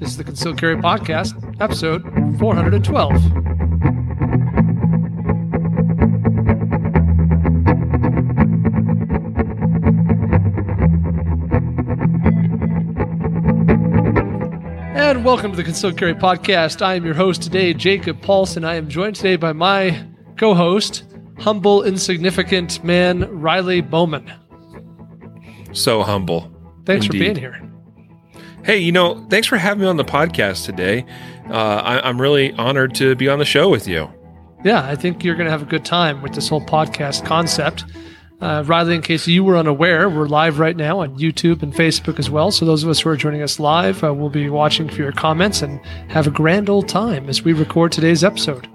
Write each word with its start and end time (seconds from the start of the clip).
This 0.00 0.12
is 0.12 0.16
the 0.16 0.24
Conceal 0.24 0.54
Carry 0.54 0.76
Podcast, 0.76 1.60
episode 1.60 2.02
412. 2.38 3.14
And 14.96 15.22
welcome 15.22 15.50
to 15.50 15.56
the 15.58 15.62
Concealed 15.62 15.98
Carry 15.98 16.14
Podcast. 16.14 16.80
I 16.80 16.94
am 16.94 17.04
your 17.04 17.12
host 17.12 17.42
today, 17.42 17.74
Jacob 17.74 18.22
Paulsen. 18.22 18.64
I 18.64 18.76
am 18.76 18.88
joined 18.88 19.16
today 19.16 19.36
by 19.36 19.52
my 19.52 20.02
co 20.38 20.54
host, 20.54 21.04
humble, 21.40 21.82
insignificant 21.82 22.82
man, 22.82 23.30
Riley 23.38 23.82
Bowman. 23.82 24.32
So 25.72 26.02
humble. 26.02 26.50
Thanks 26.86 27.04
for 27.04 27.12
being 27.12 27.36
here. 27.36 27.69
Hey, 28.62 28.78
you 28.78 28.92
know, 28.92 29.24
thanks 29.30 29.46
for 29.46 29.56
having 29.56 29.82
me 29.82 29.88
on 29.88 29.96
the 29.96 30.04
podcast 30.04 30.66
today. 30.66 31.06
Uh, 31.48 31.54
I, 31.54 32.08
I'm 32.08 32.20
really 32.20 32.52
honored 32.52 32.94
to 32.96 33.16
be 33.16 33.28
on 33.28 33.38
the 33.38 33.44
show 33.44 33.70
with 33.70 33.88
you. 33.88 34.10
Yeah, 34.64 34.84
I 34.86 34.96
think 34.96 35.24
you're 35.24 35.34
going 35.34 35.46
to 35.46 35.50
have 35.50 35.62
a 35.62 35.66
good 35.66 35.84
time 35.84 36.20
with 36.20 36.34
this 36.34 36.48
whole 36.48 36.60
podcast 36.60 37.24
concept. 37.24 37.84
Uh, 38.40 38.62
Riley, 38.66 38.94
in 38.94 39.02
case 39.02 39.26
you 39.26 39.44
were 39.44 39.56
unaware, 39.56 40.08
we're 40.08 40.26
live 40.26 40.58
right 40.58 40.76
now 40.76 41.00
on 41.00 41.18
YouTube 41.18 41.62
and 41.62 41.74
Facebook 41.74 42.18
as 42.18 42.30
well. 42.30 42.50
So, 42.50 42.64
those 42.64 42.82
of 42.82 42.88
us 42.88 43.00
who 43.00 43.10
are 43.10 43.16
joining 43.16 43.42
us 43.42 43.60
live 43.60 44.02
uh, 44.02 44.14
will 44.14 44.30
be 44.30 44.48
watching 44.48 44.88
for 44.88 44.96
your 44.96 45.12
comments 45.12 45.60
and 45.62 45.84
have 46.08 46.26
a 46.26 46.30
grand 46.30 46.70
old 46.70 46.88
time 46.88 47.28
as 47.28 47.42
we 47.42 47.52
record 47.52 47.92
today's 47.92 48.24
episode. 48.24 48.66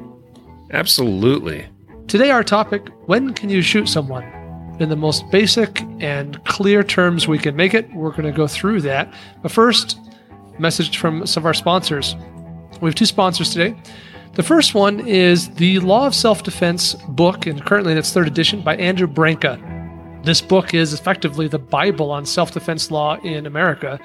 Absolutely. 0.71 1.65
Today, 2.07 2.29
our 2.29 2.43
topic 2.43 2.87
when 3.07 3.33
can 3.33 3.49
you 3.49 3.61
shoot 3.61 3.87
someone? 3.87 4.23
In 4.79 4.89
the 4.89 4.95
most 4.95 5.29
basic 5.31 5.81
and 6.01 6.43
clear 6.43 6.83
terms 6.83 7.27
we 7.27 7.37
can 7.37 7.55
make 7.55 7.73
it, 7.73 7.91
we're 7.93 8.11
going 8.11 8.23
to 8.23 8.31
go 8.31 8.45
through 8.45 8.81
that. 8.81 9.13
But 9.41 9.51
first, 9.51 9.97
message 10.59 10.97
from 10.97 11.25
some 11.25 11.41
of 11.41 11.45
our 11.45 11.53
sponsors. 11.53 12.15
We 12.81 12.89
have 12.89 12.95
two 12.95 13.05
sponsors 13.05 13.51
today. 13.51 13.75
The 14.33 14.43
first 14.43 14.75
one 14.75 14.99
is 15.07 15.49
the 15.55 15.79
Law 15.79 16.07
of 16.07 16.13
Self 16.13 16.43
Defense 16.43 16.93
book, 17.07 17.45
and 17.45 17.63
currently 17.63 17.93
in 17.93 17.97
its 17.97 18.11
third 18.11 18.27
edition 18.27 18.61
by 18.61 18.75
Andrew 18.75 19.07
Branca. 19.07 19.57
This 20.25 20.41
book 20.41 20.73
is 20.73 20.91
effectively 20.91 21.47
the 21.47 21.59
Bible 21.59 22.11
on 22.11 22.25
self 22.25 22.51
defense 22.51 22.89
law 22.89 23.17
in 23.21 23.45
America, 23.45 23.99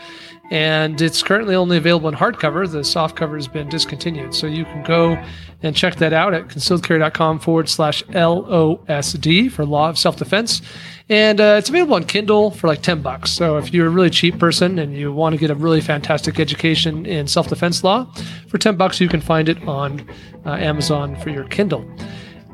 and 0.51 1.01
it's 1.01 1.23
currently 1.23 1.55
only 1.55 1.77
available 1.77 2.09
in 2.09 2.15
hardcover. 2.15 2.70
The 2.70 2.81
softcover 2.81 3.37
has 3.37 3.48
been 3.48 3.69
discontinued, 3.69 4.34
so 4.34 4.47
you 4.47 4.65
can 4.65 4.83
go 4.83 5.23
and 5.62 5.77
check 5.77 5.97
that 5.97 6.12
out 6.12 6.34
at 6.34 6.48
concealedcarry.com 6.48 7.39
forward 7.39 7.69
slash 7.69 8.03
LOSD 8.06 9.51
for 9.53 9.65
Law 9.65 9.89
of 9.89 9.98
Self 9.98 10.17
Defense. 10.17 10.62
And 11.09 11.41
uh, 11.41 11.56
it's 11.59 11.69
available 11.69 11.95
on 11.95 12.05
Kindle 12.05 12.53
for 12.53 12.69
like 12.69 12.83
10 12.83 13.03
bucks. 13.03 13.33
So 13.33 13.56
if 13.56 13.75
you're 13.75 13.89
a 13.89 13.91
really 13.91 14.11
cheap 14.11 14.39
person 14.39 14.78
and 14.78 14.97
you 14.97 15.12
want 15.12 15.34
to 15.34 15.41
get 15.41 15.51
a 15.51 15.55
really 15.56 15.81
fantastic 15.81 16.39
education 16.39 17.05
in 17.05 17.27
self 17.27 17.48
defense 17.48 17.83
law, 17.83 18.12
for 18.48 18.59
10 18.59 18.77
bucks, 18.77 19.01
you 19.01 19.09
can 19.09 19.21
find 19.21 19.48
it 19.48 19.61
on 19.67 20.09
uh, 20.47 20.51
Amazon 20.51 21.17
for 21.17 21.31
your 21.31 21.45
Kindle. 21.45 21.84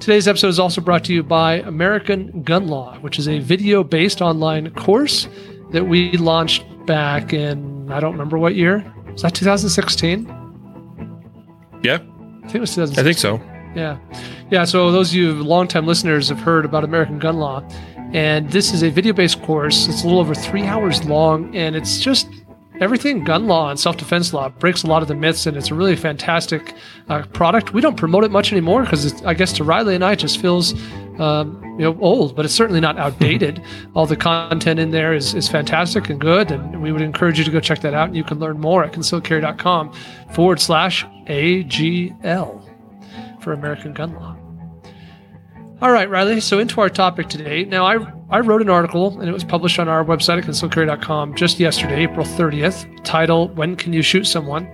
Today's 0.00 0.28
episode 0.28 0.48
is 0.48 0.58
also 0.58 0.80
brought 0.80 1.04
to 1.04 1.14
you 1.14 1.22
by 1.22 1.54
American 1.60 2.42
Gun 2.42 2.66
Law, 2.66 2.98
which 2.98 3.18
is 3.18 3.28
a 3.28 3.38
video 3.38 3.82
based 3.82 4.20
online 4.20 4.70
course 4.74 5.26
that 5.70 5.84
we 5.84 6.12
launched 6.12 6.64
back 6.86 7.32
in, 7.32 7.75
I 7.90 8.00
don't 8.00 8.12
remember 8.12 8.38
what 8.38 8.54
year. 8.54 8.84
Was 9.12 9.22
that 9.22 9.34
2016? 9.34 10.26
Yeah, 11.82 11.94
I 11.94 11.98
think 12.42 12.54
it 12.56 12.60
was 12.60 12.74
2016. 12.74 12.98
I 12.98 13.02
think 13.02 13.18
so. 13.18 13.40
Yeah. 13.74 13.98
Yeah. 14.50 14.64
So, 14.64 14.90
those 14.90 15.10
of 15.10 15.16
you 15.16 15.34
longtime 15.34 15.86
listeners 15.86 16.28
have 16.28 16.40
heard 16.40 16.64
about 16.64 16.84
American 16.84 17.18
Gun 17.18 17.36
Law. 17.36 17.62
And 18.12 18.50
this 18.50 18.72
is 18.72 18.82
a 18.82 18.90
video 18.90 19.12
based 19.12 19.42
course. 19.42 19.88
It's 19.88 20.02
a 20.02 20.06
little 20.06 20.20
over 20.20 20.34
three 20.34 20.64
hours 20.64 21.04
long. 21.04 21.54
And 21.54 21.76
it's 21.76 21.98
just 21.98 22.28
everything 22.80 23.24
gun 23.24 23.46
law 23.46 23.70
and 23.70 23.78
self 23.78 23.96
defense 23.96 24.32
law 24.32 24.48
breaks 24.48 24.82
a 24.82 24.86
lot 24.86 25.02
of 25.02 25.08
the 25.08 25.14
myths. 25.14 25.46
And 25.46 25.56
it's 25.56 25.70
a 25.70 25.74
really 25.74 25.96
fantastic 25.96 26.74
uh, 27.08 27.22
product. 27.32 27.72
We 27.74 27.80
don't 27.80 27.96
promote 27.96 28.24
it 28.24 28.30
much 28.30 28.52
anymore 28.52 28.82
because 28.84 29.22
I 29.24 29.34
guess 29.34 29.52
to 29.54 29.64
Riley 29.64 29.94
and 29.94 30.04
I, 30.04 30.12
it 30.12 30.18
just 30.20 30.40
feels. 30.40 30.74
Um, 31.18 31.62
you 31.78 31.84
know, 31.84 31.98
old, 32.00 32.36
but 32.36 32.44
it's 32.44 32.54
certainly 32.54 32.80
not 32.80 32.98
outdated. 32.98 33.62
All 33.94 34.06
the 34.06 34.16
content 34.16 34.78
in 34.78 34.90
there 34.90 35.14
is, 35.14 35.34
is 35.34 35.48
fantastic 35.48 36.10
and 36.10 36.20
good, 36.20 36.50
and 36.50 36.82
we 36.82 36.92
would 36.92 37.02
encourage 37.02 37.38
you 37.38 37.44
to 37.44 37.50
go 37.50 37.60
check 37.60 37.80
that 37.80 37.94
out. 37.94 38.08
And 38.08 38.16
you 38.16 38.24
can 38.24 38.38
learn 38.38 38.60
more 38.60 38.84
at 38.84 38.92
concealcarry.com 38.92 39.92
forward 40.32 40.60
slash 40.60 41.04
AGL 41.26 42.62
for 43.40 43.52
American 43.52 43.94
gun 43.94 44.14
law. 44.14 44.36
All 45.82 45.92
right, 45.92 46.08
Riley. 46.08 46.40
So 46.40 46.58
into 46.58 46.80
our 46.80 46.88
topic 46.88 47.28
today. 47.28 47.64
Now, 47.64 47.84
I 47.84 47.98
I 48.30 48.40
wrote 48.40 48.62
an 48.62 48.70
article 48.70 49.20
and 49.20 49.28
it 49.28 49.32
was 49.32 49.44
published 49.44 49.78
on 49.78 49.88
our 49.88 50.04
website 50.04 50.38
at 50.38 50.44
concealcarry.com 50.44 51.34
just 51.34 51.60
yesterday, 51.60 52.04
April 52.04 52.24
30th. 52.24 53.04
Title: 53.04 53.48
When 53.48 53.76
can 53.76 53.92
you 53.92 54.00
shoot 54.00 54.24
someone? 54.24 54.66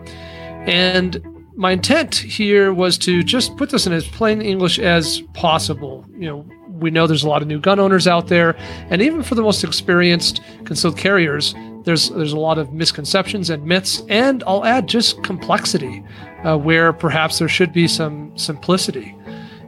And 0.66 1.20
my 1.54 1.72
intent 1.72 2.14
here 2.14 2.72
was 2.72 2.96
to 2.98 3.22
just 3.22 3.56
put 3.56 3.70
this 3.70 3.86
in 3.86 3.92
as 3.92 4.06
plain 4.06 4.40
English 4.40 4.78
as 4.78 5.22
possible. 5.34 6.04
You 6.16 6.26
know, 6.26 6.46
we 6.68 6.90
know 6.90 7.06
there's 7.06 7.24
a 7.24 7.28
lot 7.28 7.42
of 7.42 7.48
new 7.48 7.60
gun 7.60 7.78
owners 7.78 8.06
out 8.06 8.28
there, 8.28 8.56
and 8.90 9.02
even 9.02 9.22
for 9.22 9.34
the 9.34 9.42
most 9.42 9.62
experienced 9.62 10.40
concealed 10.64 10.96
carriers, 10.96 11.54
there's 11.84 12.10
there's 12.10 12.32
a 12.32 12.38
lot 12.38 12.58
of 12.58 12.72
misconceptions 12.72 13.50
and 13.50 13.64
myths, 13.64 14.02
and 14.08 14.42
I'll 14.46 14.64
add 14.64 14.88
just 14.88 15.22
complexity, 15.22 16.02
uh, 16.44 16.56
where 16.56 16.92
perhaps 16.92 17.38
there 17.38 17.48
should 17.48 17.72
be 17.72 17.88
some 17.88 18.36
simplicity. 18.36 19.16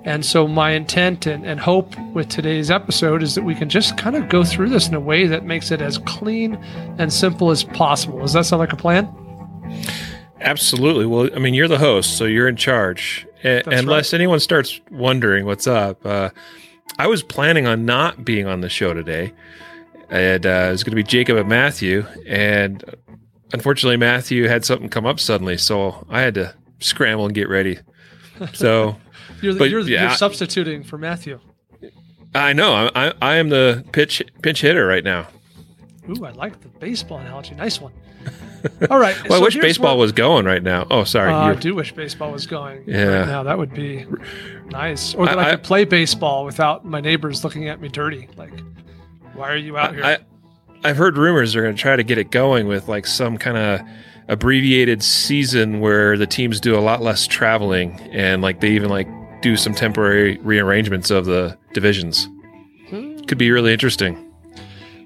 And 0.05 0.25
so, 0.25 0.47
my 0.47 0.73
intent 0.73 1.27
and, 1.27 1.47
and 1.47 1.59
hope 1.59 1.99
with 2.13 2.29
today's 2.29 2.71
episode 2.71 3.23
is 3.23 3.35
that 3.35 3.43
we 3.43 3.55
can 3.55 3.71
just 3.71 3.97
kind 3.97 4.17
of 4.17 4.29
go 4.29 4.45
through 4.45 4.69
this 4.69 4.87
in 4.87 4.95
a 4.95 5.01
way 5.01 5.27
that 5.27 5.45
makes 5.45 5.71
it 5.71 5.81
as 5.81 5.99
clean 5.99 6.57
and 6.99 7.13
simple 7.13 7.51
as 7.51 7.65
possible. 7.65 8.21
Does 8.21 8.35
that 8.35 8.45
sound 8.45 8.61
like 8.61 8.73
a 8.73 8.77
plan? 8.77 9.09
Absolutely. 10.45 11.07
Well, 11.07 11.31
I 11.35 11.39
mean, 11.39 11.55
you're 11.55 11.69
the 11.69 11.79
host, 11.79 12.17
so 12.17 12.25
you're 12.25 12.49
in 12.49 12.57
charge. 12.57 13.27
A- 13.45 13.63
unless 13.67 14.13
anyone 14.13 14.41
starts 14.41 14.81
wondering 14.91 15.47
what's 15.47 15.67
up, 15.67 16.05
uh, 16.05 16.31
I 16.99 17.07
was 17.07 17.23
planning 17.23 17.67
on 17.67 17.85
not 17.85 18.25
being 18.25 18.47
on 18.47 18.61
the 18.61 18.69
show 18.69 18.95
today. 18.95 19.33
And 20.11 20.47
uh, 20.47 20.67
it 20.69 20.71
was 20.73 20.85
going 20.85 20.93
to 20.93 20.97
be 20.97 21.03
Jacob 21.03 21.39
and 21.39 21.49
Matthew. 21.49 22.07
And 22.27 22.85
unfortunately, 23.53 23.97
Matthew 23.97 24.47
had 24.47 24.65
something 24.65 24.89
come 24.89 25.07
up 25.07 25.19
suddenly. 25.19 25.57
So 25.57 26.07
I 26.11 26.21
had 26.21 26.35
to 26.35 26.55
scramble 26.79 27.25
and 27.25 27.35
get 27.35 27.49
ready. 27.49 27.79
So 28.53 28.97
You're, 29.43 29.55
the, 29.55 29.59
But, 29.59 29.71
you're, 29.71 29.81
yeah. 29.81 30.09
you're 30.09 30.17
substituting 30.17 30.83
for 30.83 30.99
Matthew. 30.99 31.41
I 32.35 32.53
know 32.53 32.73
I, 32.75 33.09
I, 33.09 33.13
I 33.23 33.37
am 33.37 33.49
the 33.49 33.85
pitch 33.93 34.23
pinch 34.43 34.61
hitter 34.61 34.87
right 34.87 35.05
now. 35.05 35.29
Ooh, 36.09 36.25
I 36.25 36.31
like 36.33 36.61
the 36.61 36.69
baseball 36.69 37.19
analogy. 37.19 37.55
Nice 37.55 37.81
one. 37.81 37.93
All 38.91 38.99
right. 38.99 39.17
Well, 39.29 39.39
so 39.39 39.43
I 39.43 39.45
wish 39.45 39.57
baseball 39.59 39.99
was 39.99 40.13
going 40.13 40.45
right 40.47 40.63
now. 40.63 40.87
Oh, 40.91 41.05
sorry. 41.05 41.33
Uh, 41.33 41.39
I 41.53 41.55
do 41.55 41.75
wish 41.75 41.93
baseball 41.93 42.33
was 42.33 42.47
going 42.47 42.85
Yeah. 42.87 43.21
right 43.21 43.27
now. 43.27 43.43
That 43.43 43.59
would 43.59 43.73
be 43.75 44.07
nice. 44.71 45.15
Or 45.15 45.27
that 45.27 45.39
I, 45.39 45.49
I- 45.49 45.51
could 45.53 45.63
play 45.63 45.85
baseball 45.85 46.45
without 46.45 46.85
my 46.85 47.01
neighbors 47.01 47.45
looking 47.45 47.69
at 47.69 47.81
me 47.81 47.89
dirty. 47.89 48.29
Like, 48.37 48.53
why 49.35 49.51
are 49.51 49.57
you 49.57 49.77
out 49.79 49.95
here? 49.95 50.05
I, 50.05 50.19
I've 50.85 50.97
heard 50.97 51.17
rumors 51.17 51.53
they're 51.53 51.63
going 51.63 51.75
to 51.77 51.81
try 51.81 51.97
to 51.97 52.03
get 52.05 52.19
it 52.19 52.31
going 52.31 52.67
with 52.67 52.89
like 52.89 53.07
some 53.07 53.37
kind 53.39 53.57
of 53.57 53.81
abbreviated 54.29 55.03
season 55.03 55.81
where 55.81 56.17
the 56.17 56.27
teams 56.27 56.61
do 56.61 56.77
a 56.79 56.81
lot 56.81 57.03
less 57.03 57.27
traveling 57.27 57.93
and 58.13 58.41
like 58.43 58.61
they 58.61 58.71
even 58.71 58.89
like 58.91 59.09
do 59.43 59.57
some 59.57 59.75
temporary 59.75 60.39
rearrangements 60.39 61.11
of 61.11 61.27
the 61.27 61.57
divisions. 61.75 62.29
Hmm. 62.89 63.19
Could 63.25 63.39
be 63.39 63.51
really 63.51 63.73
interesting. 63.73 64.31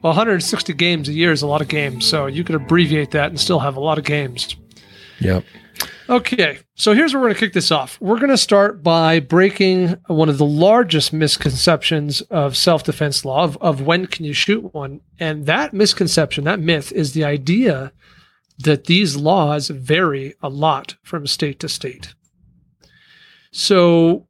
Well, 0.03 0.13
160 0.13 0.73
games 0.75 1.09
a 1.09 1.13
year 1.13 1.33
is 1.33 1.43
a 1.43 1.47
lot 1.47 1.61
of 1.61 1.69
games. 1.69 2.07
So 2.07 2.27
you 2.27 2.45
could 2.45 2.55
abbreviate 2.55 3.11
that 3.13 3.31
and 3.31 3.41
still 3.41 3.61
have 3.61 3.77
a 3.77 3.81
lot 3.81 3.99
of 3.99 4.05
games. 4.05 4.57
Yep. 5.21 5.45
Okay, 6.09 6.59
so 6.75 6.95
here's 6.95 7.13
where 7.13 7.21
we're 7.21 7.29
going 7.29 7.35
to 7.35 7.41
kick 7.41 7.53
this 7.53 7.71
off. 7.71 8.01
We're 8.01 8.19
going 8.19 8.31
to 8.31 8.39
start 8.39 8.83
by 8.83 9.21
breaking 9.21 9.97
one 10.07 10.31
of 10.31 10.39
the 10.39 10.47
largest 10.47 11.13
misconceptions 11.13 12.23
of 12.23 12.57
self 12.57 12.83
defense 12.83 13.27
law 13.27 13.45
of, 13.45 13.59
of 13.59 13.83
when 13.83 14.07
can 14.07 14.25
you 14.25 14.33
shoot 14.33 14.73
one. 14.73 15.03
And 15.21 15.45
that 15.45 15.75
misconception, 15.75 16.45
that 16.45 16.61
myth, 16.61 16.93
is 16.93 17.13
the 17.13 17.25
idea 17.25 17.93
that 18.59 18.85
these 18.85 19.17
laws 19.17 19.69
vary 19.69 20.35
a 20.43 20.49
lot 20.49 20.97
from 21.03 21.27
state 21.27 21.61
to 21.61 21.69
state. 21.69 22.15
So 23.53 24.29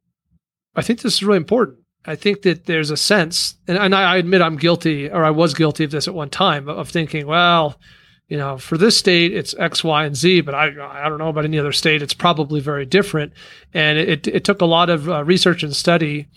I 0.75 0.81
think 0.81 1.01
this 1.01 1.15
is 1.15 1.23
really 1.23 1.37
important. 1.37 1.78
I 2.09 2.15
think 2.15 2.41
that 2.41 2.65
there's 2.65 2.89
a 2.89 2.97
sense, 2.97 3.55
and, 3.67 3.77
and 3.77 3.93
I, 3.93 4.17
admit 4.17 4.41
I'm 4.41 4.57
guilty, 4.57 5.07
or 5.07 5.23
I 5.23 5.29
was 5.29 5.53
guilty 5.53 5.83
of 5.83 5.91
this 5.91 6.07
at 6.07 6.15
one 6.15 6.31
time, 6.31 6.67
of 6.67 6.89
thinking, 6.89 7.27
well, 7.27 7.79
you 8.27 8.35
know, 8.35 8.57
for 8.57 8.79
this 8.79 8.97
state, 8.97 9.31
it's 9.31 9.53
X, 9.59 9.83
Y, 9.83 10.05
and 10.05 10.15
Z, 10.15 10.41
but 10.41 10.55
I, 10.55 10.69
I 11.05 11.07
don't 11.07 11.19
know 11.19 11.29
about 11.29 11.45
any 11.45 11.59
other 11.59 11.71
state. 11.71 12.01
It's 12.01 12.15
probably 12.15 12.61
very 12.61 12.87
different. 12.87 13.33
And 13.75 13.99
it, 13.99 14.25
it 14.25 14.43
took 14.43 14.61
a 14.61 14.65
lot 14.65 14.89
of 14.89 15.07
uh, 15.07 15.23
research 15.23 15.61
and 15.61 15.75
study, 15.75 16.27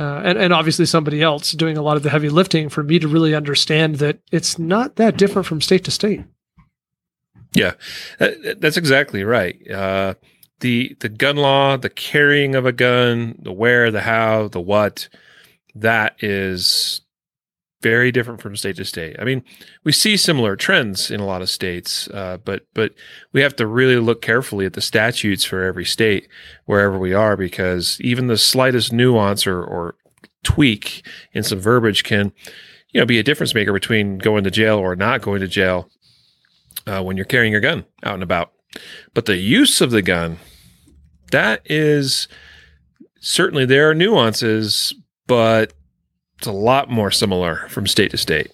uh, 0.00 0.20
and, 0.24 0.36
and 0.36 0.52
obviously 0.52 0.84
somebody 0.84 1.22
else 1.22 1.52
doing 1.52 1.76
a 1.76 1.82
lot 1.82 1.96
of 1.96 2.02
the 2.02 2.10
heavy 2.10 2.28
lifting 2.28 2.68
for 2.68 2.82
me 2.82 2.98
to 2.98 3.06
really 3.06 3.32
understand 3.32 3.96
that 3.96 4.18
it's 4.32 4.58
not 4.58 4.96
that 4.96 5.16
different 5.16 5.46
from 5.46 5.60
state 5.60 5.84
to 5.84 5.92
state. 5.92 6.24
Yeah, 7.54 7.74
that's 8.18 8.76
exactly 8.76 9.22
right. 9.22 9.56
Uh, 9.70 10.14
the 10.60 10.96
the 11.00 11.08
gun 11.08 11.36
law, 11.36 11.76
the 11.76 11.90
carrying 11.90 12.54
of 12.54 12.66
a 12.66 12.72
gun, 12.72 13.38
the 13.42 13.52
where, 13.52 13.90
the 13.90 14.02
how, 14.02 14.48
the 14.48 14.60
what, 14.60 15.08
that 15.74 16.16
is 16.22 17.02
very 17.82 18.12
different 18.12 18.42
from 18.42 18.56
state 18.56 18.76
to 18.76 18.84
state. 18.84 19.16
I 19.18 19.24
mean, 19.24 19.42
we 19.84 19.92
see 19.92 20.16
similar 20.18 20.54
trends 20.54 21.10
in 21.10 21.18
a 21.20 21.24
lot 21.24 21.40
of 21.40 21.48
states, 21.48 22.08
uh, 22.08 22.38
but 22.44 22.66
but 22.74 22.92
we 23.32 23.40
have 23.40 23.56
to 23.56 23.66
really 23.66 23.96
look 23.96 24.20
carefully 24.20 24.66
at 24.66 24.74
the 24.74 24.82
statutes 24.82 25.44
for 25.44 25.64
every 25.64 25.86
state 25.86 26.28
wherever 26.66 26.98
we 26.98 27.14
are, 27.14 27.36
because 27.36 27.98
even 28.00 28.26
the 28.26 28.36
slightest 28.36 28.92
nuance 28.92 29.46
or, 29.46 29.62
or 29.62 29.96
tweak 30.42 31.04
in 31.32 31.42
some 31.42 31.58
verbiage 31.58 32.04
can, 32.04 32.32
you 32.90 33.00
know, 33.00 33.06
be 33.06 33.18
a 33.18 33.22
difference 33.22 33.54
maker 33.54 33.72
between 33.72 34.18
going 34.18 34.44
to 34.44 34.50
jail 34.50 34.76
or 34.78 34.94
not 34.94 35.22
going 35.22 35.40
to 35.40 35.48
jail 35.48 35.88
uh, 36.86 37.02
when 37.02 37.16
you're 37.16 37.24
carrying 37.24 37.52
your 37.52 37.60
gun 37.60 37.84
out 38.02 38.14
and 38.14 38.22
about. 38.22 38.52
But 39.14 39.26
the 39.26 39.36
use 39.36 39.80
of 39.80 39.90
the 39.90 40.02
gun, 40.02 40.38
that 41.30 41.62
is 41.64 42.28
certainly 43.20 43.64
there 43.64 43.90
are 43.90 43.94
nuances, 43.94 44.94
but 45.26 45.72
it's 46.38 46.46
a 46.46 46.52
lot 46.52 46.90
more 46.90 47.10
similar 47.10 47.68
from 47.68 47.86
state 47.86 48.10
to 48.12 48.16
state. 48.16 48.50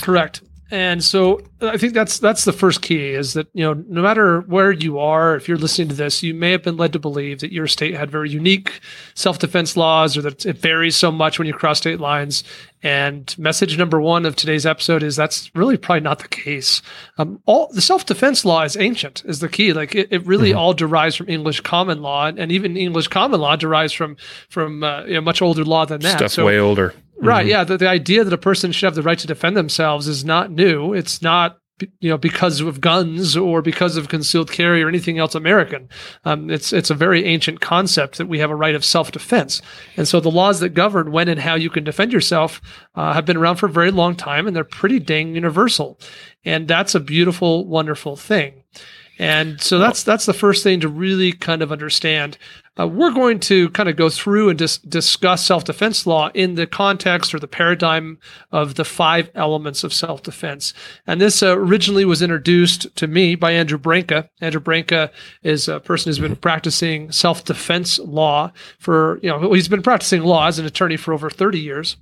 Correct. 0.00 0.42
And 0.70 1.02
so 1.02 1.40
I 1.60 1.76
think 1.76 1.94
that's 1.94 2.20
that's 2.20 2.44
the 2.44 2.52
first 2.52 2.80
key 2.80 3.10
is 3.10 3.32
that 3.32 3.48
you 3.54 3.64
know 3.64 3.72
no 3.88 4.02
matter 4.02 4.42
where 4.42 4.70
you 4.70 5.00
are, 5.00 5.34
if 5.34 5.48
you're 5.48 5.58
listening 5.58 5.88
to 5.88 5.94
this, 5.94 6.22
you 6.22 6.32
may 6.32 6.52
have 6.52 6.62
been 6.62 6.76
led 6.76 6.92
to 6.92 6.98
believe 7.00 7.40
that 7.40 7.52
your 7.52 7.66
state 7.66 7.96
had 7.96 8.10
very 8.10 8.30
unique 8.30 8.80
self-defense 9.14 9.76
laws, 9.76 10.16
or 10.16 10.22
that 10.22 10.46
it 10.46 10.58
varies 10.58 10.94
so 10.94 11.10
much 11.10 11.38
when 11.38 11.48
you 11.48 11.54
cross 11.54 11.78
state 11.78 11.98
lines. 11.98 12.44
And 12.82 13.36
message 13.36 13.76
number 13.76 14.00
one 14.00 14.24
of 14.24 14.36
today's 14.36 14.64
episode 14.64 15.02
is 15.02 15.16
that's 15.16 15.50
really 15.54 15.76
probably 15.76 16.00
not 16.00 16.20
the 16.20 16.28
case. 16.28 16.80
Um, 17.18 17.42
all 17.44 17.70
the 17.72 17.82
self-defense 17.82 18.44
law 18.44 18.62
is 18.62 18.76
ancient, 18.76 19.22
is 19.26 19.40
the 19.40 19.48
key. 19.48 19.72
Like 19.72 19.94
it, 19.94 20.08
it 20.10 20.24
really 20.24 20.50
mm-hmm. 20.50 20.58
all 20.58 20.72
derives 20.72 21.16
from 21.16 21.28
English 21.28 21.60
common 21.60 22.00
law, 22.00 22.26
and 22.26 22.52
even 22.52 22.76
English 22.76 23.08
common 23.08 23.40
law 23.40 23.56
derives 23.56 23.92
from 23.92 24.16
from 24.48 24.84
uh, 24.84 25.04
you 25.04 25.14
know, 25.14 25.20
much 25.20 25.42
older 25.42 25.64
law 25.64 25.84
than 25.84 26.00
that. 26.02 26.18
Stuff 26.18 26.32
so, 26.32 26.46
way 26.46 26.58
older. 26.58 26.94
Right. 27.20 27.42
Mm-hmm. 27.42 27.50
Yeah. 27.50 27.64
The, 27.64 27.78
the 27.78 27.88
idea 27.88 28.24
that 28.24 28.32
a 28.32 28.38
person 28.38 28.72
should 28.72 28.86
have 28.86 28.94
the 28.94 29.02
right 29.02 29.18
to 29.18 29.26
defend 29.26 29.56
themselves 29.56 30.08
is 30.08 30.24
not 30.24 30.50
new. 30.50 30.94
It's 30.94 31.22
not 31.22 31.60
you 32.00 32.10
know 32.10 32.18
because 32.18 32.60
of 32.60 32.80
guns 32.80 33.36
or 33.36 33.62
because 33.62 33.96
of 33.96 34.08
concealed 34.08 34.50
carry 34.50 34.82
or 34.82 34.88
anything 34.88 35.18
else 35.18 35.34
American. 35.34 35.88
Um, 36.24 36.50
it's 36.50 36.72
it's 36.72 36.90
a 36.90 36.94
very 36.94 37.24
ancient 37.24 37.60
concept 37.60 38.18
that 38.18 38.26
we 38.26 38.38
have 38.38 38.50
a 38.50 38.56
right 38.56 38.74
of 38.74 38.84
self 38.84 39.12
defense, 39.12 39.62
and 39.96 40.06
so 40.06 40.20
the 40.20 40.30
laws 40.30 40.60
that 40.60 40.70
govern 40.70 41.12
when 41.12 41.28
and 41.28 41.40
how 41.40 41.54
you 41.54 41.70
can 41.70 41.84
defend 41.84 42.12
yourself 42.12 42.60
uh, 42.94 43.12
have 43.12 43.24
been 43.24 43.36
around 43.36 43.56
for 43.56 43.66
a 43.66 43.70
very 43.70 43.90
long 43.90 44.14
time, 44.14 44.46
and 44.46 44.54
they're 44.54 44.64
pretty 44.64 44.98
dang 44.98 45.34
universal, 45.34 45.98
and 46.44 46.68
that's 46.68 46.94
a 46.94 47.00
beautiful, 47.00 47.66
wonderful 47.66 48.16
thing. 48.16 48.62
And 49.18 49.60
so 49.60 49.78
that's 49.78 50.02
that's 50.02 50.26
the 50.26 50.32
first 50.32 50.62
thing 50.62 50.80
to 50.80 50.88
really 50.88 51.32
kind 51.32 51.62
of 51.62 51.72
understand. 51.72 52.38
Uh, 52.80 52.86
we're 52.86 53.12
going 53.12 53.38
to 53.38 53.68
kind 53.70 53.88
of 53.88 53.96
go 53.96 54.08
through 54.08 54.48
and 54.48 54.58
dis- 54.58 54.78
discuss 54.78 55.44
self 55.44 55.64
defense 55.64 56.06
law 56.06 56.30
in 56.34 56.54
the 56.54 56.66
context 56.66 57.34
or 57.34 57.38
the 57.38 57.48
paradigm 57.48 58.18
of 58.52 58.76
the 58.76 58.84
five 58.84 59.30
elements 59.34 59.84
of 59.84 59.92
self 59.92 60.22
defense. 60.22 60.72
And 61.06 61.20
this 61.20 61.42
uh, 61.42 61.58
originally 61.58 62.04
was 62.04 62.22
introduced 62.22 62.94
to 62.96 63.06
me 63.06 63.34
by 63.34 63.52
Andrew 63.52 63.78
Branca. 63.78 64.28
Andrew 64.40 64.60
Branca 64.60 65.10
is 65.42 65.68
a 65.68 65.80
person 65.80 66.08
who's 66.08 66.18
been 66.18 66.36
practicing 66.36 67.12
self 67.12 67.44
defense 67.44 67.98
law 67.98 68.52
for, 68.78 69.18
you 69.22 69.28
know, 69.28 69.52
he's 69.52 69.68
been 69.68 69.82
practicing 69.82 70.22
law 70.22 70.46
as 70.46 70.58
an 70.58 70.64
attorney 70.64 70.96
for 70.96 71.12
over 71.12 71.28
30 71.28 71.60
years 71.60 71.96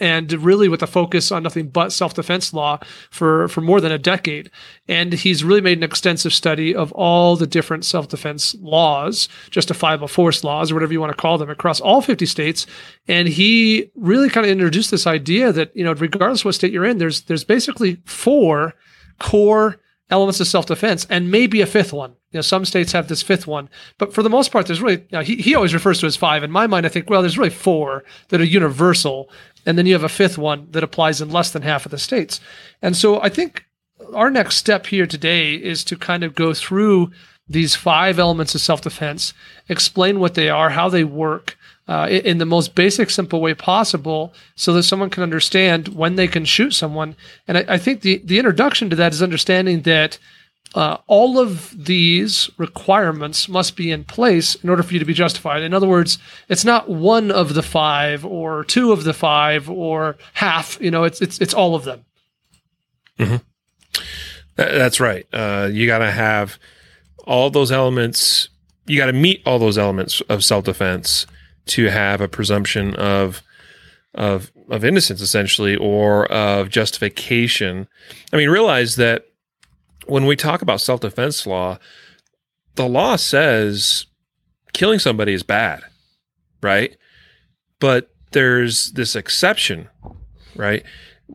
and 0.00 0.32
really 0.32 0.68
with 0.68 0.82
a 0.82 0.86
focus 0.86 1.30
on 1.30 1.42
nothing 1.42 1.68
but 1.68 1.92
self-defense 1.92 2.52
law 2.52 2.78
for 3.10 3.48
for 3.48 3.60
more 3.60 3.80
than 3.80 3.92
a 3.92 3.98
decade. 3.98 4.50
And 4.88 5.12
he's 5.12 5.44
really 5.44 5.60
made 5.60 5.78
an 5.78 5.84
extensive 5.84 6.32
study 6.32 6.74
of 6.74 6.92
all 6.92 7.36
the 7.36 7.46
different 7.46 7.84
self-defense 7.84 8.56
laws 8.60 9.28
justifiable 9.50 10.08
force 10.08 10.44
laws 10.44 10.70
or 10.70 10.74
whatever 10.74 10.92
you 10.92 11.00
want 11.00 11.12
to 11.12 11.20
call 11.20 11.38
them 11.38 11.50
across 11.50 11.80
all 11.80 12.00
50 12.00 12.26
states. 12.26 12.66
And 13.08 13.28
he 13.28 13.90
really 13.94 14.28
kind 14.28 14.44
of 14.44 14.50
introduced 14.50 14.90
this 14.90 15.06
idea 15.06 15.52
that 15.52 15.74
you 15.76 15.84
know 15.84 15.92
regardless 15.94 16.40
of 16.40 16.46
what 16.46 16.54
state 16.54 16.72
you're 16.72 16.84
in 16.84 16.98
there's 16.98 17.22
there's 17.22 17.44
basically 17.44 17.98
four 18.04 18.74
core 19.18 19.80
elements 20.10 20.38
of 20.40 20.46
self-defense 20.46 21.06
and 21.08 21.30
maybe 21.30 21.60
a 21.60 21.66
fifth 21.66 21.92
one. 21.92 22.10
You 22.30 22.38
know 22.38 22.42
some 22.42 22.64
states 22.64 22.92
have 22.92 23.08
this 23.08 23.22
fifth 23.22 23.46
one 23.46 23.68
but 23.98 24.12
for 24.12 24.22
the 24.22 24.30
most 24.30 24.50
part 24.50 24.66
there's 24.66 24.82
really 24.82 24.96
you 25.02 25.08
know, 25.12 25.20
he, 25.20 25.36
he 25.36 25.54
always 25.54 25.74
refers 25.74 26.00
to 26.00 26.06
as 26.06 26.16
five. 26.16 26.42
In 26.42 26.50
my 26.50 26.66
mind 26.66 26.84
i 26.84 26.88
think 26.88 27.08
well 27.08 27.22
there's 27.22 27.38
really 27.38 27.50
four 27.50 28.04
that 28.28 28.40
are 28.40 28.44
universal 28.44 29.30
and 29.66 29.78
then 29.78 29.86
you 29.86 29.92
have 29.94 30.04
a 30.04 30.08
fifth 30.08 30.38
one 30.38 30.68
that 30.70 30.84
applies 30.84 31.20
in 31.20 31.30
less 31.30 31.50
than 31.50 31.62
half 31.62 31.84
of 31.84 31.90
the 31.90 31.98
states. 31.98 32.40
And 32.82 32.96
so 32.96 33.20
I 33.20 33.28
think 33.28 33.64
our 34.12 34.30
next 34.30 34.56
step 34.56 34.86
here 34.86 35.06
today 35.06 35.54
is 35.54 35.84
to 35.84 35.96
kind 35.96 36.24
of 36.24 36.34
go 36.34 36.52
through 36.54 37.10
these 37.48 37.74
five 37.74 38.18
elements 38.18 38.54
of 38.54 38.60
self 38.60 38.80
defense, 38.80 39.34
explain 39.68 40.18
what 40.18 40.34
they 40.34 40.48
are, 40.48 40.70
how 40.70 40.88
they 40.88 41.04
work. 41.04 41.56
Uh, 41.86 42.08
in 42.08 42.38
the 42.38 42.46
most 42.46 42.74
basic, 42.74 43.10
simple 43.10 43.42
way 43.42 43.52
possible, 43.52 44.32
so 44.56 44.72
that 44.72 44.84
someone 44.84 45.10
can 45.10 45.22
understand 45.22 45.88
when 45.88 46.16
they 46.16 46.26
can 46.26 46.46
shoot 46.46 46.70
someone. 46.70 47.14
And 47.46 47.58
I, 47.58 47.64
I 47.68 47.76
think 47.76 48.00
the 48.00 48.22
the 48.24 48.38
introduction 48.38 48.88
to 48.88 48.96
that 48.96 49.12
is 49.12 49.22
understanding 49.22 49.82
that 49.82 50.18
uh, 50.74 50.98
all 51.06 51.38
of 51.38 51.84
these 51.84 52.50
requirements 52.58 53.48
must 53.48 53.76
be 53.76 53.92
in 53.92 54.02
place 54.02 54.56
in 54.56 54.68
order 54.68 54.82
for 54.82 54.92
you 54.92 54.98
to 54.98 55.04
be 55.04 55.14
justified. 55.14 55.62
In 55.62 55.72
other 55.72 55.86
words, 55.86 56.18
it's 56.48 56.64
not 56.64 56.88
one 56.88 57.30
of 57.30 57.54
the 57.54 57.62
five 57.62 58.24
or 58.24 58.64
two 58.64 58.90
of 58.90 59.04
the 59.04 59.12
five 59.12 59.70
or 59.70 60.16
half. 60.34 60.78
You 60.80 60.90
know, 60.90 61.04
it's 61.04 61.20
it's 61.22 61.40
it's 61.40 61.54
all 61.54 61.76
of 61.76 61.84
them. 61.84 62.04
Mm-hmm. 63.18 64.02
That's 64.56 64.98
right. 64.98 65.26
Uh, 65.32 65.68
you 65.72 65.86
got 65.86 65.98
to 65.98 66.10
have 66.10 66.58
all 67.24 67.50
those 67.50 67.70
elements. 67.70 68.48
You 68.86 68.98
got 68.98 69.06
to 69.06 69.12
meet 69.12 69.42
all 69.46 69.60
those 69.60 69.78
elements 69.78 70.20
of 70.22 70.44
self 70.44 70.64
defense 70.64 71.26
to 71.66 71.88
have 71.88 72.20
a 72.20 72.28
presumption 72.28 72.96
of 72.96 73.42
of 74.12 74.50
of 74.68 74.84
innocence, 74.84 75.20
essentially, 75.20 75.76
or 75.76 76.26
of 76.32 76.68
justification. 76.68 77.86
I 78.32 78.36
mean, 78.36 78.48
realize 78.50 78.96
that 78.96 79.26
when 80.06 80.26
we 80.26 80.36
talk 80.36 80.62
about 80.62 80.80
self 80.80 81.00
defense 81.00 81.46
law, 81.46 81.78
the 82.74 82.88
law 82.88 83.16
says 83.16 84.06
killing 84.72 84.98
somebody 84.98 85.32
is 85.32 85.42
bad, 85.42 85.82
right? 86.62 86.96
But 87.80 88.10
there's 88.32 88.92
this 88.92 89.16
exception, 89.16 89.88
right? 90.56 90.82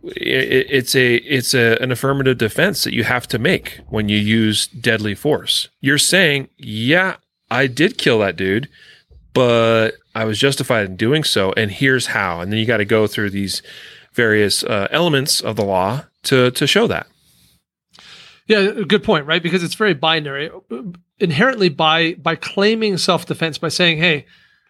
It's 0.04 0.96
a 0.96 1.16
it's 1.16 1.54
a, 1.54 1.82
an 1.82 1.92
affirmative 1.92 2.38
defense 2.38 2.84
that 2.84 2.94
you 2.94 3.04
have 3.04 3.28
to 3.30 3.40
make 3.40 3.80
when 3.90 4.08
you 4.08 4.18
use 4.18 4.68
deadly 4.68 5.16
force. 5.16 5.70
You're 5.82 5.98
saying, 5.98 6.50
yeah, 6.58 7.16
I 7.50 7.68
did 7.68 7.98
kill 7.98 8.20
that 8.20 8.36
dude, 8.36 8.70
but 9.34 9.92
I 10.14 10.26
was 10.26 10.38
justified 10.38 10.86
in 10.86 10.96
doing 10.96 11.24
so, 11.24 11.54
and 11.54 11.72
here's 11.72 12.08
how. 12.08 12.42
And 12.42 12.52
then 12.52 12.60
you 12.60 12.66
got 12.66 12.78
to 12.78 12.86
go 12.86 13.08
through 13.08 13.32
these 13.32 13.64
various 14.14 14.64
uh, 14.64 14.88
elements 14.92 15.42
of 15.42 15.56
the 15.56 15.66
law 15.66 16.04
to 16.24 16.52
to 16.52 16.68
show 16.68 16.86
that. 16.88 17.08
Yeah, 18.50 18.82
good 18.88 19.04
point, 19.04 19.28
right? 19.28 19.44
Because 19.44 19.64
it's 19.64 19.76
very 19.76 19.94
binary. 19.94 20.50
Inherently, 21.20 21.70
by 21.70 22.16
by 22.16 22.36
claiming 22.36 22.98
self 22.98 23.28
defense, 23.28 23.60
by 23.60 23.70
saying, 23.70 24.00
"Hey, 24.00 24.26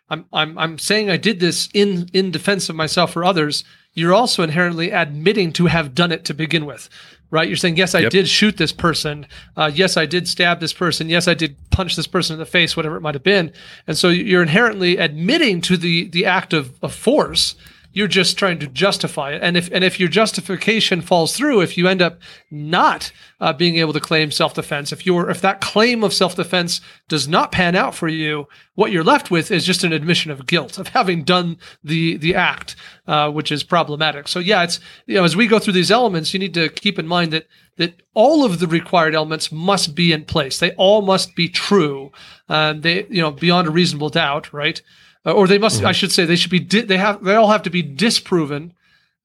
I'm 0.09 0.25
I'm 0.33 0.57
I'm 0.57 0.77
saying 0.77 1.09
I 1.09 1.15
did 1.15 1.39
this 1.39 1.69
in 1.73 2.09
in 2.11 2.29
defense 2.29 2.67
of 2.67 2.75
myself 2.75 3.15
or 3.15 3.23
others," 3.23 3.63
you're 3.93 4.13
also 4.13 4.43
inherently 4.43 4.91
admitting 4.91 5.53
to 5.53 5.67
have 5.67 5.95
done 5.95 6.11
it 6.11 6.25
to 6.25 6.33
begin 6.33 6.65
with, 6.65 6.89
right? 7.31 7.47
You're 7.47 7.55
saying, 7.55 7.77
"Yes, 7.77 7.95
I 7.95 7.99
yep. 7.99 8.11
did 8.11 8.27
shoot 8.27 8.57
this 8.57 8.73
person. 8.73 9.25
Uh, 9.55 9.71
yes, 9.73 9.95
I 9.95 10.05
did 10.05 10.27
stab 10.27 10.59
this 10.59 10.73
person. 10.73 11.07
Yes, 11.07 11.29
I 11.29 11.33
did 11.33 11.55
punch 11.69 11.95
this 11.95 12.07
person 12.07 12.33
in 12.33 12.39
the 12.39 12.45
face, 12.45 12.75
whatever 12.75 12.97
it 12.97 13.01
might 13.01 13.15
have 13.15 13.23
been." 13.23 13.53
And 13.87 13.97
so 13.97 14.09
you're 14.09 14.41
inherently 14.41 14.97
admitting 14.97 15.61
to 15.61 15.77
the 15.77 16.09
the 16.09 16.25
act 16.25 16.51
of, 16.51 16.77
of 16.81 16.93
force 16.93 17.55
you're 17.91 18.07
just 18.07 18.37
trying 18.37 18.59
to 18.59 18.67
justify 18.67 19.31
it. 19.31 19.41
And 19.41 19.57
if 19.57 19.69
and 19.71 19.83
if 19.83 19.99
your 19.99 20.09
justification 20.09 21.01
falls 21.01 21.35
through, 21.35 21.61
if 21.61 21.77
you 21.77 21.87
end 21.87 22.01
up 22.01 22.19
not 22.51 23.11
uh, 23.39 23.53
being 23.53 23.77
able 23.77 23.93
to 23.93 23.99
claim 23.99 24.31
self 24.31 24.53
defense, 24.53 24.91
if 24.91 25.05
your 25.05 25.29
if 25.29 25.41
that 25.41 25.61
claim 25.61 26.03
of 26.03 26.13
self 26.13 26.35
defense 26.35 26.81
does 27.07 27.27
not 27.27 27.51
pan 27.51 27.75
out 27.75 27.95
for 27.95 28.07
you, 28.07 28.47
what 28.75 28.91
you're 28.91 29.03
left 29.03 29.31
with 29.31 29.49
is 29.49 29.65
just 29.65 29.83
an 29.83 29.91
admission 29.91 30.31
of 30.31 30.45
guilt 30.45 30.77
of 30.77 30.89
having 30.89 31.23
done 31.23 31.57
the 31.83 32.17
the 32.17 32.35
act, 32.35 32.75
uh, 33.07 33.31
which 33.31 33.51
is 33.51 33.63
problematic. 33.63 34.27
So 34.27 34.39
yeah, 34.39 34.63
it's 34.63 34.79
you 35.07 35.15
know 35.15 35.23
as 35.23 35.35
we 35.35 35.47
go 35.47 35.57
through 35.57 35.73
these 35.73 35.91
elements, 35.91 36.33
you 36.33 36.39
need 36.39 36.53
to 36.53 36.69
keep 36.69 36.99
in 36.99 37.07
mind 37.07 37.33
that 37.33 37.47
that 37.77 38.01
all 38.13 38.43
of 38.43 38.59
the 38.59 38.67
required 38.67 39.15
elements 39.15 39.51
must 39.51 39.95
be 39.95 40.11
in 40.11 40.25
place. 40.25 40.59
They 40.59 40.71
all 40.71 41.01
must 41.01 41.35
be 41.35 41.49
true. 41.49 42.11
and 42.47 42.83
they 42.83 43.05
you 43.09 43.21
know 43.21 43.31
beyond 43.31 43.67
a 43.67 43.71
reasonable 43.71 44.09
doubt, 44.09 44.53
right? 44.53 44.79
Uh, 45.25 45.33
or 45.33 45.47
they 45.47 45.57
must. 45.57 45.77
Mm-hmm. 45.77 45.87
I 45.87 45.91
should 45.91 46.11
say 46.11 46.25
they 46.25 46.35
should 46.35 46.51
be. 46.51 46.59
Di- 46.59 46.81
they 46.81 46.97
have. 46.97 47.23
They 47.23 47.35
all 47.35 47.49
have 47.49 47.63
to 47.63 47.69
be 47.69 47.81
disproven. 47.81 48.73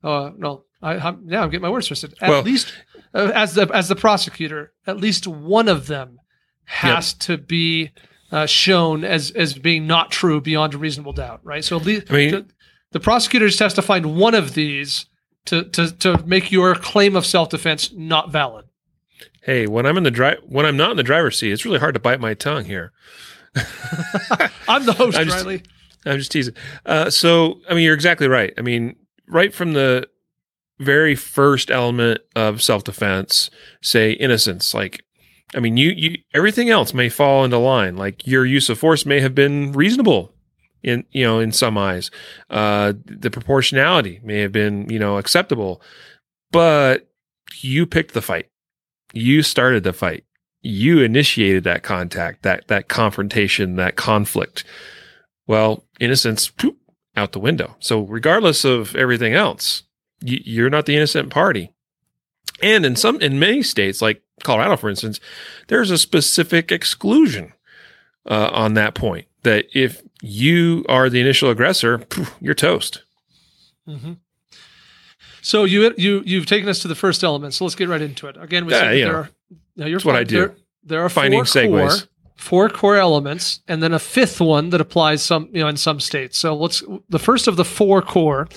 Uh, 0.02 0.30
no, 0.36 0.64
I, 0.82 0.96
I'm, 0.96 1.24
yeah, 1.26 1.42
I'm 1.42 1.50
getting 1.50 1.62
my 1.62 1.70
words 1.70 1.86
twisted. 1.86 2.14
At 2.20 2.28
well, 2.28 2.42
least 2.42 2.72
uh, 3.14 3.30
as 3.34 3.54
the 3.54 3.68
as 3.72 3.88
the 3.88 3.96
prosecutor, 3.96 4.72
at 4.86 4.98
least 4.98 5.26
one 5.26 5.68
of 5.68 5.86
them 5.86 6.18
has 6.64 7.12
yep. 7.12 7.20
to 7.20 7.38
be 7.38 7.90
uh, 8.32 8.46
shown 8.46 9.04
as 9.04 9.30
as 9.30 9.54
being 9.54 9.86
not 9.86 10.10
true 10.10 10.40
beyond 10.40 10.74
a 10.74 10.78
reasonable 10.78 11.12
doubt. 11.12 11.40
Right. 11.44 11.64
So 11.64 11.76
at 11.76 11.84
least 11.84 12.10
I 12.10 12.14
mean, 12.14 12.30
the, 12.30 12.46
the 12.92 13.00
prosecutor 13.00 13.46
just 13.46 13.60
has 13.60 13.74
to 13.74 13.82
find 13.82 14.16
one 14.16 14.34
of 14.34 14.54
these 14.54 15.06
to 15.46 15.64
to 15.64 15.90
to 15.98 16.26
make 16.26 16.50
your 16.50 16.74
claim 16.74 17.16
of 17.16 17.24
self 17.24 17.50
defense 17.50 17.92
not 17.94 18.30
valid. 18.30 18.66
Hey, 19.42 19.66
when 19.66 19.86
I'm 19.86 19.96
in 19.96 20.04
the 20.04 20.10
drive, 20.10 20.38
when 20.46 20.66
I'm 20.66 20.76
not 20.76 20.90
in 20.90 20.96
the 20.96 21.02
driver's 21.02 21.38
seat, 21.38 21.52
it's 21.52 21.64
really 21.64 21.78
hard 21.78 21.94
to 21.94 22.00
bite 22.00 22.20
my 22.20 22.34
tongue 22.34 22.64
here. 22.64 22.92
I'm 24.68 24.86
the 24.86 24.94
host, 24.94 25.16
I'm 25.18 25.26
just, 25.26 25.44
Riley. 25.44 25.62
I'm 26.04 26.18
just 26.18 26.32
teasing. 26.32 26.54
Uh, 26.86 27.10
so, 27.10 27.60
I 27.68 27.74
mean, 27.74 27.84
you're 27.84 27.94
exactly 27.94 28.28
right. 28.28 28.52
I 28.58 28.62
mean, 28.62 28.96
right 29.28 29.54
from 29.54 29.72
the 29.72 30.08
very 30.78 31.14
first 31.14 31.70
element 31.70 32.20
of 32.34 32.60
self-defense 32.60 33.48
say 33.80 34.10
innocence 34.12 34.74
like 34.74 35.04
i 35.54 35.60
mean 35.60 35.76
you 35.76 35.90
you 35.90 36.16
everything 36.34 36.68
else 36.68 36.92
may 36.92 37.08
fall 37.08 37.44
into 37.44 37.58
line. 37.58 37.96
Like 37.96 38.26
your 38.26 38.44
use 38.44 38.68
of 38.68 38.78
force 38.78 39.06
may 39.06 39.20
have 39.20 39.34
been 39.34 39.72
reasonable 39.72 40.34
in 40.82 41.04
you 41.12 41.24
know 41.24 41.38
in 41.38 41.52
some 41.52 41.78
eyes. 41.78 42.10
Uh 42.50 42.94
the 43.04 43.30
proportionality 43.30 44.20
may 44.24 44.40
have 44.40 44.52
been 44.52 44.88
you 44.90 44.98
know 44.98 45.16
acceptable 45.16 45.80
but 46.50 47.08
you 47.60 47.86
picked 47.86 48.14
the 48.14 48.22
fight. 48.22 48.48
You 49.12 49.42
started 49.42 49.84
the 49.84 49.92
fight. 49.92 50.24
You 50.60 51.00
initiated 51.02 51.62
that 51.64 51.82
contact 51.84 52.42
that 52.42 52.66
that 52.66 52.88
confrontation 52.88 53.76
that 53.76 53.94
conflict 53.94 54.64
well 55.46 55.84
innocence 56.00 56.50
out 57.16 57.32
the 57.32 57.38
window 57.38 57.76
so 57.78 58.00
regardless 58.00 58.64
of 58.64 58.94
everything 58.96 59.34
else 59.34 59.84
you're 60.24 60.70
not 60.70 60.86
the 60.86 60.96
innocent 60.96 61.30
party. 61.30 61.70
And 62.62 62.86
in 62.86 62.96
some, 62.96 63.20
in 63.20 63.38
many 63.38 63.62
states, 63.62 64.00
like 64.00 64.22
Colorado, 64.42 64.76
for 64.76 64.88
instance, 64.88 65.20
there's 65.68 65.90
a 65.90 65.98
specific 65.98 66.72
exclusion 66.72 67.52
uh, 68.28 68.50
on 68.52 68.74
that 68.74 68.94
point 68.94 69.26
that 69.42 69.66
if 69.74 70.02
you 70.22 70.84
are 70.88 71.10
the 71.10 71.20
initial 71.20 71.50
aggressor, 71.50 71.98
poof, 71.98 72.34
you're 72.40 72.54
toast. 72.54 73.02
Mm-hmm. 73.86 74.14
So 75.42 75.64
you 75.64 75.92
you 75.98 76.22
you've 76.24 76.46
taken 76.46 76.70
us 76.70 76.78
to 76.80 76.88
the 76.88 76.94
first 76.94 77.22
element. 77.22 77.52
So 77.52 77.64
let's 77.64 77.74
get 77.74 77.90
right 77.90 78.00
into 78.00 78.28
it. 78.28 78.36
Again, 78.40 78.64
we 78.64 78.72
yeah, 78.72 78.80
said 78.80 78.98
you 78.98 79.04
there 79.04 79.16
are. 79.16 79.30
No, 79.76 79.86
you're 79.86 79.98
that's 79.98 80.04
what 80.06 80.16
I 80.16 80.24
do. 80.24 80.38
There, 80.38 80.54
there 80.84 81.02
are 81.02 81.10
finding 81.10 81.44
four 81.44 81.62
segues. 81.62 82.00
Core, 82.00 82.08
four 82.36 82.68
core 82.68 82.96
elements, 82.96 83.60
and 83.68 83.82
then 83.82 83.92
a 83.92 83.98
fifth 83.98 84.40
one 84.40 84.70
that 84.70 84.80
applies 84.80 85.22
some 85.22 85.48
you 85.52 85.60
know 85.62 85.68
in 85.68 85.76
some 85.76 86.00
states. 86.00 86.38
So 86.38 86.54
let's 86.54 86.82
the 87.08 87.18
first 87.18 87.48
of 87.48 87.56
the 87.56 87.64
four 87.64 88.02
core 88.02 88.48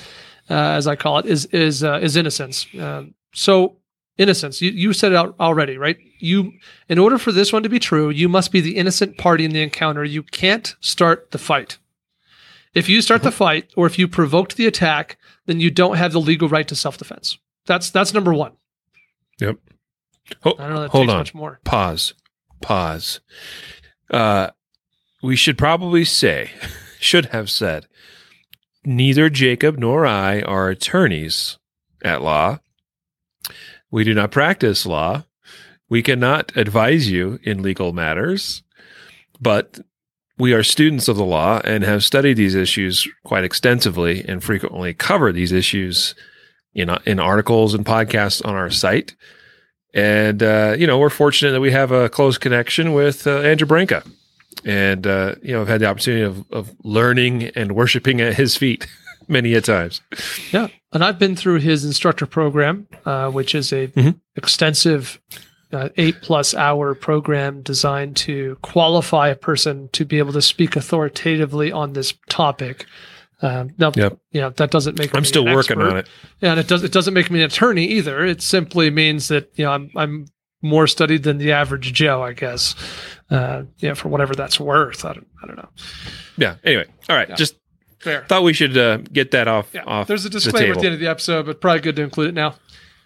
uh, 0.50 0.54
as 0.54 0.88
I 0.88 0.96
call 0.96 1.20
it, 1.20 1.26
is 1.26 1.46
is 1.48 1.84
uh, 1.84 2.00
is 2.02 2.16
innocence. 2.16 2.68
Um, 2.80 3.14
so 3.34 3.78
innocence. 4.18 4.62
You 4.62 4.72
you 4.72 4.94
said 4.94 5.12
it 5.12 5.16
out 5.16 5.36
already, 5.40 5.78
right? 5.78 5.98
You 6.20 6.54
in 6.90 7.00
order 7.00 7.18
for 7.18 7.32
this 7.32 7.52
one 7.52 7.64
to 7.64 7.70
be 7.70 7.80
true, 7.80 8.10
you 8.10 8.30
must 8.30 8.52
be 8.52 8.62
the 8.62 8.78
innocent 8.78 9.18
party 9.18 9.46
in 9.46 9.52
the 9.52 9.62
encounter. 9.62 10.04
You 10.04 10.24
can't 10.24 10.76
start 10.80 11.32
the 11.32 11.38
fight. 11.38 11.78
If 12.74 12.88
you 12.90 13.02
start 13.02 13.24
the 13.24 13.32
fight, 13.32 13.72
or 13.76 13.88
if 13.88 13.98
you 13.98 14.08
provoked 14.08 14.56
the 14.56 14.68
attack, 14.68 15.18
then 15.48 15.60
you 15.60 15.72
don't 15.72 15.98
have 15.98 16.12
the 16.12 16.22
legal 16.22 16.48
right 16.48 16.68
to 16.68 16.76
self 16.76 16.98
defense. 16.98 17.38
That's 17.66 17.90
that's 17.90 18.14
number 18.14 18.34
one. 18.34 18.54
Yep. 19.40 19.58
Ho- 20.44 20.56
I 20.60 20.64
don't 20.64 20.74
know 20.74 20.82
that 20.82 20.92
hold 20.92 21.06
takes 21.08 21.14
on. 21.14 21.18
much 21.20 21.34
more. 21.34 21.60
Pause. 21.64 22.14
Pause. 22.62 23.20
Uh, 24.10 24.50
we 25.22 25.36
should 25.36 25.58
probably 25.58 26.06
say, 26.06 26.52
should 27.00 27.28
have 27.28 27.50
said, 27.50 27.88
neither 28.86 29.30
Jacob 29.30 29.78
nor 29.78 30.06
I 30.06 30.42
are 30.42 30.70
attorneys 30.70 31.58
at 32.04 32.22
law. 32.22 32.60
We 33.92 34.04
do 34.04 34.14
not 34.14 34.32
practice 34.32 34.86
law. 34.86 35.26
We 35.90 36.02
cannot 36.02 36.56
advise 36.58 37.10
you 37.10 37.40
in 37.44 37.62
legal 37.62 37.94
matters, 37.94 38.64
but 39.40 39.80
we 40.38 40.54
are 40.54 40.64
students 40.64 41.08
of 41.08 41.18
the 41.18 41.26
law 41.26 41.62
and 41.64 41.84
have 41.84 42.04
studied 42.04 42.38
these 42.38 42.56
issues 42.56 43.08
quite 43.24 43.44
extensively 43.44 44.24
and 44.28 44.44
frequently 44.44 44.94
cover 44.94 45.32
these 45.32 45.52
issues 45.52 46.14
in, 46.74 46.96
in 47.06 47.20
articles 47.20 47.74
and 47.74 47.86
podcasts 47.86 48.46
on 48.46 48.54
our 48.54 48.70
site. 48.70 49.16
And, 49.98 50.44
uh, 50.44 50.76
you 50.78 50.86
know, 50.86 51.00
we're 51.00 51.10
fortunate 51.10 51.52
that 51.54 51.60
we 51.62 51.72
have 51.72 51.92
a 51.92 52.08
close 52.08 52.38
connection 52.38 52.94
with 52.94 53.26
uh, 53.26 53.40
Andrew 53.40 53.66
Branca. 53.68 54.04
And, 54.64 55.08
uh, 55.08 55.36
you 55.42 55.54
know, 55.54 55.62
I've 55.62 55.68
had 55.68 55.82
the 55.82 55.88
opportunity 55.88 56.22
of, 56.24 56.46
of 56.52 56.72
learning 56.84 57.46
and 57.56 57.72
worshiping 57.74 58.22
at 58.22 58.36
his 58.36 58.56
feet 58.56 58.86
many 59.28 59.56
a 59.56 59.62
times. 59.62 60.02
Yeah, 60.52 60.68
and 60.94 61.04
I've 61.04 61.18
been 61.18 61.36
through 61.36 61.60
his 61.62 61.84
instructor 61.84 62.28
program, 62.28 62.88
uh, 63.06 63.32
which 63.32 63.56
is 63.56 63.74
a 63.74 63.88
Mhm. 63.88 64.20
extensive 64.36 65.20
uh, 65.74 65.90
eight 65.98 66.22
plus 66.22 66.54
hour 66.54 66.94
program 66.96 67.62
designed 67.62 68.16
to 68.16 68.58
qualify 68.62 69.28
a 69.30 69.36
person 69.36 69.90
to 69.94 70.06
be 70.06 70.18
able 70.20 70.32
to 70.34 70.42
speak 70.42 70.76
authoritatively 70.78 71.72
on 71.72 71.92
this 71.94 72.14
topic. 72.30 72.86
Um, 73.42 73.70
now, 73.78 73.92
Yep. 73.96 74.18
you 74.32 74.42
know, 74.42 74.50
that 74.52 74.72
doesn't 74.72 74.98
make 74.98 75.16
I'm 75.16 75.24
still 75.26 75.46
working 75.46 75.78
expert. 75.80 75.92
on 75.92 75.98
it. 75.98 76.10
Yeah, 76.42 76.52
and 76.52 76.60
it 76.60 76.68
does 76.68 76.84
it 76.84 76.92
doesn't 76.92 77.14
make 77.14 77.30
me 77.30 77.40
an 77.40 77.46
attorney 77.46 77.86
either. 77.86 78.26
It 78.26 78.42
simply 78.42 78.90
means 78.90 79.28
that 79.28 79.52
you 79.56 79.66
know 79.66 79.72
I'm 79.72 79.92
I'm 79.96 80.26
more 80.64 80.88
studied 80.88 81.22
than 81.24 81.38
the 81.38 81.52
average 81.52 81.94
Joe, 81.94 82.24
I 82.24 82.34
guess. 82.34 82.74
Uh, 83.30 83.64
yeah, 83.78 83.94
for 83.94 84.10
whatever 84.10 84.34
that's 84.34 84.60
worth. 84.60 85.06
I 85.06 85.14
don't 85.14 85.28
I 85.44 85.48
don't 85.48 85.58
know. 85.58 85.70
Yeah. 86.38 86.56
Anyway, 86.64 86.86
all 87.10 87.16
right. 87.16 87.30
Yeah. 87.30 87.36
Just 87.36 87.56
Fair. 88.00 88.26
thought 88.28 88.44
we 88.44 88.54
should 88.54 88.76
uh, 88.78 88.98
get 88.98 89.32
that 89.32 89.48
off. 89.48 89.70
Yeah, 89.74 89.84
off 89.86 90.08
there's 90.08 90.26
a 90.26 90.30
the 90.30 90.34
disclaimer 90.40 90.74
at 90.74 90.80
the 90.80 90.86
end 90.88 90.94
of 90.96 91.00
the 91.00 91.08
episode, 91.08 91.46
but 91.46 91.62
probably 91.62 91.82
good 91.82 91.96
to 91.98 92.02
include 92.04 92.30
it 92.30 92.34
now. 92.34 92.56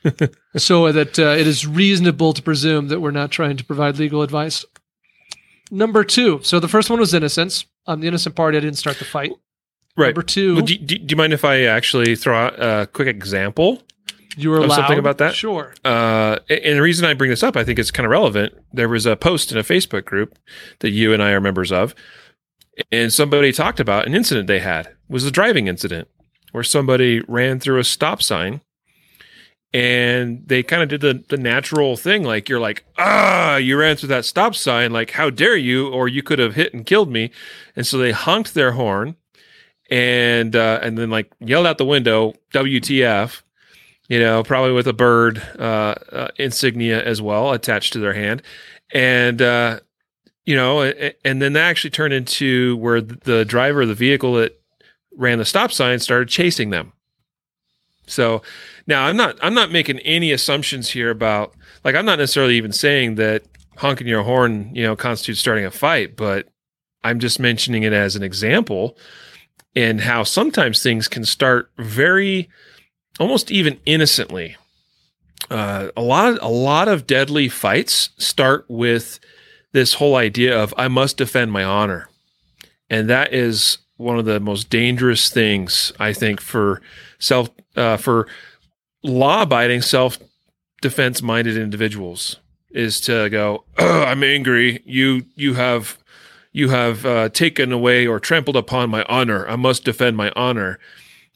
so 0.58 0.92
that 0.92 1.20
uh, 1.20 1.24
it 1.38 1.46
is 1.46 1.68
reasonable 1.68 2.34
to 2.34 2.42
presume 2.42 2.88
that 2.88 3.00
we're 3.02 3.12
not 3.12 3.32
trying 3.32 3.58
to 3.58 3.66
provide 3.66 3.98
legal 4.00 4.22
advice. 4.22 4.64
Number 5.70 6.04
two. 6.04 6.40
So 6.44 6.60
the 6.60 6.68
first 6.68 6.90
one 6.90 7.00
was 7.00 7.14
innocence. 7.14 7.66
I'm 7.86 8.00
the 8.02 8.08
innocent 8.08 8.36
party. 8.36 8.58
I 8.58 8.62
didn't 8.62 8.78
start 8.78 8.98
the 8.98 9.06
fight. 9.06 9.32
Right. 9.98 10.08
Number 10.08 10.24
two, 10.24 10.56
Well, 10.56 10.66
do, 10.66 10.78
do, 10.78 10.98
do 10.98 11.14
you 11.14 11.18
mind 11.18 11.34
if 11.34 11.44
I 11.44 11.64
actually 11.64 12.16
throw 12.16 12.36
out 12.36 12.54
a 12.62 12.88
quick 12.88 13.08
example? 13.08 13.82
you 14.38 14.50
were 14.50 14.60
allowed 14.60 14.76
something 14.76 15.00
about 15.00 15.18
that? 15.18 15.36
Sure. 15.36 15.74
Uh, 15.84 16.38
and 16.50 16.78
the 16.78 16.82
reason 16.82 17.06
I 17.06 17.14
bring 17.14 17.30
this 17.30 17.44
up, 17.44 17.58
I 17.58 17.64
think 17.64 17.80
it's 17.80 17.92
kind 17.92 18.06
of 18.06 18.12
relevant. 18.12 18.54
There 18.72 18.88
was 18.88 19.06
a 19.06 19.16
post 19.16 19.52
in 19.52 19.58
a 19.58 19.64
Facebook 19.64 20.06
group 20.06 20.38
that 20.80 20.92
you 20.92 21.14
and 21.14 21.22
I 21.22 21.32
are 21.32 21.42
members 21.42 21.72
of, 21.72 21.94
and 22.92 23.12
somebody 23.12 23.52
talked 23.52 23.80
about 23.80 24.08
an 24.08 24.16
incident 24.16 24.48
they 24.48 24.60
had. 24.60 24.88
It 24.88 24.96
was 25.10 25.26
a 25.26 25.32
driving 25.32 25.68
incident 25.68 26.08
where 26.54 26.64
somebody 26.64 27.22
ran 27.28 27.60
through 27.60 27.80
a 27.80 27.84
stop 27.84 28.24
sign, 28.24 28.62
and 29.74 30.44
they 30.46 30.64
kind 30.64 30.84
of 30.84 30.90
did 30.90 31.02
the 31.02 31.24
the 31.28 31.42
natural 31.42 31.96
thing, 31.98 32.24
like 32.24 32.48
you're 32.50 32.60
like, 32.60 32.86
ah, 32.98 33.58
you 33.58 33.78
ran 33.78 33.96
through 33.98 34.10
that 34.10 34.26
stop 34.26 34.56
sign, 34.56 34.92
like 34.92 35.12
how 35.12 35.30
dare 35.30 35.58
you, 35.58 35.90
or 35.90 36.08
you 36.08 36.24
could 36.24 36.40
have 36.40 36.56
hit 36.56 36.74
and 36.74 36.86
killed 36.86 37.12
me, 37.12 37.32
and 37.76 37.86
so 37.86 37.98
they 37.98 38.12
honked 38.12 38.54
their 38.54 38.74
horn, 38.74 39.16
and 39.92 40.56
uh, 40.56 40.80
and 40.82 40.98
then 40.98 41.12
like 41.12 41.32
yelled 41.40 41.68
out 41.68 41.78
the 41.78 41.86
window, 41.86 42.34
WTF 42.54 43.44
you 44.12 44.20
know, 44.20 44.44
probably 44.44 44.74
with 44.74 44.88
a 44.88 44.94
bird 44.94 45.42
uh, 45.58 45.96
uh, 46.12 46.28
insignia 46.36 47.02
as 47.02 47.22
well 47.22 47.54
attached 47.54 47.94
to 47.94 48.00
their 48.00 48.14
hand, 48.14 48.42
and 48.94 49.42
uh, 49.42 49.80
you 50.44 50.54
know, 50.54 50.82
and 51.24 51.42
then 51.42 51.54
that 51.54 51.62
actually 51.62 51.92
turned 51.92 52.14
into 52.14 52.76
where 52.76 53.00
the 53.00 53.46
driver 53.46 53.84
of 53.84 53.88
the 53.88 53.96
vehicle 53.96 54.34
that 54.34 54.62
ran 55.16 55.38
the 55.38 55.46
stop 55.46 55.72
sign 55.72 55.98
started 56.00 56.28
chasing 56.28 56.72
them. 56.72 56.92
So 58.06 58.42
now 58.86 59.06
I'm 59.06 59.16
not 59.16 59.38
I'm 59.42 59.54
not 59.54 59.72
making 59.72 60.00
any 60.00 60.34
assumptions 60.34 60.90
here 60.90 61.10
about 61.10 61.54
like 61.86 61.96
I'm 61.96 62.06
not 62.06 62.20
necessarily 62.20 62.56
even 62.56 62.74
saying 62.74 63.16
that 63.16 63.44
honking 63.78 64.08
your 64.08 64.24
horn 64.24 64.76
you 64.76 64.84
know 64.84 64.98
constitutes 64.98 65.40
starting 65.40 65.64
a 65.64 65.72
fight, 65.72 66.18
but 66.18 66.50
I'm 67.02 67.22
just 67.22 67.40
mentioning 67.40 67.84
it 67.84 67.94
as 67.94 68.18
an 68.18 68.24
example 68.24 68.98
and 69.76 70.02
how 70.02 70.24
sometimes 70.24 70.82
things 70.82 71.08
can 71.08 71.26
start 71.26 71.72
very 71.78 72.50
almost 73.20 73.52
even 73.52 73.80
innocently. 73.86 74.58
Uh, 75.50 75.90
a 75.98 76.02
lot, 76.02 76.38
a 76.42 76.48
lot 76.48 76.88
of 76.88 77.08
deadly 77.08 77.50
fights 77.50 78.10
start 78.18 78.66
with 78.68 79.20
this 79.74 79.96
whole 79.96 80.16
idea 80.16 80.58
of 80.58 80.74
"I 80.78 80.88
must 80.88 81.18
defend 81.18 81.52
my 81.52 81.64
honor," 81.64 82.10
and 82.90 83.10
that 83.10 83.34
is 83.34 83.80
one 83.98 84.18
of 84.18 84.26
the 84.26 84.40
most 84.40 84.70
dangerous 84.70 85.30
things 85.30 85.94
I 86.00 86.14
think 86.14 86.42
for 86.42 86.82
self, 87.20 87.50
uh, 87.76 87.98
for 87.98 88.28
law-abiding, 89.04 89.82
self-defense-minded 89.82 91.58
individuals 91.58 92.38
is 92.72 93.00
to 93.02 93.30
go, 93.30 93.64
"I'm 93.78 94.24
angry. 94.24 94.82
You, 94.86 95.26
you 95.36 95.54
have." 95.56 95.98
You 96.52 96.70
have 96.70 97.06
uh, 97.06 97.30
taken 97.30 97.72
away 97.72 98.06
or 98.06 98.20
trampled 98.20 98.58
upon 98.58 98.90
my 98.90 99.04
honor. 99.04 99.48
I 99.48 99.56
must 99.56 99.86
defend 99.86 100.18
my 100.18 100.32
honor. 100.36 100.80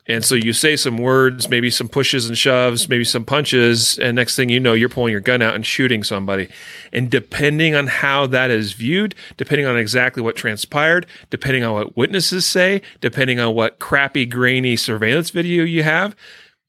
And 0.07 0.23
so 0.23 0.35
you 0.35 0.53
say 0.53 0.75
some 0.75 0.97
words, 0.97 1.49
maybe 1.49 1.71
some 1.71 1.89
pushes 1.89 2.27
and 2.27 2.37
shoves, 2.37 2.87
maybe 2.87 3.03
some 3.03 3.25
punches, 3.25 3.97
and 3.97 4.15
next 4.15 4.35
thing 4.35 4.49
you 4.49 4.59
know, 4.59 4.73
you're 4.73 4.89
pulling 4.89 5.11
your 5.11 5.21
gun 5.21 5.41
out 5.41 5.55
and 5.55 5.65
shooting 5.65 6.03
somebody. 6.03 6.47
And 6.93 7.09
depending 7.09 7.73
on 7.73 7.87
how 7.87 8.27
that 8.27 8.51
is 8.51 8.73
viewed, 8.73 9.15
depending 9.37 9.65
on 9.65 9.77
exactly 9.77 10.21
what 10.21 10.35
transpired, 10.35 11.07
depending 11.31 11.63
on 11.63 11.73
what 11.73 11.97
witnesses 11.97 12.45
say, 12.45 12.83
depending 13.01 13.39
on 13.39 13.55
what 13.55 13.79
crappy, 13.79 14.27
grainy 14.27 14.75
surveillance 14.75 15.31
video 15.31 15.63
you 15.63 15.81
have, 15.81 16.15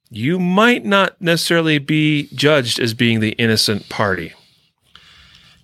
you 0.09 0.39
might 0.39 0.87
not 0.87 1.21
necessarily 1.21 1.79
be 1.79 2.29
judged 2.35 2.81
as 2.81 2.95
being 2.95 3.21
the 3.21 3.33
innocent 3.33 3.89
party. 3.91 4.33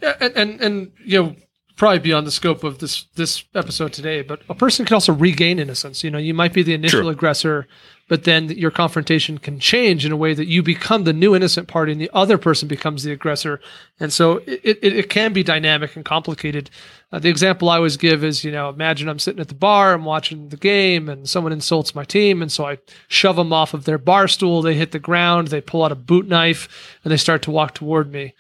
Yeah, 0.02 0.16
and, 0.20 0.36
and 0.36 0.60
and 0.60 0.92
you 1.04 1.22
know, 1.22 1.36
probably 1.76 1.98
beyond 1.98 2.26
the 2.26 2.32
scope 2.32 2.64
of 2.64 2.78
this 2.78 3.04
this 3.14 3.44
episode 3.54 3.92
today, 3.92 4.22
but 4.22 4.42
a 4.48 4.54
person 4.54 4.84
can 4.84 4.94
also 4.94 5.12
regain 5.12 5.58
innocence. 5.58 6.04
You 6.04 6.10
know, 6.10 6.18
you 6.18 6.34
might 6.34 6.52
be 6.52 6.62
the 6.62 6.74
initial 6.74 7.02
True. 7.02 7.08
aggressor, 7.10 7.66
but 8.08 8.24
then 8.24 8.50
your 8.50 8.70
confrontation 8.70 9.38
can 9.38 9.58
change 9.58 10.04
in 10.04 10.12
a 10.12 10.16
way 10.16 10.34
that 10.34 10.46
you 10.46 10.62
become 10.62 11.04
the 11.04 11.12
new 11.12 11.34
innocent 11.34 11.68
party 11.68 11.92
and 11.92 12.00
the 12.00 12.10
other 12.12 12.36
person 12.36 12.68
becomes 12.68 13.02
the 13.02 13.12
aggressor. 13.12 13.60
And 14.00 14.12
so 14.12 14.38
it, 14.46 14.78
it, 14.82 14.96
it 14.96 15.10
can 15.10 15.32
be 15.32 15.42
dynamic 15.42 15.96
and 15.96 16.04
complicated. 16.04 16.68
Uh, 17.10 17.18
the 17.18 17.30
example 17.30 17.70
I 17.70 17.76
always 17.76 17.96
give 17.96 18.22
is, 18.22 18.44
you 18.44 18.52
know, 18.52 18.68
imagine 18.68 19.08
I'm 19.08 19.18
sitting 19.18 19.40
at 19.40 19.48
the 19.48 19.54
bar, 19.54 19.94
I'm 19.94 20.04
watching 20.04 20.48
the 20.48 20.56
game, 20.56 21.08
and 21.08 21.28
someone 21.28 21.52
insults 21.52 21.94
my 21.94 22.04
team. 22.04 22.42
And 22.42 22.52
so 22.52 22.66
I 22.66 22.78
shove 23.08 23.36
them 23.36 23.52
off 23.52 23.72
of 23.72 23.84
their 23.84 23.98
bar 23.98 24.28
stool. 24.28 24.62
They 24.62 24.74
hit 24.74 24.92
the 24.92 24.98
ground, 24.98 25.48
they 25.48 25.60
pull 25.60 25.82
out 25.82 25.92
a 25.92 25.96
boot 25.96 26.26
knife, 26.26 26.98
and 27.04 27.12
they 27.12 27.16
start 27.16 27.42
to 27.42 27.50
walk 27.50 27.74
toward 27.74 28.12
me. 28.12 28.34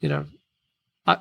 You 0.00 0.08
know, 0.08 0.26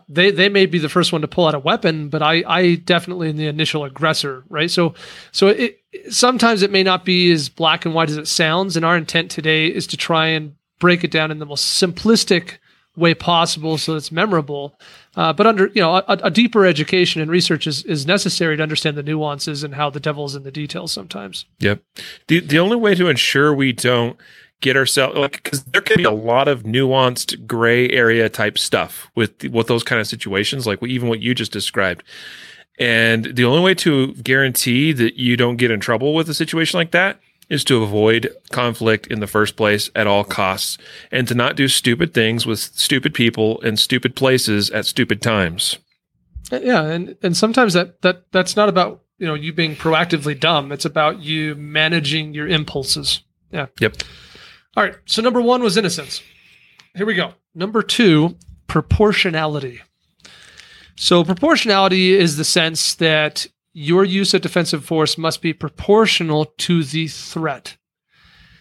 They 0.08 0.30
they 0.30 0.50
may 0.50 0.68
be 0.68 0.78
the 0.78 0.90
first 0.90 1.12
one 1.12 1.22
to 1.22 1.28
pull 1.28 1.48
out 1.48 1.56
a 1.56 1.60
weapon, 1.60 2.10
but 2.10 2.22
I 2.22 2.44
I 2.48 2.76
definitely 2.76 3.30
am 3.30 3.38
the 3.38 3.48
initial 3.48 3.84
aggressor, 3.84 4.44
right? 4.48 4.70
So 4.70 4.94
so 5.32 5.48
it 5.48 5.80
sometimes 6.10 6.62
it 6.62 6.72
may 6.72 6.84
not 6.84 7.04
be 7.04 7.32
as 7.32 7.50
black 7.50 7.86
and 7.86 7.96
white 7.96 8.10
as 8.10 8.18
it 8.18 8.28
sounds, 8.28 8.76
and 8.76 8.86
our 8.86 8.96
intent 8.96 9.32
today 9.32 9.68
is 9.68 9.88
to 9.88 9.98
try 9.98 10.28
and 10.28 10.56
break 10.80 11.04
it 11.04 11.12
down 11.12 11.32
in 11.32 11.40
the 11.40 11.46
most 11.46 11.82
simplistic 11.82 12.58
way 12.96 13.14
possible 13.14 13.78
so 13.78 13.96
it's 13.96 14.12
memorable. 14.12 14.78
Uh, 15.16 15.34
but 15.34 15.48
under 15.48 15.68
you 15.68 15.82
know 15.82 15.96
a, 15.96 16.04
a 16.08 16.32
deeper 16.32 16.66
education 16.66 17.22
and 17.22 17.32
research 17.32 17.66
is, 17.66 17.84
is 17.86 18.06
necessary 18.06 18.58
to 18.58 18.64
understand 18.64 18.98
the 18.98 19.04
nuances 19.04 19.64
and 19.64 19.76
how 19.76 19.90
the 19.90 20.00
devil's 20.00 20.36
in 20.36 20.44
the 20.44 20.52
details 20.52 20.92
sometimes. 20.92 21.46
Yep. 21.60 21.82
The 22.28 22.40
the 22.40 22.60
only 22.60 22.76
way 22.78 22.96
to 22.96 23.08
ensure 23.08 23.54
we 23.54 23.74
don't 23.74 24.18
get 24.62 24.78
ourselves 24.78 25.18
like 25.18 25.44
because 25.44 25.64
there 25.66 25.82
can 25.82 25.98
be 25.98 26.04
a 26.04 26.12
lot 26.12 26.48
of 26.48 26.64
nuanced 26.64 27.46
gray 27.46 27.90
area 27.90 28.30
type 28.30 28.58
stuff 28.58 29.12
with 29.16 29.44
with 29.46 29.68
those 29.68 29.84
kind 29.84 30.00
of 30.00 30.08
situations, 30.08 30.66
like 30.66 30.82
even 30.84 31.10
what 31.10 31.20
you 31.20 31.36
just 31.36 31.52
described. 31.52 32.04
And 32.80 33.26
the 33.36 33.46
only 33.46 33.62
way 33.62 33.76
to 33.76 34.14
guarantee 34.16 34.94
that 34.94 35.16
you 35.16 35.38
don't 35.38 35.58
get 35.58 35.72
in 35.72 35.80
trouble 35.80 36.14
with 36.14 36.30
a 36.30 36.34
situation 36.34 36.80
like 36.80 36.92
that 36.92 37.20
is 37.50 37.66
to 37.66 37.84
avoid 37.84 38.34
conflict 38.52 39.08
in 39.08 39.20
the 39.20 39.28
first 39.28 39.58
place 39.58 39.92
at 39.94 40.08
all 40.08 40.24
costs 40.24 40.78
and 41.12 41.28
to 41.28 41.36
not 41.36 41.58
do 41.58 41.68
stupid 41.68 42.14
things 42.14 42.46
with 42.46 42.60
stupid 42.60 43.14
people 43.14 43.60
in 43.60 43.76
stupid 43.76 44.16
places 44.16 44.70
at 44.72 44.86
stupid 44.86 45.22
times. 45.22 45.78
Uh, 46.52 46.60
Yeah, 46.64 46.84
and 46.84 47.18
and 47.22 47.36
sometimes 47.36 47.74
that 47.74 48.02
that 48.02 48.32
that's 48.32 48.56
not 48.56 48.70
about 48.70 49.02
you 49.18 49.28
know 49.28 49.34
you 49.34 49.54
being 49.54 49.76
proactively 49.76 50.40
dumb. 50.40 50.72
It's 50.72 50.86
about 50.86 51.20
you 51.20 51.56
managing 51.56 52.34
your 52.34 52.48
impulses. 52.48 53.22
Yeah. 53.52 53.68
Yep. 53.80 53.98
All 54.76 54.84
right. 54.84 54.96
So 55.06 55.22
number 55.22 55.42
one 55.42 55.62
was 55.62 55.78
innocence. 55.78 56.22
Here 56.96 57.06
we 57.06 57.14
go. 57.14 57.34
Number 57.54 57.82
two, 57.82 58.38
proportionality. 58.68 59.82
So 60.96 61.24
proportionality 61.24 62.14
is 62.14 62.38
the 62.38 62.46
sense 62.46 62.96
that 62.96 63.48
your 63.74 64.04
use 64.04 64.34
of 64.34 64.42
defensive 64.42 64.86
force 64.86 65.18
must 65.18 65.42
be 65.42 65.54
proportional 65.54 66.46
to 66.60 66.84
the 66.84 67.08
threat. 67.08 67.78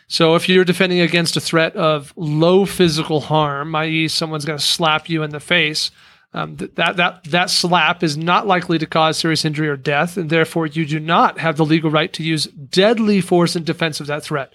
So 0.08 0.34
if 0.34 0.48
you're 0.48 0.64
defending 0.64 1.00
against 1.00 1.36
a 1.36 1.40
threat 1.40 1.76
of 1.76 2.12
low 2.16 2.64
physical 2.64 3.20
harm, 3.20 3.74
i.e., 3.76 4.08
someone's 4.08 4.44
going 4.44 4.58
to 4.58 4.64
slap 4.64 5.08
you 5.08 5.22
in 5.22 5.30
the 5.30 5.38
face, 5.38 5.92
um, 6.32 6.56
th- 6.56 6.72
that 6.74 6.96
that 6.96 7.24
that 7.24 7.50
slap 7.50 8.02
is 8.02 8.16
not 8.16 8.46
likely 8.46 8.78
to 8.78 8.86
cause 8.86 9.18
serious 9.18 9.44
injury 9.44 9.68
or 9.68 9.76
death, 9.76 10.16
and 10.16 10.30
therefore 10.30 10.66
you 10.66 10.86
do 10.86 11.00
not 11.00 11.38
have 11.38 11.56
the 11.56 11.64
legal 11.64 11.90
right 11.90 12.12
to 12.12 12.22
use 12.22 12.46
deadly 12.46 13.20
force 13.20 13.54
in 13.54 13.64
defense 13.64 14.00
of 14.00 14.06
that 14.06 14.22
threat. 14.22 14.52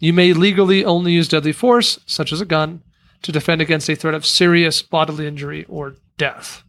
You 0.00 0.12
may 0.12 0.32
legally 0.32 0.84
only 0.84 1.12
use 1.12 1.28
deadly 1.28 1.52
force, 1.52 2.00
such 2.06 2.32
as 2.32 2.40
a 2.40 2.46
gun, 2.46 2.82
to 3.22 3.30
defend 3.30 3.60
against 3.60 3.88
a 3.88 3.94
threat 3.94 4.14
of 4.14 4.26
serious 4.26 4.82
bodily 4.82 5.26
injury 5.26 5.64
or 5.68 5.94
death. 6.16 6.64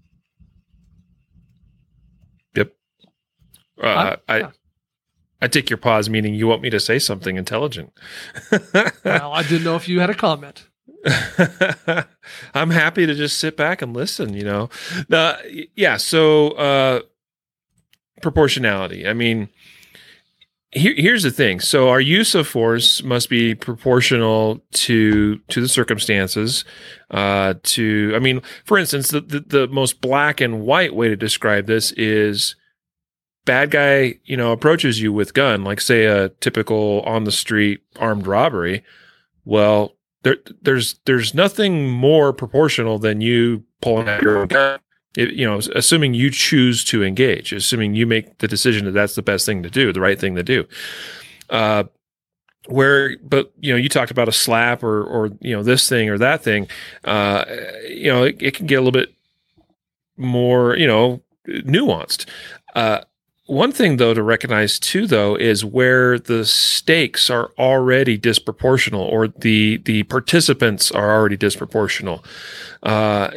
Uh, 2.57 3.83
Uh, 3.83 4.15
I 4.29 4.37
yeah. 4.37 4.51
I 5.41 5.47
take 5.47 5.71
your 5.71 5.77
pause, 5.77 6.07
meaning 6.07 6.35
you 6.35 6.45
want 6.45 6.61
me 6.61 6.69
to 6.69 6.79
say 6.79 6.99
something 6.99 7.35
intelligent. 7.35 7.91
well, 9.03 9.31
I 9.33 9.41
didn't 9.41 9.63
know 9.63 9.75
if 9.75 9.89
you 9.89 9.99
had 9.99 10.11
a 10.11 10.13
comment. 10.13 10.67
I'm 12.53 12.69
happy 12.69 13.07
to 13.07 13.15
just 13.15 13.39
sit 13.39 13.57
back 13.57 13.81
and 13.81 13.91
listen, 13.91 14.35
you 14.35 14.43
know. 14.43 14.69
Uh, 15.11 15.37
yeah, 15.75 15.97
so 15.97 16.49
uh 16.51 17.01
proportionality. 18.21 19.07
I 19.07 19.13
mean, 19.13 19.49
here, 20.71 20.93
here's 20.95 21.23
the 21.23 21.31
thing. 21.31 21.59
So 21.59 21.89
our 21.89 21.99
use 21.99 22.33
of 22.33 22.47
force 22.47 23.03
must 23.03 23.29
be 23.29 23.55
proportional 23.55 24.61
to 24.71 25.37
to 25.37 25.61
the 25.61 25.67
circumstances. 25.67 26.63
Uh, 27.09 27.55
to 27.63 28.13
I 28.15 28.19
mean, 28.19 28.41
for 28.63 28.77
instance, 28.77 29.09
the, 29.09 29.21
the 29.21 29.39
the 29.41 29.67
most 29.67 30.01
black 30.01 30.39
and 30.39 30.61
white 30.61 30.95
way 30.95 31.09
to 31.09 31.15
describe 31.15 31.65
this 31.67 31.91
is 31.93 32.55
bad 33.45 33.71
guy, 33.71 34.19
you 34.23 34.37
know, 34.37 34.51
approaches 34.51 35.01
you 35.01 35.11
with 35.11 35.33
gun, 35.33 35.63
like 35.63 35.81
say 35.81 36.05
a 36.05 36.29
typical 36.29 37.01
on 37.01 37.25
the 37.25 37.31
street 37.31 37.81
armed 37.99 38.27
robbery. 38.27 38.83
Well, 39.43 39.97
there 40.23 40.37
there's 40.61 40.99
there's 41.05 41.33
nothing 41.33 41.89
more 41.89 42.31
proportional 42.31 42.97
than 42.97 43.21
you 43.21 43.65
pulling 43.81 44.07
out 44.07 44.21
your 44.21 44.37
own 44.37 44.47
gun. 44.47 44.79
It, 45.17 45.33
you 45.33 45.45
know, 45.45 45.59
assuming 45.75 46.13
you 46.13 46.31
choose 46.31 46.85
to 46.85 47.03
engage, 47.03 47.51
assuming 47.51 47.95
you 47.95 48.07
make 48.07 48.37
the 48.37 48.47
decision 48.47 48.85
that 48.85 48.91
that's 48.91 49.15
the 49.15 49.21
best 49.21 49.45
thing 49.45 49.61
to 49.63 49.69
do, 49.69 49.91
the 49.91 49.99
right 49.99 50.19
thing 50.19 50.35
to 50.35 50.43
do. 50.43 50.65
Uh, 51.49 51.83
where, 52.67 53.17
but 53.17 53.51
you 53.59 53.73
know, 53.73 53.77
you 53.77 53.89
talked 53.89 54.11
about 54.11 54.29
a 54.29 54.31
slap 54.31 54.83
or 54.83 55.03
or 55.03 55.31
you 55.41 55.55
know 55.55 55.63
this 55.63 55.89
thing 55.89 56.09
or 56.09 56.17
that 56.17 56.43
thing. 56.43 56.67
Uh, 57.03 57.43
you 57.87 58.11
know, 58.11 58.23
it, 58.23 58.37
it 58.39 58.53
can 58.53 58.67
get 58.67 58.75
a 58.75 58.81
little 58.81 58.91
bit 58.91 59.13
more, 60.15 60.77
you 60.77 60.87
know, 60.87 61.21
nuanced. 61.47 62.27
Uh, 62.75 63.01
one 63.47 63.73
thing 63.73 63.97
though 63.97 64.13
to 64.13 64.23
recognize 64.23 64.79
too 64.79 65.05
though 65.05 65.35
is 65.35 65.65
where 65.65 66.17
the 66.17 66.45
stakes 66.45 67.29
are 67.29 67.51
already 67.59 68.17
disproportional 68.17 69.11
or 69.11 69.27
the 69.27 69.77
the 69.83 70.03
participants 70.03 70.89
are 70.89 71.13
already 71.13 71.35
disproportional 71.35 72.23
uh, 72.83 73.29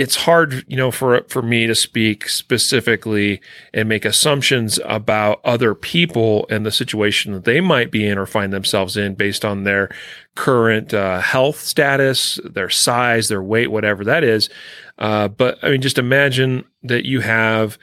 it's 0.00 0.16
hard 0.16 0.64
you 0.66 0.78
know 0.78 0.90
for 0.90 1.22
for 1.28 1.42
me 1.42 1.66
to 1.66 1.74
speak 1.74 2.26
specifically 2.26 3.38
and 3.74 3.86
make 3.86 4.06
assumptions 4.06 4.80
about 4.86 5.42
other 5.44 5.74
people 5.74 6.46
and 6.48 6.64
the 6.64 6.72
situation 6.72 7.34
that 7.34 7.44
they 7.44 7.60
might 7.60 7.90
be 7.90 8.06
in 8.06 8.16
or 8.16 8.24
find 8.24 8.50
themselves 8.50 8.96
in 8.96 9.14
based 9.14 9.44
on 9.44 9.64
their 9.64 9.94
current 10.36 10.94
uh, 10.94 11.20
health 11.20 11.60
status 11.60 12.40
their 12.44 12.70
size 12.70 13.28
their 13.28 13.42
weight 13.42 13.70
whatever 13.70 14.02
that 14.02 14.24
is. 14.24 14.48
Uh, 14.96 15.28
but 15.28 15.58
i 15.62 15.68
mean 15.68 15.82
just 15.82 15.98
imagine 15.98 16.64
that 16.82 17.04
you 17.04 17.20
have 17.20 17.76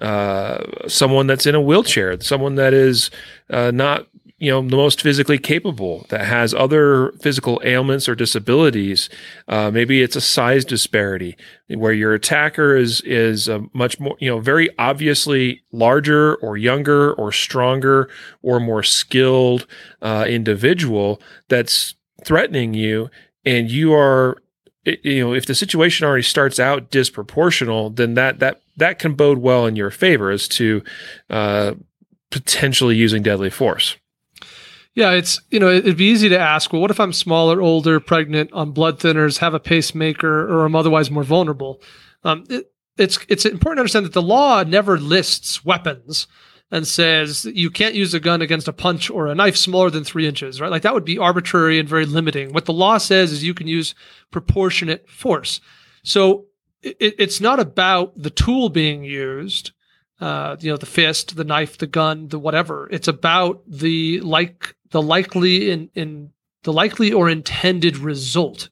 uh, 0.00 0.64
someone 0.88 1.26
that's 1.26 1.44
in 1.44 1.54
a 1.54 1.60
wheelchair, 1.60 2.18
someone 2.20 2.54
that 2.54 2.72
is 2.72 3.10
uh, 3.50 3.70
not, 3.70 4.06
you 4.40 4.50
know, 4.50 4.62
the 4.62 4.76
most 4.76 5.02
physically 5.02 5.38
capable, 5.38 6.06
that 6.08 6.24
has 6.24 6.54
other 6.54 7.12
physical 7.20 7.60
ailments 7.62 8.08
or 8.08 8.14
disabilities. 8.14 9.10
Uh, 9.46 9.70
maybe 9.70 10.02
it's 10.02 10.16
a 10.16 10.20
size 10.20 10.64
disparity 10.64 11.36
where 11.68 11.92
your 11.92 12.14
attacker 12.14 12.74
is 12.74 13.02
is 13.02 13.48
a 13.48 13.62
much 13.74 14.00
more, 14.00 14.16
you 14.18 14.30
know, 14.30 14.40
very 14.40 14.70
obviously 14.78 15.62
larger 15.72 16.36
or 16.36 16.56
younger 16.56 17.12
or 17.12 17.30
stronger 17.30 18.08
or 18.42 18.58
more 18.58 18.82
skilled 18.82 19.66
uh, 20.00 20.24
individual 20.26 21.20
that's 21.48 21.94
threatening 22.24 22.72
you, 22.72 23.10
and 23.44 23.70
you 23.70 23.92
are 23.92 24.38
you 24.86 25.22
know 25.22 25.34
if 25.34 25.44
the 25.44 25.54
situation 25.54 26.06
already 26.06 26.22
starts 26.22 26.58
out 26.58 26.90
disproportional 26.90 27.94
then 27.94 28.14
that 28.14 28.38
that 28.38 28.62
that 28.78 28.98
can 28.98 29.12
bode 29.12 29.38
well 29.38 29.66
in 29.66 29.76
your 29.76 29.90
favor 29.90 30.30
as 30.30 30.48
to 30.48 30.82
uh, 31.28 31.74
potentially 32.30 32.96
using 32.96 33.22
deadly 33.22 33.50
force 33.50 33.98
Yeah, 34.94 35.12
it's 35.12 35.40
you 35.50 35.60
know 35.60 35.68
it'd 35.68 35.96
be 35.96 36.10
easy 36.10 36.28
to 36.28 36.38
ask. 36.38 36.72
Well, 36.72 36.82
what 36.82 36.90
if 36.90 37.00
I'm 37.00 37.12
smaller, 37.12 37.60
older, 37.60 38.00
pregnant, 38.00 38.52
on 38.52 38.72
blood 38.72 38.98
thinners, 38.98 39.38
have 39.38 39.54
a 39.54 39.60
pacemaker, 39.60 40.48
or 40.48 40.64
I'm 40.64 40.74
otherwise 40.74 41.10
more 41.10 41.22
vulnerable? 41.22 41.80
Um, 42.24 42.44
it, 42.48 42.72
it's 42.98 43.18
it's 43.28 43.44
important 43.44 43.78
to 43.78 43.80
understand 43.82 44.06
that 44.06 44.12
the 44.12 44.22
law 44.22 44.64
never 44.64 44.98
lists 44.98 45.64
weapons 45.64 46.26
and 46.72 46.86
says 46.86 47.44
you 47.44 47.70
can't 47.70 47.94
use 47.94 48.14
a 48.14 48.20
gun 48.20 48.42
against 48.42 48.68
a 48.68 48.72
punch 48.72 49.10
or 49.10 49.26
a 49.26 49.34
knife 49.34 49.56
smaller 49.56 49.90
than 49.90 50.04
three 50.04 50.26
inches, 50.26 50.60
right? 50.60 50.70
Like 50.70 50.82
that 50.82 50.94
would 50.94 51.04
be 51.04 51.18
arbitrary 51.18 51.78
and 51.78 51.88
very 51.88 52.06
limiting. 52.06 52.52
What 52.52 52.64
the 52.64 52.72
law 52.72 52.98
says 52.98 53.32
is 53.32 53.44
you 53.44 53.54
can 53.54 53.66
use 53.66 53.94
proportionate 54.30 55.08
force. 55.08 55.60
So 56.04 56.46
it, 56.82 57.14
it's 57.18 57.40
not 57.40 57.58
about 57.58 58.12
the 58.16 58.30
tool 58.30 58.68
being 58.68 59.02
used 59.02 59.72
uh, 60.20 60.56
you 60.60 60.70
know, 60.70 60.76
the 60.76 60.86
fist, 60.86 61.36
the 61.36 61.44
knife, 61.44 61.78
the 61.78 61.86
gun, 61.86 62.28
the 62.28 62.38
whatever. 62.38 62.88
It's 62.90 63.08
about 63.08 63.62
the 63.66 64.20
like 64.20 64.74
the 64.90 65.02
likely 65.02 65.70
in 65.70 65.90
in 65.94 66.30
the 66.62 66.72
likely 66.72 67.12
or 67.12 67.28
intended 67.28 67.96
result. 67.96 68.68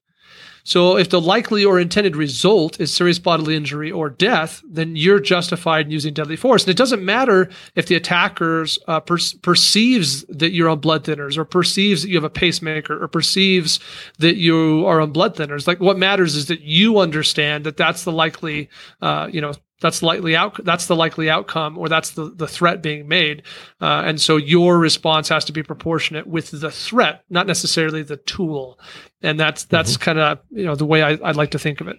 So 0.69 0.99
if 0.99 1.09
the 1.09 1.21
likely 1.21 1.65
or 1.65 1.81
intended 1.81 2.15
result 2.15 2.79
is 2.79 2.93
serious 2.93 3.19
bodily 3.19 3.57
injury 3.57 3.91
or 3.91 4.11
death, 4.11 4.61
then 4.69 4.97
you're 4.97 5.19
justified 5.19 5.87
in 5.87 5.93
using 5.93 6.13
deadly 6.13 6.37
force. 6.37 6.65
And 6.65 6.71
it 6.71 6.77
doesn't 6.77 7.03
matter 7.03 7.49
if 7.75 7.87
the 7.87 7.95
attackers 7.95 8.79
uh, 8.87 9.01
per- 9.01 9.17
perceives 9.41 10.27
that 10.29 10.53
you're 10.53 10.69
on 10.69 10.81
blood 10.81 11.05
thinners 11.05 11.39
or 11.39 11.47
perceives 11.47 12.03
that 12.03 12.11
you 12.11 12.17
have 12.17 12.25
a 12.25 12.29
pacemaker 12.29 13.03
or 13.03 13.09
perceives 13.09 13.81
that 14.19 14.37
you 14.37 14.85
are 14.87 15.01
on 15.01 15.11
blood 15.11 15.37
thinners. 15.37 15.67
Like 15.67 15.81
what 15.81 15.97
matters 15.97 16.37
is 16.37 16.49
that 16.49 16.61
you 16.61 16.99
understand 16.99 17.65
that 17.65 17.79
that's 17.79 18.05
the 18.05 18.13
likely, 18.13 18.69
uh, 19.01 19.31
you 19.33 19.41
know, 19.41 19.55
that's 19.81 20.03
likely 20.03 20.35
out 20.35 20.63
that's 20.65 20.87
the 20.87 20.97
likely 20.97 21.31
outcome 21.31 21.79
or 21.79 21.89
that's 21.89 22.11
the, 22.11 22.31
the 22.35 22.49
threat 22.49 22.83
being 22.83 23.09
made. 23.09 23.43
Uh, 23.81 24.03
and 24.07 24.21
so 24.21 24.37
your 24.37 24.79
response 24.79 25.29
has 25.29 25.45
to 25.47 25.53
be 25.53 25.63
proportionate 25.63 26.27
with 26.27 26.51
the 26.51 26.71
threat 26.71 27.25
not 27.31 27.47
necessarily 27.47 28.03
the 28.03 28.17
tool. 28.17 28.79
And 29.23 29.39
that's 29.39 29.65
that's 29.65 29.95
mm-hmm. 29.95 30.03
kind 30.03 30.19
of 30.19 30.39
you 30.51 30.65
know 30.65 30.75
the 30.75 30.87
way 30.87 31.03
I, 31.03 31.19
I'd 31.23 31.37
like 31.37 31.53
to 31.53 31.59
think 31.59 31.81
of 31.81 31.89
it. 31.89 31.99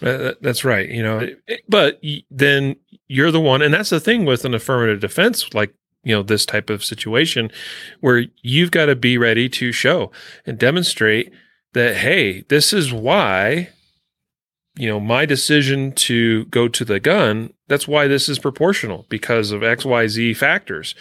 Uh, 0.00 0.34
that's 0.40 0.64
right 0.64 0.88
you 0.88 1.02
know. 1.02 1.28
But 1.68 2.00
then 2.30 2.76
you're 3.08 3.30
the 3.30 3.40
one 3.40 3.62
and 3.62 3.74
that's 3.74 3.90
the 3.90 4.00
thing 4.00 4.24
with 4.24 4.44
an 4.44 4.54
affirmative 4.54 5.00
defense 5.00 5.52
like 5.54 5.74
you 6.04 6.14
know 6.14 6.22
this 6.22 6.46
type 6.46 6.70
of 6.70 6.84
situation 6.84 7.50
where 8.00 8.24
you've 8.42 8.70
got 8.70 8.86
to 8.86 8.96
be 8.96 9.18
ready 9.18 9.48
to 9.48 9.72
show 9.72 10.10
and 10.46 10.58
demonstrate 10.58 11.32
that 11.74 11.96
hey 11.96 12.42
this 12.48 12.72
is 12.72 12.92
why 12.92 13.68
you 14.78 14.88
know, 14.88 15.00
my 15.00 15.26
decision 15.26 15.92
to 15.92 16.44
go 16.46 16.68
to 16.68 16.84
the 16.84 17.00
gun, 17.00 17.52
that's 17.66 17.88
why 17.88 18.06
this 18.06 18.28
is 18.28 18.38
proportional 18.38 19.06
because 19.08 19.50
of 19.50 19.62
XYZ 19.62 20.36
factors. 20.36 20.94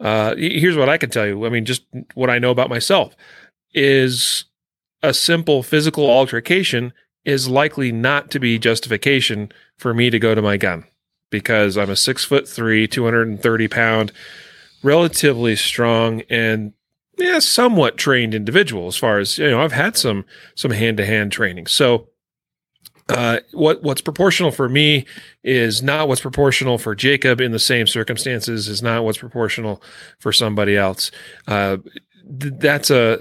Uh, 0.00 0.34
here's 0.36 0.76
what 0.76 0.88
I 0.88 0.98
can 0.98 1.10
tell 1.10 1.26
you. 1.26 1.46
I 1.46 1.48
mean, 1.48 1.64
just 1.64 1.84
what 2.14 2.28
I 2.28 2.38
know 2.38 2.50
about 2.50 2.68
myself 2.68 3.14
is 3.72 4.44
a 5.02 5.14
simple 5.14 5.62
physical 5.62 6.10
altercation 6.10 6.92
is 7.24 7.48
likely 7.48 7.92
not 7.92 8.30
to 8.32 8.40
be 8.40 8.58
justification 8.58 9.52
for 9.78 9.94
me 9.94 10.10
to 10.10 10.18
go 10.18 10.34
to 10.34 10.42
my 10.42 10.56
gun 10.56 10.84
because 11.30 11.78
I'm 11.78 11.90
a 11.90 11.96
six 11.96 12.24
foot 12.24 12.48
three, 12.48 12.86
230 12.86 13.68
pound, 13.68 14.12
relatively 14.82 15.56
strong 15.56 16.22
and 16.28 16.72
yeah, 17.16 17.38
somewhat 17.38 17.96
trained 17.96 18.34
individual 18.34 18.88
as 18.88 18.96
far 18.96 19.18
as, 19.18 19.38
you 19.38 19.50
know, 19.50 19.60
I've 19.60 19.72
had 19.72 19.96
some, 19.96 20.24
some 20.56 20.72
hand 20.72 20.96
to 20.96 21.06
hand 21.06 21.30
training. 21.30 21.68
So, 21.68 22.08
uh, 23.08 23.40
what 23.52 23.82
what's 23.82 24.00
proportional 24.00 24.50
for 24.50 24.68
me 24.68 25.04
is 25.42 25.82
not 25.82 26.08
what's 26.08 26.22
proportional 26.22 26.78
for 26.78 26.94
Jacob 26.94 27.40
in 27.40 27.52
the 27.52 27.58
same 27.58 27.86
circumstances 27.86 28.66
is 28.66 28.82
not 28.82 29.04
what's 29.04 29.18
proportional 29.18 29.82
for 30.18 30.32
somebody 30.32 30.76
else. 30.76 31.10
Uh, 31.46 31.76
th- 32.40 32.54
that's 32.56 32.90
a 32.90 33.20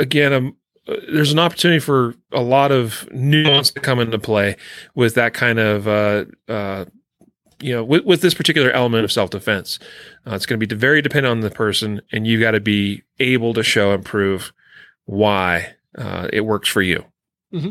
again 0.00 0.32
a, 0.32 0.92
uh, 0.92 0.96
there's 1.12 1.32
an 1.32 1.38
opportunity 1.38 1.78
for 1.78 2.14
a 2.32 2.42
lot 2.42 2.72
of 2.72 3.08
nuance 3.12 3.70
to 3.70 3.80
come 3.80 4.00
into 4.00 4.18
play 4.18 4.56
with 4.96 5.14
that 5.14 5.34
kind 5.34 5.60
of 5.60 5.86
uh, 5.86 6.24
uh, 6.48 6.84
you 7.60 7.72
know 7.72 7.84
with, 7.84 8.04
with 8.04 8.22
this 8.22 8.34
particular 8.34 8.72
element 8.72 9.04
of 9.04 9.12
self 9.12 9.30
defense. 9.30 9.78
Uh, 10.26 10.34
it's 10.34 10.46
going 10.46 10.58
to 10.58 10.66
be 10.66 10.74
very 10.74 11.00
dependent 11.00 11.30
on 11.30 11.40
the 11.40 11.50
person, 11.50 12.00
and 12.10 12.26
you've 12.26 12.40
got 12.40 12.52
to 12.52 12.60
be 12.60 13.04
able 13.20 13.54
to 13.54 13.62
show 13.62 13.92
and 13.92 14.04
prove 14.04 14.52
why 15.04 15.74
it 16.32 16.44
works 16.44 16.68
for 16.68 16.82
you. 16.82 17.04
Mm-hmm 17.52 17.70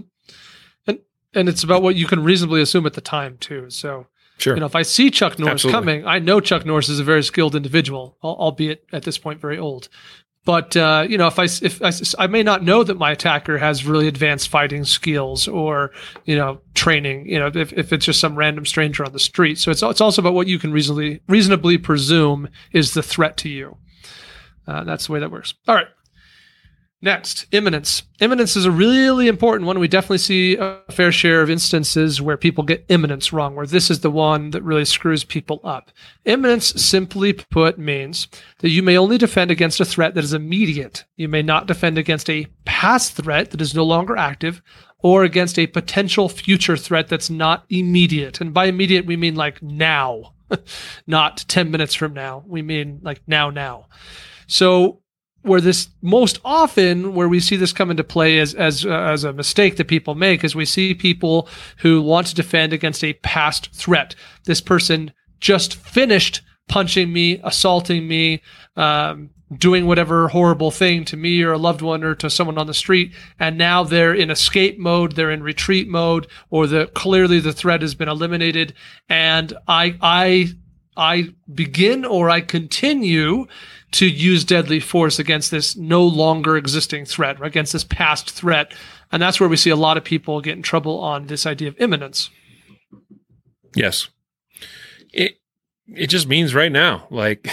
and 1.36 1.50
it's 1.50 1.64
about 1.64 1.82
what 1.82 1.96
you 1.96 2.06
can 2.06 2.24
reasonably 2.24 2.62
assume 2.62 2.86
at 2.86 2.94
the 2.94 3.02
time 3.02 3.38
too. 3.38 3.70
So, 3.70 4.08
sure. 4.38 4.56
you 4.56 4.60
know, 4.60 4.66
if 4.66 4.76
I 4.76 4.84
see 4.84 5.10
Chuck 5.10 5.40
Norris 5.40 5.66
Absolutely. 5.66 5.80
coming, 5.80 6.06
I 6.06 6.20
know 6.20 6.40
Chuck 6.40 6.66
Norris 6.66 6.90
is 6.90 7.00
a 7.00 7.04
very 7.04 7.24
skilled 7.24 7.56
individual, 7.56 8.18
albeit 8.24 8.86
at 8.92 9.04
this 9.04 9.18
point 9.18 9.40
very 9.40 9.58
old. 9.58 9.90
But 10.46 10.76
uh, 10.76 11.06
you 11.08 11.18
know, 11.18 11.28
if 11.28 11.40
I 11.40 11.46
if 11.46 11.82
I, 11.82 11.92
I 12.24 12.28
may 12.28 12.44
not 12.44 12.64
know 12.64 12.84
that 12.84 12.98
my 12.98 13.12
attacker 13.12 13.58
has 13.58 13.86
really 13.86 14.10
advanced 14.10 14.50
fighting 14.50 14.84
skills 14.84 15.48
or 15.48 15.92
you 16.26 16.36
know 16.36 16.60
training, 16.74 17.28
you 17.28 17.40
know, 17.40 17.50
if, 17.54 17.72
if 17.72 17.94
it's 17.94 18.06
just 18.06 18.20
some 18.20 18.36
random 18.36 18.66
stranger 18.66 19.06
on 19.06 19.14
the 19.14 19.20
street. 19.20 19.58
So 19.58 19.72
it's 19.72 19.82
it's 19.82 20.02
also 20.02 20.22
about 20.22 20.34
what 20.34 20.48
you 20.48 20.60
can 20.60 20.74
reasonably 20.74 21.22
reasonably 21.30 21.78
presume 21.78 22.50
is 22.74 22.94
the 22.94 23.04
threat 23.04 23.38
to 23.38 23.50
you. 23.50 23.78
Uh, 24.68 24.84
that's 24.84 25.08
the 25.08 25.14
way 25.14 25.20
that 25.20 25.32
works. 25.32 25.54
All 25.68 25.76
right. 25.76 25.88
Next, 27.04 27.48
imminence. 27.52 28.04
Imminence 28.22 28.56
is 28.56 28.64
a 28.64 28.72
really 28.72 29.28
important 29.28 29.68
one. 29.68 29.78
We 29.78 29.90
definitely 29.90 30.20
see 30.20 30.56
a 30.56 30.80
fair 30.90 31.12
share 31.12 31.42
of 31.42 31.50
instances 31.50 32.22
where 32.22 32.38
people 32.38 32.64
get 32.64 32.86
imminence 32.88 33.34
wrong, 33.34 33.56
where 33.56 33.66
this 33.66 33.92
is 33.92 34.00
the 34.00 34.10
one 34.10 34.52
that 34.52 34.64
really 34.64 34.86
screws 34.86 35.26
people 35.26 35.60
up. 35.66 35.92
Imminence, 36.24 36.68
simply 36.82 37.34
put, 37.34 37.78
means 37.78 38.30
that 38.60 38.70
you 38.70 38.82
may 38.82 38.98
only 38.98 39.18
defend 39.18 39.52
against 39.52 39.82
a 39.82 39.86
threat 39.86 40.14
that 40.14 40.24
is 40.24 40.32
immediate. 40.32 41.04
You 41.18 41.28
may 41.28 41.42
not 41.42 41.68
defend 41.68 41.98
against 41.98 42.30
a 42.30 42.48
past 42.64 43.18
threat 43.18 43.52
that 43.52 43.60
is 43.60 43.76
no 43.76 43.84
longer 43.84 44.16
active 44.16 44.62
or 45.00 45.26
against 45.26 45.60
a 45.60 45.68
potential 45.68 46.30
future 46.30 46.78
threat 46.78 47.10
that's 47.10 47.30
not 47.30 47.66
immediate. 47.70 48.40
And 48.40 48.54
by 48.54 48.68
immediate, 48.68 49.06
we 49.06 49.18
mean 49.18 49.36
like 49.36 49.62
now, 49.62 50.36
not 51.06 51.44
10 51.50 51.70
minutes 51.70 51.96
from 51.96 52.14
now. 52.14 52.46
We 52.48 52.62
mean 52.62 53.02
like 53.04 53.22
now, 53.28 53.50
now. 53.50 53.88
So 54.48 55.03
where 55.44 55.62
this 55.62 55.90
most 56.02 56.40
often 56.44 57.14
where 57.14 57.30
we 57.30 57.40
see 57.40 57.56
this 57.56 57.74
come 57.74 57.92
into 57.92 58.04
play 58.04 58.40
as 58.40 58.54
as 58.56 58.86
uh, 58.86 58.90
as 58.90 59.24
a 59.24 59.34
mistake 59.34 59.76
that 59.78 59.88
people 59.88 60.16
make 60.16 60.44
is 60.44 60.56
we 60.56 60.66
see 60.66 60.94
people 60.94 61.48
who 61.78 62.02
want 62.02 62.28
to 62.28 62.36
defend 62.36 62.74
against 62.74 63.04
a 63.04 63.14
past 63.14 63.72
threat. 63.74 64.16
This 64.46 64.62
person 64.62 65.14
just 65.40 65.76
finished 65.76 66.42
punching 66.70 67.12
me, 67.12 67.42
assaulting 67.44 68.08
me, 68.08 68.42
um, 68.78 69.30
doing 69.58 69.86
whatever 69.86 70.30
horrible 70.30 70.72
thing 70.72 71.04
to 71.06 71.18
me 71.18 71.44
or 71.44 71.52
a 71.52 71.58
loved 71.58 71.82
one 71.82 72.04
or 72.04 72.16
to 72.16 72.30
someone 72.30 72.58
on 72.58 72.68
the 72.68 72.74
street, 72.74 73.14
and 73.38 73.58
now 73.58 73.84
they're 73.84 74.14
in 74.14 74.32
escape 74.32 74.80
mode, 74.80 75.14
they're 75.14 75.30
in 75.30 75.44
retreat 75.44 75.88
mode, 75.88 76.26
or 76.50 76.68
the 76.68 76.88
clearly 76.88 77.40
the 77.40 77.54
threat 77.54 77.82
has 77.82 77.96
been 77.96 78.10
eliminated, 78.10 78.74
and 79.10 79.54
I 79.68 79.98
I 80.02 80.54
I 80.96 81.34
begin 81.54 82.06
or 82.06 82.30
I 82.30 82.42
continue 82.42 83.48
to 83.94 84.08
use 84.08 84.44
deadly 84.44 84.80
force 84.80 85.20
against 85.20 85.52
this 85.52 85.76
no 85.76 86.04
longer 86.04 86.58
existing 86.58 87.06
threat, 87.06 87.40
or 87.40 87.46
against 87.46 87.74
this 87.74 87.84
past 87.84 88.30
threat. 88.30 88.74
And 89.12 89.22
that's 89.22 89.40
where 89.40 89.50
we 89.50 89.58
see 89.58 89.70
a 89.70 89.76
lot 89.76 89.98
of 89.98 90.04
people 90.04 90.42
get 90.42 90.58
in 90.58 90.64
trouble 90.64 91.00
on 91.00 91.28
this 91.28 91.46
idea 91.46 91.68
of 91.68 91.80
imminence. 91.80 92.30
Yes. 93.76 94.10
It 95.14 95.38
it 95.88 96.08
just 96.08 96.28
means 96.28 96.56
right 96.56 96.72
now. 96.72 97.08
Like 97.12 97.50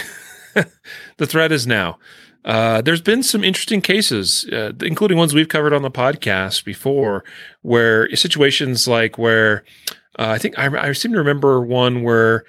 the 1.17 1.27
threat 1.27 1.51
is 1.51 1.67
now. 1.67 1.99
Uh, 2.43 2.81
there's 2.81 3.01
been 3.01 3.21
some 3.21 3.43
interesting 3.43 3.81
cases, 3.81 4.47
uh, 4.51 4.71
including 4.81 5.15
ones 5.15 5.35
we've 5.35 5.47
covered 5.47 5.73
on 5.73 5.83
the 5.83 5.91
podcast 5.91 6.65
before, 6.65 7.23
where 7.61 8.09
situations 8.15 8.87
like 8.87 9.19
where 9.19 9.63
uh, 10.17 10.29
I 10.29 10.37
think 10.39 10.57
I, 10.57 10.89
I 10.89 10.91
seem 10.93 11.11
to 11.11 11.19
remember 11.19 11.61
one 11.61 12.01
where 12.01 12.45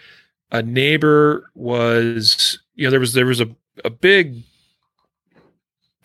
a 0.50 0.62
neighbor 0.62 1.50
was, 1.54 2.58
you 2.74 2.86
know, 2.86 2.90
there 2.90 3.00
was 3.00 3.12
there 3.12 3.26
was 3.26 3.40
a 3.40 3.54
a 3.84 3.90
big 3.90 4.42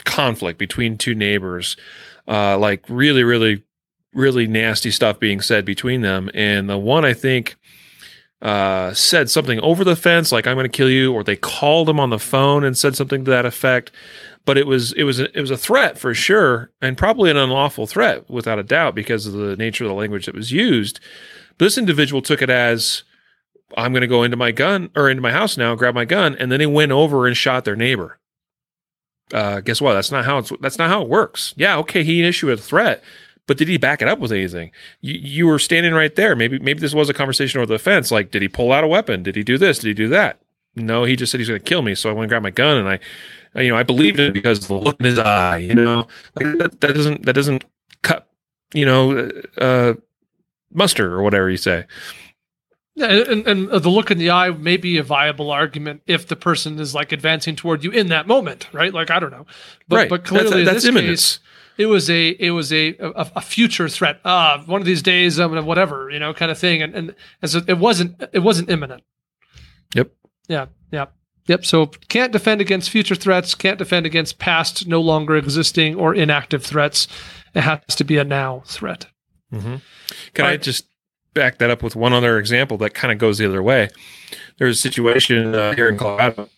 conflict 0.06 0.58
between 0.58 0.98
two 0.98 1.16
neighbors, 1.16 1.78
uh, 2.28 2.58
like 2.58 2.84
really, 2.90 3.24
really, 3.24 3.64
really 4.14 4.48
nasty 4.48 4.92
stuff 4.92 5.20
being 5.20 5.42
said 5.42 5.66
between 5.66 6.02
them. 6.02 6.30
And 6.34 6.70
the 6.70 6.78
one 6.78 7.06
I 7.06 7.14
think 7.14 7.56
uh, 8.42 8.94
said 8.94 9.30
something 9.30 9.60
over 9.62 9.84
the 9.84 9.96
fence, 9.96 10.32
like 10.32 10.48
"I'm 10.48 10.56
going 10.56 10.66
to 10.66 10.70
kill 10.70 10.90
you," 10.90 11.14
or 11.14 11.24
they 11.24 11.36
called 11.36 11.90
him 11.90 12.00
on 12.00 12.10
the 12.10 12.20
phone 12.20 12.64
and 12.64 12.78
said 12.78 12.96
something 12.96 13.26
to 13.26 13.32
that 13.32 13.46
effect. 13.46 13.92
But 14.46 14.58
it 14.58 14.68
was 14.68 14.94
it 14.94 15.04
was 15.04 15.20
a, 15.20 15.36
it 15.38 15.42
was 15.42 15.52
a 15.52 15.58
threat 15.58 15.98
for 15.98 16.14
sure, 16.14 16.72
and 16.82 16.98
probably 16.98 17.30
an 17.30 17.38
unlawful 17.38 17.88
threat 17.88 18.30
without 18.30 18.60
a 18.60 18.64
doubt 18.64 18.96
because 18.96 19.26
of 19.26 19.34
the 19.34 19.56
nature 19.58 19.84
of 19.84 19.90
the 19.90 19.96
language 19.96 20.26
that 20.26 20.36
was 20.36 20.52
used. 20.52 21.00
But 21.58 21.66
this 21.66 21.78
individual 21.78 22.22
took 22.22 22.42
it 22.42 22.50
as 22.50 23.04
I'm 23.76 23.92
going 23.92 24.02
to 24.02 24.08
go 24.08 24.24
into 24.24 24.38
my 24.38 24.52
gun 24.52 24.90
or 24.96 25.10
into 25.10 25.22
my 25.22 25.32
house 25.32 25.58
now, 25.58 25.76
grab 25.76 25.94
my 25.94 26.06
gun, 26.06 26.36
and 26.36 26.52
then 26.52 26.60
they 26.60 26.66
went 26.66 26.92
over 26.92 27.28
and 27.28 27.36
shot 27.36 27.66
their 27.66 27.76
neighbor. 27.76 28.20
Uh, 29.34 29.60
guess 29.60 29.82
what? 29.82 29.94
That's 29.94 30.12
not 30.12 30.24
how 30.26 30.38
it's. 30.38 30.52
That's 30.62 30.78
not 30.78 30.90
how 30.90 31.02
it 31.02 31.10
works. 31.10 31.54
Yeah, 31.58 31.78
okay, 31.80 32.04
he 32.04 32.24
issued 32.24 32.52
a 32.52 32.62
threat, 32.62 33.04
but 33.46 33.58
did 33.58 33.68
he 33.68 33.78
back 33.78 34.02
it 34.02 34.08
up 34.08 34.20
with 34.20 34.32
anything? 34.32 34.72
You, 35.02 35.16
you 35.16 35.48
were 35.48 35.60
standing 35.60 35.94
right 35.94 36.16
there. 36.16 36.36
Maybe 36.36 36.60
maybe 36.60 36.80
this 36.80 36.94
was 36.94 37.10
a 37.10 37.14
conversation 37.14 37.60
over 37.60 37.72
the 37.72 37.78
fence. 37.80 38.10
Like, 38.10 38.32
did 38.32 38.42
he 38.42 38.48
pull 38.48 38.72
out 38.72 38.86
a 38.86 38.88
weapon? 38.88 39.24
Did 39.24 39.36
he 39.36 39.44
do 39.44 39.58
this? 39.58 39.80
Did 39.80 39.90
he 39.90 39.94
do 39.94 40.08
that? 40.10 40.40
No, 40.76 41.04
he 41.04 41.16
just 41.16 41.32
said 41.32 41.40
he's 41.40 41.50
going 41.50 41.60
to 41.60 41.66
kill 41.66 41.82
me. 41.82 41.96
So 41.96 42.10
I 42.10 42.14
went 42.14 42.24
and 42.24 42.30
grabbed 42.30 42.44
my 42.44 42.52
gun, 42.52 42.78
and 42.78 42.88
I, 42.88 43.62
you 43.62 43.70
know, 43.70 43.78
I 43.78 43.84
believed 43.84 44.20
it 44.20 44.34
because 44.34 44.68
the 44.68 44.76
look 44.76 45.00
in 45.00 45.06
his 45.06 45.20
eye. 45.20 45.58
You 45.58 45.76
know, 45.76 46.08
like 46.36 46.58
that, 46.60 46.82
that 46.82 46.94
doesn't 46.94 47.26
that 47.26 47.34
doesn't 47.34 47.66
cut, 48.04 48.30
you 48.74 48.86
know, 48.86 49.30
uh, 49.58 49.96
muster 50.72 51.14
or 51.14 51.22
whatever 51.22 51.50
you 51.50 51.58
say. 51.58 51.86
Yeah, 52.98 53.32
and, 53.32 53.48
and 53.48 53.70
the 53.70 53.90
look 53.90 54.10
in 54.10 54.18
the 54.18 54.32
eye 54.32 54.50
may 54.50 54.76
be 54.76 54.98
a 54.98 55.04
viable 55.04 55.52
argument 55.52 56.02
if 56.08 56.28
the 56.28 56.36
person 56.36 56.80
is 56.80 56.96
like 56.96 57.12
advancing 57.12 57.56
toward 57.56 57.84
you 57.84 57.92
in 57.92 58.08
that 58.08 58.26
moment, 58.26 58.74
right? 58.74 58.92
Like 58.92 59.12
I 59.12 59.20
don't 59.20 59.30
know, 59.30 59.46
but 59.88 59.96
right. 59.96 60.10
but 60.10 60.26
clearly 60.26 60.64
that's, 60.64 60.84
that's 60.84 60.86
in 60.86 60.96
this 60.96 61.06
case, 61.06 61.40
it 61.78 61.86
was 61.86 62.10
a 62.10 62.30
it 62.30 62.50
was 62.50 62.74
a 62.74 62.96
a, 62.98 63.32
a 63.36 63.42
future 63.42 63.88
threat. 63.88 64.20
Ah, 64.26 64.56
uh, 64.56 64.64
one 64.64 64.82
of 64.82 64.88
these 64.88 65.04
days, 65.04 65.40
um, 65.40 65.64
whatever, 65.64 66.10
you 66.10 66.18
know, 66.18 66.34
kind 66.34 66.50
of 66.50 66.58
thing. 66.58 66.82
And 66.82 66.96
and 66.96 67.16
as 67.44 67.54
it 67.54 67.78
wasn't 67.78 68.24
it 68.34 68.40
wasn't 68.40 68.72
imminent. 68.72 69.04
Yep. 69.94 70.12
Yeah. 70.48 70.66
Yeah. 70.92 71.06
Yep. 71.46 71.66
So 71.66 71.86
can't 72.10 72.34
defend 72.34 72.62
against 72.62 72.90
future 72.90 73.14
threats. 73.14 73.54
Can't 73.54 73.78
defend 73.78 74.08
against 74.08 74.40
past, 74.40 74.88
no 74.88 75.02
longer 75.02 75.38
existing 75.38 75.94
or 75.94 76.16
inactive 76.16 76.66
threats. 76.66 77.08
It 77.54 77.62
has 77.62 77.96
to 77.96 78.04
be 78.04 78.18
a 78.18 78.24
now 78.24 78.64
threat. 78.66 79.06
Mm-hmm. 79.54 79.76
Can 80.34 80.46
I 80.46 80.58
just 80.58 80.86
back 81.38 81.60
that 81.60 81.70
up 81.70 81.84
with 81.84 81.96
one 81.96 82.14
other 82.14 82.38
example 82.38 82.78
that 82.80 82.94
kind 82.94 83.12
of 83.12 83.18
goes 83.18 83.38
the 83.38 83.46
other 83.46 83.64
way. 83.64 83.90
There's 84.58 84.78
a 84.78 84.82
situation 84.82 85.56
uh, 85.56 85.74
here 85.76 85.88
in 85.88 85.98
Colorado 85.98 86.50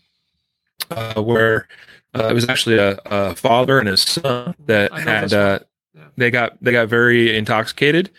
uh, 0.89 1.21
where 1.21 1.67
uh, 2.15 2.27
it 2.29 2.33
was 2.33 2.47
actually 2.47 2.77
a, 2.77 2.97
a, 3.05 3.35
father 3.35 3.77
and 3.77 3.87
his 3.87 4.01
son 4.01 4.55
that 4.65 4.91
had. 4.93 5.33
Uh, 5.33 5.59
They 6.15 6.31
got 6.31 6.57
they 6.63 6.71
got 6.71 6.87
very 6.87 7.35
intoxicated, 7.35 8.09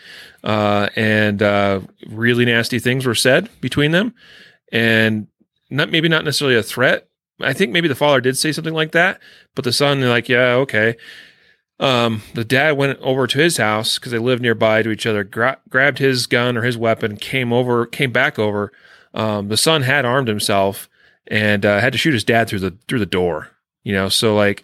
uh, 0.45 0.89
and 0.97 1.43
uh, 1.43 1.81
really 2.09 2.45
nasty 2.45 2.79
things 2.79 3.07
were 3.07 3.15
said 3.15 3.49
between 3.61 3.93
them, 3.93 4.15
and 4.73 5.27
not 5.71 5.91
maybe 5.91 6.09
not 6.09 6.25
necessarily 6.25 6.57
a 6.57 6.63
threat. 6.63 7.09
I 7.41 7.53
think 7.53 7.73
maybe 7.73 7.89
the 7.89 7.95
father 7.95 8.21
did 8.21 8.37
say 8.37 8.53
something 8.53 8.75
like 8.75 8.93
that, 8.93 9.21
but 9.55 9.65
the 9.65 9.73
son 9.73 10.01
like, 10.03 10.29
yeah, 10.29 10.55
okay. 10.65 10.97
Um, 11.81 12.23
the 12.35 12.45
dad 12.45 12.77
went 12.77 13.01
over 13.01 13.27
to 13.27 13.39
his 13.39 13.57
house 13.57 13.99
because 13.99 14.13
they 14.13 14.19
lived 14.19 14.43
nearby 14.43 14.83
to 14.83 14.91
each 14.91 15.07
other, 15.07 15.25
gra- 15.25 15.59
grabbed 15.71 15.99
his 15.99 16.27
gun 16.27 16.59
or 16.59 16.63
his 16.63 16.77
weapon, 16.77 17.17
came 17.17 17.55
over, 17.55 17.87
came 17.87 18.13
back 18.13 18.39
over. 18.39 18.71
Um, 19.15 19.49
the 19.49 19.57
son 19.57 19.83
had 19.83 20.05
armed 20.05 20.29
himself 20.29 20.91
and 21.27 21.65
uh, 21.65 21.81
had 21.81 21.93
to 21.93 21.99
shoot 21.99 22.13
his 22.13 22.23
dad 22.23 22.49
through 22.49 22.61
the 22.61 22.77
through 22.87 22.99
the 22.99 23.07
door. 23.07 23.49
You 23.83 23.95
know, 23.95 24.11
so 24.11 24.37
like, 24.37 24.63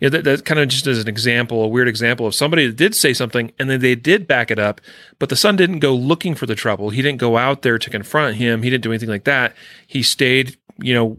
you 0.00 0.10
know, 0.10 0.10
that, 0.10 0.24
that 0.24 0.44
kind 0.44 0.60
of 0.60 0.68
just 0.68 0.86
as 0.86 0.98
an 0.98 1.08
example, 1.08 1.64
a 1.64 1.68
weird 1.68 1.88
example 1.88 2.26
of 2.26 2.34
somebody 2.34 2.66
that 2.66 2.76
did 2.76 2.94
say 2.94 3.14
something 3.14 3.52
and 3.58 3.70
then 3.70 3.80
they 3.80 3.94
did 3.94 4.26
back 4.26 4.50
it 4.50 4.58
up, 4.58 4.82
but 5.18 5.30
the 5.30 5.36
son 5.36 5.56
didn't 5.56 5.78
go 5.78 5.94
looking 5.94 6.34
for 6.34 6.44
the 6.44 6.54
trouble. 6.54 6.90
He 6.90 7.00
didn't 7.00 7.20
go 7.20 7.38
out 7.38 7.62
there 7.62 7.78
to 7.78 7.88
confront 7.88 8.36
him. 8.36 8.62
He 8.62 8.68
didn't 8.68 8.84
do 8.84 8.92
anything 8.92 9.08
like 9.08 9.24
that. 9.24 9.56
He 9.86 10.02
stayed, 10.02 10.58
you 10.78 10.92
know, 10.92 11.18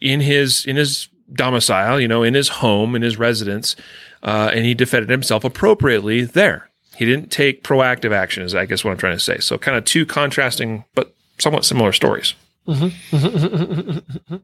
in 0.00 0.20
his 0.20 0.66
in 0.66 0.74
his 0.74 1.08
domicile, 1.32 2.00
you 2.00 2.08
know, 2.08 2.24
in 2.24 2.34
his 2.34 2.48
home, 2.48 2.96
in 2.96 3.02
his 3.02 3.18
residence, 3.18 3.76
uh, 4.24 4.50
and 4.52 4.64
he 4.64 4.74
defended 4.74 5.10
himself 5.10 5.44
appropriately 5.44 6.24
there. 6.24 6.70
He 6.96 7.04
didn't 7.04 7.30
take 7.30 7.62
proactive 7.62 8.12
action, 8.12 8.42
is 8.42 8.54
I 8.54 8.66
guess 8.66 8.84
what 8.84 8.92
I'm 8.92 8.96
trying 8.96 9.16
to 9.16 9.22
say. 9.22 9.38
So, 9.38 9.58
kind 9.58 9.76
of 9.76 9.84
two 9.84 10.06
contrasting 10.06 10.84
but 10.94 11.14
somewhat 11.38 11.64
similar 11.64 11.92
stories. 11.92 12.34
Mm-hmm. 12.66 14.36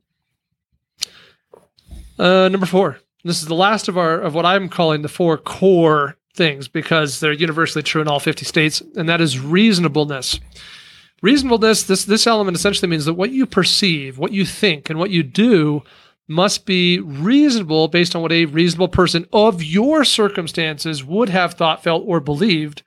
uh, 2.19 2.49
number 2.49 2.66
four. 2.66 2.99
This 3.23 3.43
is 3.43 3.49
the 3.49 3.55
last 3.55 3.88
of 3.88 3.99
our 3.99 4.21
of 4.21 4.35
what 4.35 4.47
I'm 4.47 4.69
calling 4.69 5.03
the 5.03 5.09
four 5.09 5.37
core 5.37 6.16
things 6.35 6.69
because 6.69 7.21
they're 7.21 7.33
universally 7.33 7.83
true 7.83 8.01
in 8.01 8.09
all 8.09 8.21
50 8.21 8.45
states, 8.45 8.83
and 8.97 9.09
that 9.09 9.21
is 9.21 9.38
reasonableness. 9.38 10.40
Reasonableness. 11.23 11.85
This 11.85 12.05
this 12.05 12.27
element 12.27 12.57
essentially 12.57 12.88
means 12.88 13.05
that 13.05 13.14
what 13.14 13.31
you 13.31 13.47
perceive, 13.47 14.19
what 14.19 14.33
you 14.33 14.45
think, 14.45 14.90
and 14.90 14.99
what 14.99 15.11
you 15.11 15.23
do 15.23 15.83
must 16.31 16.64
be 16.64 17.01
reasonable 17.01 17.88
based 17.88 18.14
on 18.14 18.23
what 18.23 18.31
a 18.31 18.45
reasonable 18.45 18.88
person 18.88 19.27
of 19.33 19.64
your 19.64 20.05
circumstances 20.05 21.03
would 21.03 21.29
have 21.29 21.55
thought, 21.55 21.83
felt, 21.83 22.05
or 22.07 22.21
believed 22.21 22.85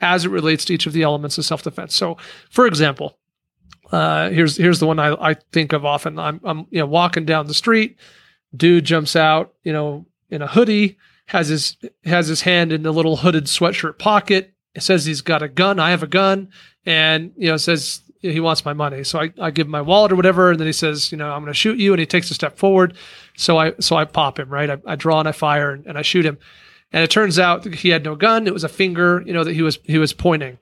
as 0.00 0.24
it 0.24 0.30
relates 0.30 0.64
to 0.64 0.72
each 0.72 0.86
of 0.86 0.94
the 0.94 1.02
elements 1.02 1.36
of 1.36 1.44
self 1.44 1.62
defense. 1.62 1.94
So, 1.94 2.16
for 2.48 2.66
example, 2.66 3.18
uh, 3.92 4.30
here's 4.30 4.56
here's 4.56 4.80
the 4.80 4.86
one 4.86 4.98
I, 4.98 5.12
I 5.12 5.34
think 5.52 5.74
of 5.74 5.84
often. 5.84 6.18
I'm 6.18 6.40
I'm 6.42 6.66
you 6.70 6.80
know 6.80 6.86
walking 6.86 7.26
down 7.26 7.46
the 7.46 7.54
street, 7.54 7.98
dude 8.56 8.86
jumps 8.86 9.14
out, 9.14 9.52
you 9.62 9.74
know, 9.74 10.06
in 10.30 10.40
a 10.40 10.46
hoodie, 10.46 10.96
has 11.26 11.48
his 11.48 11.76
has 12.04 12.28
his 12.28 12.40
hand 12.40 12.72
in 12.72 12.82
the 12.82 12.92
little 12.92 13.16
hooded 13.16 13.44
sweatshirt 13.44 13.98
pocket. 13.98 14.54
Says 14.78 15.04
he's 15.04 15.20
got 15.20 15.42
a 15.42 15.48
gun. 15.48 15.78
I 15.78 15.90
have 15.90 16.02
a 16.02 16.06
gun, 16.06 16.48
and 16.86 17.32
you 17.36 17.48
know 17.48 17.58
says 17.58 18.00
he 18.32 18.40
wants 18.40 18.64
my 18.64 18.72
money. 18.72 19.04
So 19.04 19.20
I, 19.20 19.32
I 19.40 19.50
give 19.50 19.66
him 19.66 19.70
my 19.72 19.80
wallet 19.80 20.12
or 20.12 20.16
whatever, 20.16 20.50
and 20.50 20.60
then 20.60 20.66
he 20.66 20.72
says, 20.72 21.10
you 21.12 21.18
know, 21.18 21.30
I'm 21.30 21.42
going 21.42 21.52
to 21.52 21.58
shoot 21.58 21.78
you, 21.78 21.92
and 21.92 22.00
he 22.00 22.06
takes 22.06 22.30
a 22.30 22.34
step 22.34 22.58
forward. 22.58 22.94
So 23.36 23.58
I 23.58 23.74
so 23.80 23.96
I 23.96 24.04
pop 24.04 24.38
him 24.38 24.48
right. 24.48 24.70
I, 24.70 24.78
I 24.86 24.96
draw 24.96 25.18
and 25.18 25.28
I 25.28 25.32
fire 25.32 25.70
and, 25.70 25.86
and 25.86 25.98
I 25.98 26.02
shoot 26.02 26.24
him, 26.24 26.38
and 26.92 27.02
it 27.02 27.10
turns 27.10 27.38
out 27.38 27.64
he 27.66 27.90
had 27.90 28.04
no 28.04 28.16
gun. 28.16 28.46
It 28.46 28.54
was 28.54 28.64
a 28.64 28.68
finger, 28.68 29.22
you 29.26 29.32
know, 29.32 29.44
that 29.44 29.54
he 29.54 29.62
was 29.62 29.78
he 29.84 29.98
was 29.98 30.12
pointing. 30.12 30.58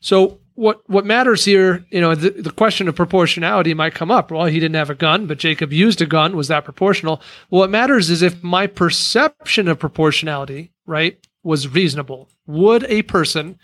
So 0.00 0.40
what 0.54 0.82
what 0.88 1.06
matters 1.06 1.44
here, 1.44 1.84
you 1.90 2.00
know, 2.00 2.14
the, 2.14 2.30
the 2.30 2.50
question 2.50 2.88
of 2.88 2.96
proportionality 2.96 3.74
might 3.74 3.94
come 3.94 4.10
up. 4.10 4.30
Well, 4.30 4.46
he 4.46 4.60
didn't 4.60 4.76
have 4.76 4.90
a 4.90 4.94
gun, 4.94 5.26
but 5.26 5.38
Jacob 5.38 5.72
used 5.72 6.02
a 6.02 6.06
gun. 6.06 6.36
Was 6.36 6.48
that 6.48 6.64
proportional? 6.64 7.20
Well, 7.50 7.60
what 7.60 7.70
matters 7.70 8.10
is 8.10 8.22
if 8.22 8.42
my 8.42 8.66
perception 8.66 9.68
of 9.68 9.78
proportionality, 9.78 10.72
right, 10.86 11.18
was 11.42 11.68
reasonable. 11.68 12.28
Would 12.46 12.84
a 12.84 13.02
person, 13.02 13.58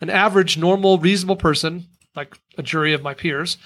an 0.00 0.10
average, 0.10 0.58
normal, 0.58 0.98
reasonable 0.98 1.36
person, 1.36 1.86
like 2.14 2.38
a 2.58 2.62
jury 2.62 2.92
of 2.92 3.02
my 3.02 3.14
peers, 3.14 3.56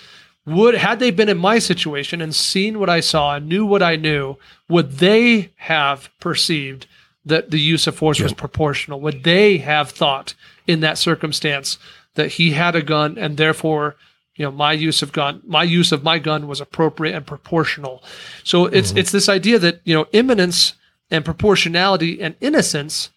would 0.44 0.74
had 0.74 1.00
they 1.00 1.10
been 1.10 1.28
in 1.28 1.38
my 1.38 1.58
situation 1.58 2.20
and 2.20 2.34
seen 2.34 2.78
what 2.78 2.88
I 2.88 3.00
saw 3.00 3.34
and 3.34 3.48
knew 3.48 3.66
what 3.66 3.82
I 3.82 3.96
knew, 3.96 4.36
would 4.68 4.92
they 4.92 5.50
have 5.56 6.08
perceived 6.20 6.86
that 7.24 7.50
the 7.50 7.58
use 7.58 7.86
of 7.88 7.96
force 7.96 8.20
was 8.20 8.32
proportional? 8.32 9.00
Would 9.00 9.24
they 9.24 9.58
have 9.58 9.90
thought 9.90 10.34
in 10.66 10.80
that 10.80 10.98
circumstance 10.98 11.78
that 12.14 12.32
he 12.32 12.52
had 12.52 12.74
a 12.74 12.82
gun 12.82 13.16
and 13.18 13.36
therefore 13.36 13.96
you 14.34 14.44
know 14.44 14.50
my 14.50 14.72
use 14.72 15.02
of 15.02 15.12
gun 15.12 15.40
my 15.44 15.62
use 15.62 15.92
of 15.92 16.02
my 16.02 16.18
gun 16.18 16.46
was 16.46 16.60
appropriate 16.60 17.14
and 17.14 17.26
proportional 17.26 18.02
so 18.44 18.66
it's 18.66 18.88
mm-hmm. 18.88 18.98
it's 18.98 19.12
this 19.12 19.28
idea 19.28 19.58
that 19.58 19.80
you 19.84 19.94
know 19.94 20.06
imminence 20.12 20.74
and 21.10 21.24
proportionality 21.24 22.20
and 22.20 22.34
innocence 22.40 23.10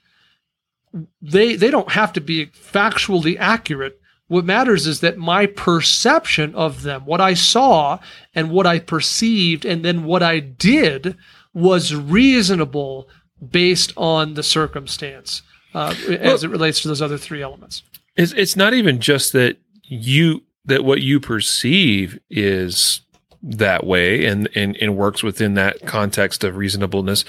they 1.21 1.55
they 1.55 1.69
don't 1.69 1.91
have 1.91 2.13
to 2.13 2.21
be 2.21 2.47
factually 2.47 3.37
accurate 3.39 3.98
what 4.29 4.45
matters 4.45 4.87
is 4.87 5.01
that 5.01 5.17
my 5.17 5.45
perception 5.45 6.55
of 6.55 6.83
them 6.83 7.05
what 7.05 7.21
i 7.21 7.33
saw 7.33 7.99
and 8.33 8.49
what 8.49 8.65
i 8.65 8.79
perceived 8.79 9.65
and 9.65 9.83
then 9.83 10.05
what 10.05 10.23
i 10.23 10.39
did 10.39 11.15
was 11.53 11.93
reasonable 11.93 13.07
based 13.51 13.93
on 13.97 14.33
the 14.33 14.43
circumstance 14.43 15.41
uh, 15.75 15.93
well, 16.07 16.19
as 16.21 16.43
it 16.43 16.49
relates 16.49 16.81
to 16.81 16.87
those 16.87 17.01
other 17.01 17.17
three 17.17 17.41
elements 17.41 17.83
it's 18.15 18.31
it's 18.33 18.55
not 18.55 18.73
even 18.73 18.99
just 18.99 19.33
that 19.33 19.57
you 19.83 20.43
that 20.65 20.83
what 20.83 21.01
you 21.01 21.19
perceive 21.19 22.19
is 22.29 23.01
that 23.41 23.85
way 23.85 24.25
and 24.25 24.49
and, 24.55 24.77
and 24.81 24.97
works 24.97 25.23
within 25.23 25.53
that 25.55 25.85
context 25.85 26.43
of 26.43 26.57
reasonableness. 26.57 27.25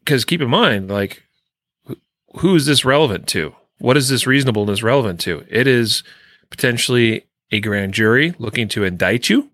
Because 0.00 0.24
keep 0.24 0.40
in 0.40 0.50
mind, 0.50 0.88
like 0.88 1.24
who 2.36 2.54
is 2.54 2.66
this 2.66 2.84
relevant 2.84 3.26
to? 3.28 3.54
What 3.78 3.96
is 3.96 4.08
this 4.08 4.26
reasonableness 4.26 4.82
relevant 4.82 5.20
to? 5.20 5.44
It 5.48 5.66
is 5.66 6.02
potentially 6.50 7.26
a 7.52 7.60
grand 7.60 7.94
jury 7.94 8.34
looking 8.38 8.68
to 8.68 8.84
indict 8.84 9.28
you 9.28 9.50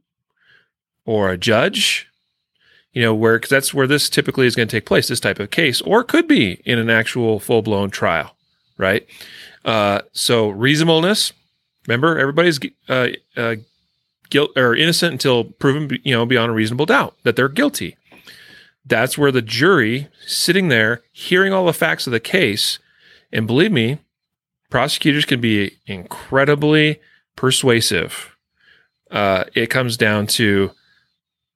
or 1.04 1.30
a 1.30 1.38
judge 1.38 2.08
you 2.92 3.02
know 3.02 3.14
where 3.14 3.38
cause 3.38 3.50
that's 3.50 3.74
where 3.74 3.86
this 3.86 4.08
typically 4.08 4.46
is 4.46 4.54
going 4.54 4.68
to 4.68 4.76
take 4.76 4.86
place 4.86 5.08
this 5.08 5.20
type 5.20 5.38
of 5.38 5.50
case 5.50 5.82
or 5.82 6.02
could 6.02 6.26
be 6.26 6.62
in 6.64 6.78
an 6.78 6.88
actual 6.88 7.38
full-blown 7.38 7.90
trial 7.90 8.34
right 8.78 9.06
uh, 9.64 10.00
so 10.12 10.48
reasonableness. 10.48 11.32
Remember, 11.86 12.18
everybody's 12.18 12.60
uh, 12.88 13.08
uh, 13.36 13.56
guilt 14.30 14.50
or 14.56 14.74
innocent 14.74 15.12
until 15.12 15.44
proven, 15.44 15.98
you 16.04 16.14
know, 16.14 16.26
beyond 16.26 16.50
a 16.50 16.54
reasonable 16.54 16.86
doubt 16.86 17.16
that 17.22 17.36
they're 17.36 17.48
guilty. 17.48 17.96
That's 18.84 19.16
where 19.16 19.32
the 19.32 19.42
jury 19.42 20.08
sitting 20.26 20.68
there, 20.68 21.02
hearing 21.12 21.52
all 21.52 21.66
the 21.66 21.72
facts 21.72 22.06
of 22.06 22.12
the 22.12 22.20
case, 22.20 22.78
and 23.32 23.46
believe 23.46 23.72
me, 23.72 23.98
prosecutors 24.72 25.26
can 25.26 25.38
be 25.40 25.76
incredibly 25.86 26.98
persuasive. 27.36 28.34
Uh, 29.10 29.44
it 29.54 29.66
comes 29.68 29.98
down 29.98 30.26
to 30.26 30.70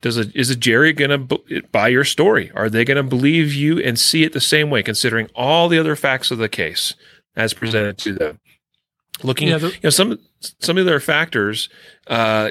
does 0.02 0.18
a, 0.18 0.26
is 0.38 0.50
a 0.50 0.56
jury 0.56 0.92
going 0.92 1.10
to 1.10 1.18
b- 1.18 1.62
buy 1.72 1.88
your 1.88 2.04
story? 2.04 2.52
Are 2.54 2.68
they 2.68 2.84
going 2.84 2.98
to 2.98 3.02
believe 3.02 3.54
you 3.54 3.78
and 3.78 3.98
see 3.98 4.22
it 4.24 4.34
the 4.34 4.40
same 4.40 4.68
way, 4.68 4.82
considering 4.82 5.30
all 5.34 5.68
the 5.70 5.78
other 5.78 5.96
facts 5.96 6.30
of 6.30 6.38
the 6.38 6.48
case? 6.48 6.94
as 7.38 7.52
presented 7.52 7.98
to 7.98 8.14
them. 8.14 8.40
Looking, 9.22 9.48
yeah, 9.48 9.58
the- 9.58 9.68
you 9.68 9.80
know, 9.84 9.90
some 9.90 10.18
some 10.40 10.78
of 10.78 10.86
their 10.86 11.00
factors 11.00 11.68
uh, 12.06 12.50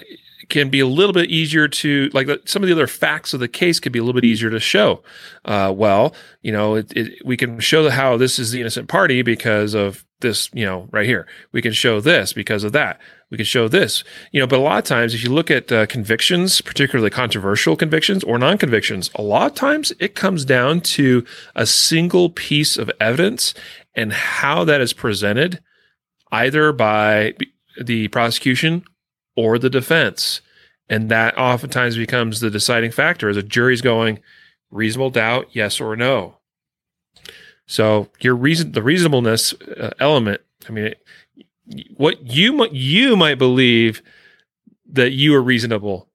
can 0.50 0.70
be 0.70 0.80
a 0.80 0.88
little 0.88 1.14
bit 1.14 1.30
easier 1.30 1.68
to 1.68 2.10
like 2.14 2.28
some 2.46 2.64
of 2.64 2.68
the 2.68 2.74
other 2.74 2.88
facts 2.88 3.34
of 3.34 3.40
the 3.40 3.48
case 3.48 3.80
could 3.80 3.92
be 3.92 4.00
a 4.00 4.04
little 4.04 4.20
bit 4.20 4.28
easier 4.28 4.50
to 4.50 4.60
show. 4.60 5.04
Uh, 5.44 5.74
well, 5.76 6.14
you 6.42 6.52
know, 6.52 6.76
it, 6.76 6.92
it, 6.96 7.26
we 7.26 7.38
can 7.38 7.60
show 7.60 7.90
how 7.90 8.18
this 8.18 8.40
is 8.40 8.52
the 8.52 8.62
innocent 8.62 8.88
party 8.88 9.22
because 9.22 9.74
of 9.74 10.06
this, 10.22 10.50
you 10.54 10.66
know, 10.66 10.88
right 10.92 11.06
here. 11.06 11.28
We 11.52 11.62
can 11.62 11.74
show 11.74 12.00
this 12.00 12.34
because 12.34 12.64
of 12.64 12.72
that. 12.74 13.00
We 13.32 13.38
can 13.38 13.46
show 13.46 13.68
this, 13.68 14.04
you 14.32 14.40
know, 14.40 14.48
but 14.48 14.60
a 14.60 14.62
lot 14.62 14.78
of 14.78 14.84
times, 14.84 15.14
if 15.14 15.24
you 15.24 15.32
look 15.32 15.50
at 15.50 15.72
uh, 15.72 15.88
convictions, 15.88 16.62
particularly 16.62 17.10
controversial 17.10 17.76
convictions 17.76 18.24
or 18.24 18.38
non 18.38 18.58
convictions, 18.58 19.10
a 19.16 19.22
lot 19.22 19.52
of 19.52 19.56
times 19.56 19.92
it 20.00 20.16
comes 20.16 20.46
down 20.46 20.82
to 20.82 21.26
a 21.56 21.66
single 21.66 22.30
piece 22.30 22.78
of 22.78 22.92
evidence 23.00 23.54
and 23.96 24.14
how 24.14 24.64
that 24.64 24.82
is 24.82 24.94
presented 24.94 25.60
either 26.32 26.72
by 26.72 27.34
the 27.82 28.08
prosecution 28.10 28.84
or 29.36 29.58
the 29.58 29.70
defense. 29.70 30.42
And 30.88 31.10
that 31.10 31.38
oftentimes 31.38 31.98
becomes 31.98 32.40
the 32.40 32.52
deciding 32.52 32.92
factor 32.92 33.28
as 33.30 33.38
a 33.38 33.44
jury's 33.44 33.82
going 33.82 34.20
reasonable 34.72 35.10
doubt, 35.10 35.48
yes 35.52 35.82
or 35.82 35.96
no. 35.96 36.38
So 37.68 38.10
your 38.20 38.36
reason, 38.36 38.74
the 38.74 38.84
reasonableness 38.84 39.54
uh, 39.54 39.92
element. 40.00 40.42
I 40.68 40.72
mean, 40.72 40.86
it, 40.86 41.04
what 41.98 42.22
you 42.22 42.68
you 42.72 43.16
might 43.16 43.40
believe 43.40 44.02
that 44.92 45.12
you 45.12 45.34
are 45.34 45.42
reasonable, 45.42 46.08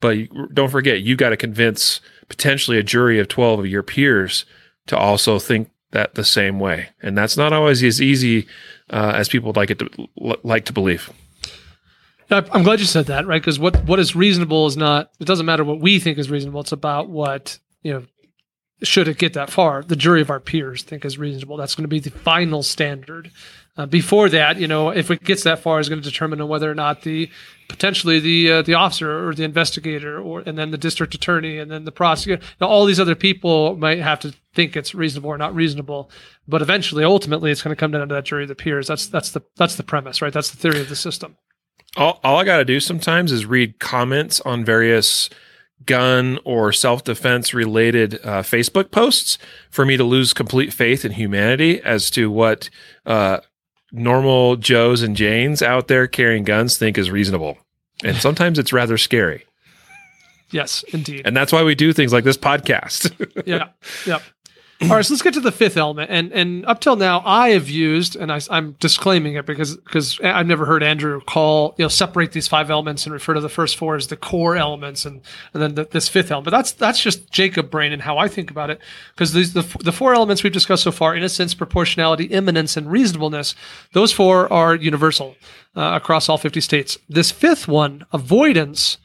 but 0.00 0.16
don't 0.54 0.70
forget 0.70 1.02
you 1.02 1.16
got 1.16 1.30
to 1.30 1.36
convince 1.36 2.00
potentially 2.28 2.78
a 2.78 2.84
jury 2.84 3.18
of 3.18 3.26
twelve 3.26 3.58
of 3.58 3.66
your 3.66 3.82
peers 3.82 4.44
to 4.86 4.96
also 4.96 5.38
think 5.38 5.70
that 5.90 6.14
the 6.14 6.24
same 6.24 6.60
way, 6.60 6.90
and 7.02 7.18
that's 7.18 7.36
not 7.36 7.52
always 7.52 7.82
as 7.82 8.00
easy 8.00 8.46
uh, 8.90 9.12
as 9.16 9.28
people 9.28 9.52
like 9.56 9.70
it 9.70 9.80
to 9.80 10.08
like 10.44 10.64
to 10.66 10.72
believe. 10.72 11.10
I'm 12.32 12.62
glad 12.62 12.80
you 12.80 12.86
said 12.86 13.06
that, 13.06 13.26
right? 13.26 13.40
Because 13.40 13.58
what 13.58 13.84
what 13.84 13.98
is 13.98 14.16
reasonable 14.16 14.66
is 14.66 14.76
not. 14.76 15.10
It 15.20 15.26
doesn't 15.26 15.46
matter 15.46 15.64
what 15.64 15.80
we 15.80 15.98
think 15.98 16.18
is 16.18 16.30
reasonable. 16.30 16.60
It's 16.60 16.72
about 16.72 17.08
what 17.08 17.58
you 17.82 17.92
know 17.92 18.04
should 18.82 19.08
it 19.08 19.18
get 19.18 19.34
that 19.34 19.50
far, 19.50 19.82
the 19.82 19.96
jury 19.96 20.20
of 20.20 20.30
our 20.30 20.40
peers 20.40 20.82
think 20.82 21.04
is 21.04 21.18
reasonable. 21.18 21.56
That's 21.56 21.74
going 21.74 21.84
to 21.84 21.88
be 21.88 22.00
the 22.00 22.10
final 22.10 22.62
standard. 22.62 23.30
Uh, 23.76 23.86
before 23.86 24.28
that, 24.28 24.58
you 24.58 24.68
know, 24.68 24.90
if 24.90 25.10
it 25.10 25.24
gets 25.24 25.44
that 25.44 25.60
far, 25.60 25.80
is 25.80 25.88
going 25.88 26.02
to 26.02 26.08
determine 26.08 26.46
whether 26.46 26.70
or 26.70 26.74
not 26.74 27.02
the 27.02 27.30
potentially 27.68 28.20
the 28.20 28.52
uh, 28.52 28.62
the 28.62 28.74
officer 28.74 29.26
or 29.26 29.34
the 29.34 29.44
investigator, 29.44 30.20
or 30.20 30.40
and 30.40 30.58
then 30.58 30.72
the 30.72 30.78
district 30.78 31.14
attorney, 31.14 31.58
and 31.58 31.70
then 31.70 31.84
the 31.84 31.92
prosecutor. 31.92 32.44
All 32.60 32.84
these 32.84 33.00
other 33.00 33.14
people 33.14 33.76
might 33.76 34.00
have 34.00 34.20
to 34.20 34.34
think 34.54 34.76
it's 34.76 34.94
reasonable 34.94 35.30
or 35.30 35.38
not 35.38 35.54
reasonable. 35.54 36.10
But 36.46 36.60
eventually, 36.60 37.02
ultimately, 37.02 37.50
it's 37.50 37.62
going 37.62 37.74
to 37.74 37.80
come 37.80 37.92
down 37.92 38.08
to 38.08 38.14
that 38.14 38.24
jury 38.24 38.42
of 38.42 38.48
the 38.48 38.54
peers. 38.54 38.88
That's 38.88 39.06
that's 39.06 39.30
the 39.30 39.40
that's 39.56 39.76
the 39.76 39.84
premise, 39.84 40.20
right? 40.20 40.32
That's 40.32 40.50
the 40.50 40.58
theory 40.58 40.80
of 40.82 40.90
the 40.90 40.96
system. 40.96 41.36
All, 41.96 42.20
all 42.24 42.38
I 42.38 42.44
got 42.44 42.58
to 42.58 42.64
do 42.64 42.80
sometimes 42.80 43.32
is 43.32 43.44
read 43.46 43.78
comments 43.78 44.40
on 44.40 44.64
various 44.64 45.28
gun 45.84 46.38
or 46.44 46.72
self 46.72 47.04
defense 47.04 47.52
related 47.52 48.14
uh, 48.24 48.42
Facebook 48.42 48.90
posts 48.90 49.38
for 49.70 49.84
me 49.84 49.96
to 49.96 50.04
lose 50.04 50.32
complete 50.32 50.72
faith 50.72 51.04
in 51.04 51.12
humanity 51.12 51.80
as 51.82 52.10
to 52.10 52.30
what 52.30 52.70
uh, 53.04 53.38
normal 53.90 54.56
Joes 54.56 55.02
and 55.02 55.16
Janes 55.16 55.62
out 55.62 55.88
there 55.88 56.06
carrying 56.06 56.44
guns 56.44 56.76
think 56.76 56.96
is 56.96 57.10
reasonable. 57.10 57.58
And 58.04 58.16
sometimes 58.16 58.58
it's 58.58 58.72
rather 58.72 58.98
scary. 58.98 59.44
Yes, 60.50 60.84
indeed. 60.92 61.22
And 61.24 61.36
that's 61.36 61.52
why 61.52 61.62
we 61.62 61.74
do 61.74 61.92
things 61.92 62.12
like 62.12 62.24
this 62.24 62.36
podcast. 62.36 63.12
yeah. 63.46 63.68
Yep. 64.06 64.22
All 64.82 64.96
right, 64.96 65.04
so 65.04 65.14
let's 65.14 65.22
get 65.22 65.34
to 65.34 65.40
the 65.40 65.52
fifth 65.52 65.76
element. 65.76 66.10
And 66.10 66.32
and 66.32 66.66
up 66.66 66.80
till 66.80 66.96
now, 66.96 67.22
I 67.24 67.50
have 67.50 67.68
used, 67.68 68.16
and 68.16 68.32
I, 68.32 68.40
am 68.50 68.72
disclaiming 68.80 69.34
it 69.34 69.46
because 69.46 69.76
because 69.76 70.18
I've 70.20 70.46
never 70.46 70.66
heard 70.66 70.82
Andrew 70.82 71.20
call 71.20 71.74
you 71.78 71.84
know 71.84 71.88
separate 71.88 72.32
these 72.32 72.48
five 72.48 72.70
elements 72.70 73.04
and 73.04 73.12
refer 73.12 73.34
to 73.34 73.40
the 73.40 73.48
first 73.48 73.76
four 73.76 73.94
as 73.94 74.08
the 74.08 74.16
core 74.16 74.56
elements, 74.56 75.04
and 75.04 75.20
and 75.54 75.62
then 75.62 75.74
the, 75.76 75.84
this 75.84 76.08
fifth 76.08 76.32
element. 76.32 76.46
But 76.46 76.56
that's 76.56 76.72
that's 76.72 77.00
just 77.00 77.30
Jacob 77.30 77.70
brain 77.70 77.92
and 77.92 78.02
how 78.02 78.18
I 78.18 78.26
think 78.26 78.50
about 78.50 78.70
it. 78.70 78.80
Because 79.14 79.32
these 79.32 79.52
the 79.52 79.62
the 79.84 79.92
four 79.92 80.14
elements 80.14 80.42
we've 80.42 80.52
discussed 80.52 80.82
so 80.82 80.92
far: 80.92 81.14
innocence, 81.14 81.54
proportionality, 81.54 82.24
imminence, 82.24 82.76
and 82.76 82.90
reasonableness. 82.90 83.54
Those 83.92 84.12
four 84.12 84.52
are 84.52 84.74
universal 84.74 85.36
uh, 85.76 85.92
across 85.94 86.28
all 86.28 86.38
50 86.38 86.60
states. 86.60 86.98
This 87.08 87.30
fifth 87.30 87.68
one, 87.68 88.04
avoidance 88.12 88.98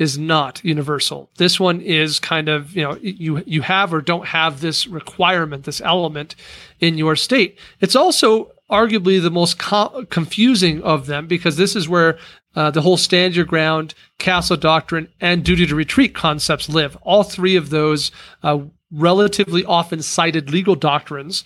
is 0.00 0.16
not 0.16 0.64
universal. 0.64 1.28
This 1.36 1.60
one 1.60 1.82
is 1.82 2.18
kind 2.18 2.48
of, 2.48 2.74
you 2.74 2.82
know, 2.82 2.96
you 3.02 3.44
you 3.46 3.60
have 3.60 3.92
or 3.92 4.00
don't 4.00 4.26
have 4.26 4.60
this 4.60 4.86
requirement, 4.86 5.64
this 5.64 5.82
element 5.82 6.34
in 6.80 6.96
your 6.96 7.14
state. 7.14 7.58
It's 7.80 7.94
also 7.94 8.50
arguably 8.70 9.20
the 9.20 9.30
most 9.30 9.58
co- 9.58 10.06
confusing 10.08 10.82
of 10.82 11.04
them 11.04 11.26
because 11.26 11.58
this 11.58 11.76
is 11.76 11.86
where 11.86 12.18
uh, 12.56 12.70
the 12.70 12.80
whole 12.80 12.96
stand 12.96 13.36
your 13.36 13.44
ground, 13.44 13.94
castle 14.18 14.56
doctrine, 14.56 15.08
and 15.20 15.44
duty 15.44 15.66
to 15.66 15.74
retreat 15.74 16.14
concepts 16.14 16.70
live. 16.70 16.96
All 17.02 17.22
three 17.22 17.56
of 17.56 17.68
those 17.68 18.10
uh, 18.42 18.60
relatively 18.90 19.66
often 19.66 20.00
cited 20.00 20.50
legal 20.50 20.76
doctrines 20.76 21.44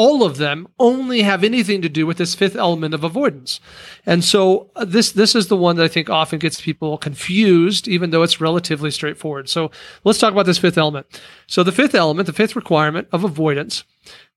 all 0.00 0.24
of 0.24 0.38
them 0.38 0.66
only 0.78 1.20
have 1.20 1.44
anything 1.44 1.82
to 1.82 1.88
do 1.90 2.06
with 2.06 2.16
this 2.16 2.34
fifth 2.34 2.56
element 2.56 2.94
of 2.94 3.04
avoidance. 3.04 3.60
And 4.06 4.24
so 4.24 4.70
uh, 4.74 4.86
this 4.86 5.12
this 5.12 5.34
is 5.34 5.48
the 5.48 5.58
one 5.58 5.76
that 5.76 5.84
I 5.84 5.88
think 5.88 6.08
often 6.08 6.38
gets 6.38 6.58
people 6.58 6.96
confused 6.96 7.86
even 7.86 8.08
though 8.08 8.22
it's 8.22 8.40
relatively 8.40 8.90
straightforward. 8.90 9.50
So 9.50 9.70
let's 10.02 10.18
talk 10.18 10.32
about 10.32 10.46
this 10.46 10.56
fifth 10.56 10.78
element. 10.78 11.06
So 11.46 11.62
the 11.62 11.78
fifth 11.80 11.94
element, 11.94 12.26
the 12.26 12.32
fifth 12.32 12.56
requirement 12.56 13.08
of 13.12 13.24
avoidance 13.24 13.84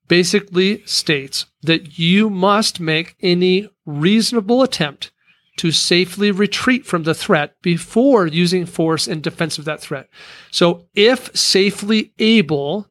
basically 0.09 0.85
states 0.85 1.45
that 1.61 1.97
you 1.97 2.29
must 2.29 2.81
make 2.81 3.15
any 3.21 3.69
reasonable 3.85 4.63
attempt 4.63 5.13
to 5.59 5.71
safely 5.71 6.29
retreat 6.29 6.85
from 6.85 7.03
the 7.03 7.13
threat 7.13 7.55
before 7.61 8.27
using 8.27 8.65
force 8.65 9.07
in 9.07 9.21
defense 9.21 9.57
of 9.57 9.63
that 9.63 9.79
threat. 9.79 10.09
So 10.51 10.89
if 10.93 11.33
safely 11.37 12.11
able 12.19 12.89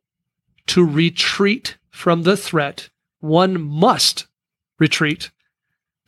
to 0.69 0.83
retreat 0.83 1.77
from 2.03 2.25
the 2.25 2.37
threat, 2.37 2.89
one 3.21 3.63
must 3.63 4.27
retreat 4.81 5.31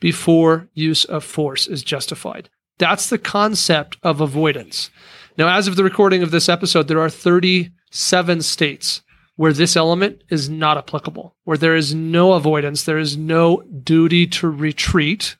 before 0.01 0.67
use 0.73 1.05
of 1.05 1.23
force 1.23 1.67
is 1.67 1.83
justified. 1.83 2.49
That's 2.79 3.09
the 3.09 3.17
concept 3.17 3.95
of 4.03 4.19
avoidance. 4.19 4.89
Now, 5.37 5.47
as 5.47 5.69
of 5.69 5.77
the 5.77 5.85
recording 5.85 6.21
of 6.21 6.31
this 6.31 6.49
episode, 6.49 6.89
there 6.89 6.99
are 6.99 7.09
37 7.09 8.41
states 8.41 9.03
where 9.37 9.53
this 9.53 9.77
element 9.77 10.21
is 10.29 10.49
not 10.49 10.77
applicable, 10.77 11.37
where 11.45 11.57
there 11.57 11.77
is 11.77 11.95
no 11.95 12.33
avoidance, 12.33 12.83
there 12.83 12.99
is 12.99 13.15
no 13.15 13.61
duty 13.61 14.27
to 14.27 14.49
retreat, 14.49 15.37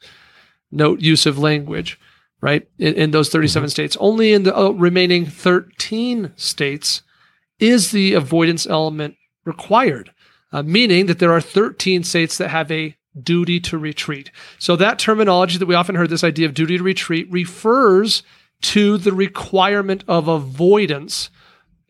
note 0.71 1.01
use 1.01 1.25
of 1.25 1.37
language, 1.37 1.99
right? 2.39 2.65
In, 2.79 2.93
in 2.93 3.11
those 3.11 3.27
37 3.27 3.65
mm-hmm. 3.65 3.71
states. 3.71 3.97
Only 3.99 4.31
in 4.31 4.43
the 4.43 4.57
uh, 4.57 4.69
remaining 4.69 5.25
13 5.25 6.31
states 6.37 7.01
is 7.59 7.91
the 7.91 8.13
avoidance 8.13 8.65
element 8.65 9.17
required 9.43 10.11
uh, 10.55 10.63
meaning 10.63 11.07
that 11.07 11.19
there 11.19 11.33
are 11.33 11.41
13 11.41 12.05
states 12.05 12.37
that 12.37 12.47
have 12.47 12.71
a 12.71 12.95
duty 13.21 13.59
to 13.59 13.77
retreat. 13.77 14.31
So 14.57 14.77
that 14.77 14.97
terminology 14.97 15.57
that 15.57 15.65
we 15.65 15.75
often 15.75 15.95
heard, 15.95 16.09
this 16.09 16.23
idea 16.23 16.45
of 16.45 16.53
duty 16.53 16.77
to 16.77 16.83
retreat, 16.83 17.27
refers 17.29 18.23
to 18.61 18.97
the 18.97 19.11
requirement 19.11 20.05
of 20.07 20.29
avoidance 20.29 21.29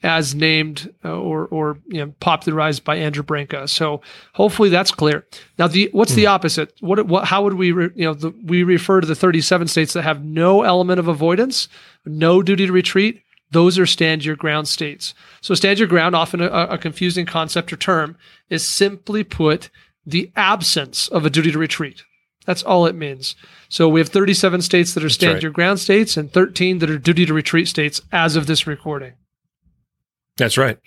as 0.02 0.34
named 0.34 0.92
uh, 1.04 1.16
or 1.16 1.46
or 1.46 1.78
you 1.88 2.04
know, 2.04 2.14
popularized 2.20 2.84
by 2.84 2.96
Andrew 2.96 3.22
Branca. 3.22 3.68
So 3.68 4.02
hopefully 4.34 4.70
that's 4.70 4.92
clear. 4.92 5.28
Now, 5.60 5.68
the 5.68 5.90
what's 5.92 6.16
the 6.16 6.24
hmm. 6.24 6.30
opposite? 6.30 6.74
What 6.80 7.06
what 7.06 7.26
how 7.26 7.44
would 7.44 7.54
we 7.54 7.72
re, 7.72 7.90
you 7.96 8.06
know 8.06 8.16
the, 8.16 8.32
we 8.44 8.64
refer 8.64 9.00
to 9.00 9.08
the 9.08 9.16
37 9.16 9.68
states 9.68 9.94
that 9.94 10.02
have 10.02 10.26
no 10.26 10.64
element 10.64 11.00
of 11.00 11.08
avoidance, 11.08 11.70
no 12.04 12.42
duty 12.42 12.66
to 12.66 12.72
retreat? 12.72 13.22
Those 13.52 13.78
are 13.80 13.86
stand 13.86 14.26
your 14.26 14.36
ground 14.36 14.68
states. 14.68 15.14
So 15.42 15.56
stand 15.56 15.80
your 15.80 15.88
ground, 15.88 16.16
often 16.16 16.42
a, 16.42 16.48
a 16.48 16.78
confusing 16.78 17.26
concept 17.26 17.72
or 17.72 17.78
term, 17.78 18.18
is 18.50 18.68
simply 18.68 19.24
put 19.24 19.70
the 20.06 20.32
absence 20.36 21.08
of 21.08 21.26
a 21.26 21.30
duty 21.30 21.52
to 21.52 21.60
retreat. 21.60 22.04
That's 22.46 22.64
all 22.64 22.86
it 22.86 22.96
means. 22.96 23.36
So 23.70 23.90
we 23.90 24.00
have 24.00 24.10
37 24.10 24.62
states 24.62 24.94
that 24.94 25.04
are 25.04 25.10
stand 25.10 25.36
right. 25.36 25.44
your 25.44 25.52
ground 25.52 25.80
states 25.80 26.16
and 26.16 26.32
13 26.32 26.80
that 26.80 26.90
are 26.90 26.98
duty 26.98 27.26
to 27.26 27.34
retreat 27.34 27.68
states 27.68 28.02
as 28.12 28.36
of 28.36 28.48
this 28.48 28.68
recording. 28.68 29.14
That's 30.38 30.58
right. 30.58 30.78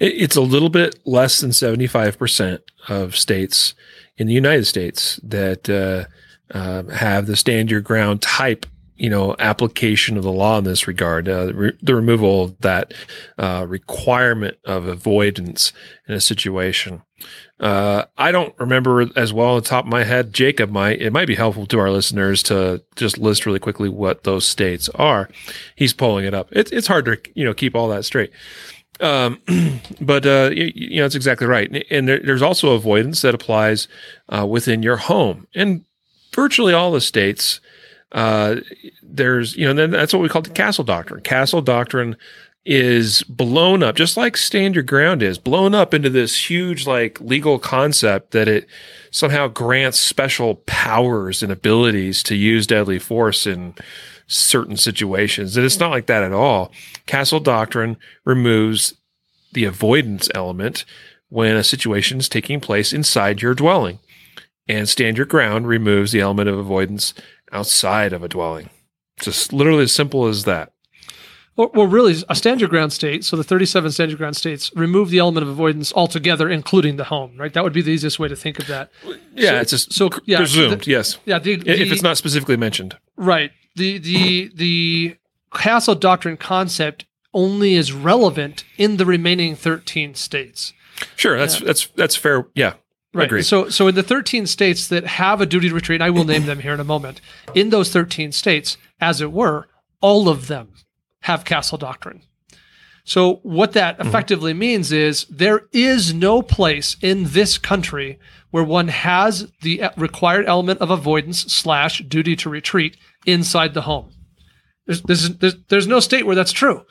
It's 0.00 0.36
a 0.36 0.40
little 0.40 0.68
bit 0.68 0.98
less 1.06 1.40
than 1.40 1.50
75% 1.50 2.60
of 2.88 3.16
states 3.16 3.74
in 4.16 4.26
the 4.26 4.34
United 4.34 4.66
States 4.66 5.20
that 5.22 5.70
uh, 5.70 6.56
uh, 6.56 6.82
have 6.90 7.26
the 7.26 7.36
stand 7.36 7.70
your 7.70 7.80
ground 7.80 8.22
type 8.22 8.66
you 8.98 9.08
know 9.10 9.34
application 9.38 10.16
of 10.16 10.22
the 10.22 10.32
law 10.32 10.58
in 10.58 10.64
this 10.64 10.86
regard 10.86 11.28
uh, 11.28 11.52
re- 11.54 11.78
the 11.80 11.94
removal 11.94 12.44
of 12.44 12.58
that 12.60 12.92
uh, 13.38 13.64
requirement 13.68 14.56
of 14.64 14.86
avoidance 14.86 15.72
in 16.06 16.14
a 16.14 16.20
situation. 16.20 17.02
Uh, 17.58 18.04
i 18.16 18.30
don't 18.30 18.54
remember 18.60 19.04
as 19.18 19.32
well 19.32 19.48
on 19.48 19.56
the 19.56 19.68
top 19.68 19.84
of 19.84 19.90
my 19.90 20.04
head 20.04 20.32
jacob 20.32 20.70
might 20.70 21.02
it 21.02 21.12
might 21.12 21.26
be 21.26 21.34
helpful 21.34 21.66
to 21.66 21.76
our 21.76 21.90
listeners 21.90 22.44
to 22.44 22.80
just 22.94 23.18
list 23.18 23.44
really 23.44 23.58
quickly 23.58 23.88
what 23.88 24.22
those 24.24 24.46
states 24.46 24.88
are. 24.90 25.28
He's 25.74 25.92
pulling 25.92 26.24
it 26.24 26.34
up. 26.34 26.48
It's, 26.52 26.70
it's 26.70 26.86
hard 26.86 27.04
to 27.06 27.18
you 27.34 27.44
know 27.44 27.54
keep 27.54 27.74
all 27.74 27.88
that 27.88 28.04
straight. 28.04 28.30
Um, 29.00 29.40
but 30.00 30.26
uh, 30.26 30.50
you, 30.52 30.72
you, 30.74 31.00
know 31.00 31.06
it's 31.06 31.14
exactly 31.14 31.46
right. 31.46 31.84
And 31.90 32.08
there, 32.08 32.20
there's 32.20 32.42
also 32.42 32.72
avoidance 32.72 33.22
that 33.22 33.34
applies 33.34 33.88
uh, 34.28 34.46
within 34.46 34.82
your 34.82 34.96
home. 34.96 35.46
And 35.54 35.84
virtually 36.34 36.72
all 36.72 36.92
the 36.92 37.00
states 37.00 37.60
uh, 38.12 38.56
there's, 39.02 39.56
you 39.56 39.66
know, 39.66 39.74
then 39.74 39.90
that's 39.90 40.12
what 40.12 40.22
we 40.22 40.28
call 40.28 40.42
the 40.42 40.50
castle 40.50 40.84
doctrine. 40.84 41.20
Castle 41.22 41.62
doctrine 41.62 42.16
is 42.64 43.22
blown 43.22 43.82
up, 43.82 43.96
just 43.96 44.16
like 44.16 44.36
stand 44.36 44.74
your 44.74 44.84
ground 44.84 45.22
is 45.22 45.38
blown 45.38 45.74
up 45.74 45.94
into 45.94 46.10
this 46.10 46.50
huge, 46.50 46.86
like 46.86 47.20
legal 47.20 47.58
concept 47.58 48.32
that 48.32 48.46
it 48.46 48.66
somehow 49.10 49.48
grants 49.48 49.98
special 49.98 50.56
powers 50.66 51.42
and 51.42 51.50
abilities 51.50 52.22
to 52.22 52.34
use 52.34 52.66
deadly 52.66 52.98
force 52.98 53.46
in 53.46 53.74
certain 54.26 54.76
situations. 54.76 55.56
And 55.56 55.64
it's 55.64 55.80
not 55.80 55.90
like 55.90 56.06
that 56.06 56.22
at 56.22 56.32
all. 56.32 56.70
Castle 57.06 57.40
doctrine 57.40 57.96
removes 58.24 58.94
the 59.52 59.64
avoidance 59.64 60.28
element 60.34 60.84
when 61.30 61.56
a 61.56 61.64
situation 61.64 62.18
is 62.18 62.28
taking 62.28 62.60
place 62.60 62.92
inside 62.92 63.40
your 63.40 63.54
dwelling. 63.54 63.98
And 64.68 64.86
stand 64.86 65.16
your 65.16 65.24
ground 65.24 65.66
removes 65.66 66.12
the 66.12 66.20
element 66.20 66.50
of 66.50 66.58
avoidance 66.58 67.14
outside 67.52 68.12
of 68.12 68.22
a 68.22 68.28
dwelling. 68.28 68.70
Just 69.20 69.52
literally 69.52 69.84
as 69.84 69.92
simple 69.92 70.26
as 70.26 70.44
that. 70.44 70.72
Well, 71.56 71.72
well, 71.74 71.86
really, 71.88 72.14
a 72.28 72.36
stand 72.36 72.60
your 72.60 72.70
ground 72.70 72.92
state, 72.92 73.24
so 73.24 73.36
the 73.36 73.42
37 73.42 73.90
stand 73.90 74.12
your 74.12 74.18
ground 74.18 74.36
states 74.36 74.70
remove 74.76 75.10
the 75.10 75.18
element 75.18 75.42
of 75.42 75.48
avoidance 75.48 75.92
altogether, 75.92 76.48
including 76.48 76.96
the 76.96 77.04
home, 77.04 77.36
right? 77.36 77.52
That 77.52 77.64
would 77.64 77.72
be 77.72 77.82
the 77.82 77.90
easiest 77.90 78.20
way 78.20 78.28
to 78.28 78.36
think 78.36 78.60
of 78.60 78.68
that. 78.68 78.92
Yeah, 79.34 79.50
so, 79.50 79.56
it's 79.56 79.70
just 79.72 79.92
so 79.92 80.10
yeah, 80.24 80.36
presumed, 80.36 80.82
the, 80.82 80.90
yes. 80.90 81.18
Yeah, 81.24 81.40
the, 81.40 81.56
the, 81.56 81.82
if 81.82 81.90
it's 81.90 82.02
not 82.02 82.16
specifically 82.16 82.56
mentioned. 82.56 82.96
Right. 83.16 83.50
The 83.74 83.98
the 83.98 84.52
the 84.54 85.16
castle 85.52 85.96
doctrine 85.96 86.36
concept 86.36 87.06
only 87.34 87.74
is 87.74 87.92
relevant 87.92 88.64
in 88.76 88.96
the 88.96 89.06
remaining 89.06 89.56
13 89.56 90.14
states. 90.14 90.72
Sure, 91.16 91.36
that's 91.36 91.60
yeah. 91.60 91.66
that's 91.66 91.86
that's 91.88 92.16
fair. 92.16 92.46
Yeah, 92.54 92.74
Right. 93.18 93.26
Agreed. 93.26 93.42
So, 93.42 93.68
so 93.68 93.88
in 93.88 93.96
the 93.96 94.02
13 94.02 94.46
states 94.46 94.86
that 94.88 95.04
have 95.04 95.40
a 95.40 95.46
duty 95.46 95.68
to 95.68 95.74
retreat, 95.74 95.96
and 95.96 96.04
I 96.04 96.10
will 96.10 96.24
name 96.24 96.46
them 96.46 96.60
here 96.60 96.72
in 96.72 96.78
a 96.78 96.84
moment. 96.84 97.20
In 97.52 97.70
those 97.70 97.90
13 97.90 98.30
states, 98.30 98.76
as 99.00 99.20
it 99.20 99.32
were, 99.32 99.66
all 100.00 100.28
of 100.28 100.46
them 100.46 100.72
have 101.22 101.44
castle 101.44 101.78
doctrine. 101.78 102.22
So, 103.02 103.36
what 103.42 103.72
that 103.72 103.98
effectively 103.98 104.52
means 104.54 104.92
is 104.92 105.24
there 105.24 105.62
is 105.72 106.14
no 106.14 106.42
place 106.42 106.96
in 107.00 107.24
this 107.28 107.58
country 107.58 108.18
where 108.50 108.62
one 108.62 108.88
has 108.88 109.50
the 109.62 109.80
e- 109.80 109.88
required 109.96 110.46
element 110.46 110.80
of 110.80 110.90
avoidance 110.90 111.40
slash 111.40 112.00
duty 112.06 112.36
to 112.36 112.50
retreat 112.50 112.96
inside 113.26 113.74
the 113.74 113.82
home. 113.82 114.10
There's, 114.86 115.02
there's, 115.02 115.28
there's, 115.38 115.56
there's 115.68 115.86
no 115.86 116.00
state 116.00 116.26
where 116.26 116.36
that's 116.36 116.52
true. 116.52 116.84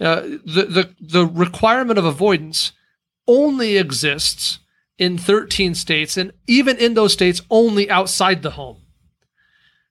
Uh, 0.00 0.20
the, 0.44 0.66
the, 0.68 0.94
the 1.00 1.26
requirement 1.26 1.98
of 1.98 2.04
avoidance 2.04 2.72
only 3.26 3.76
exists 3.76 4.59
in 5.00 5.16
13 5.16 5.74
states, 5.74 6.18
and 6.18 6.30
even 6.46 6.76
in 6.76 6.92
those 6.92 7.14
states, 7.14 7.40
only 7.50 7.90
outside 7.90 8.42
the 8.42 8.50
home. 8.50 8.76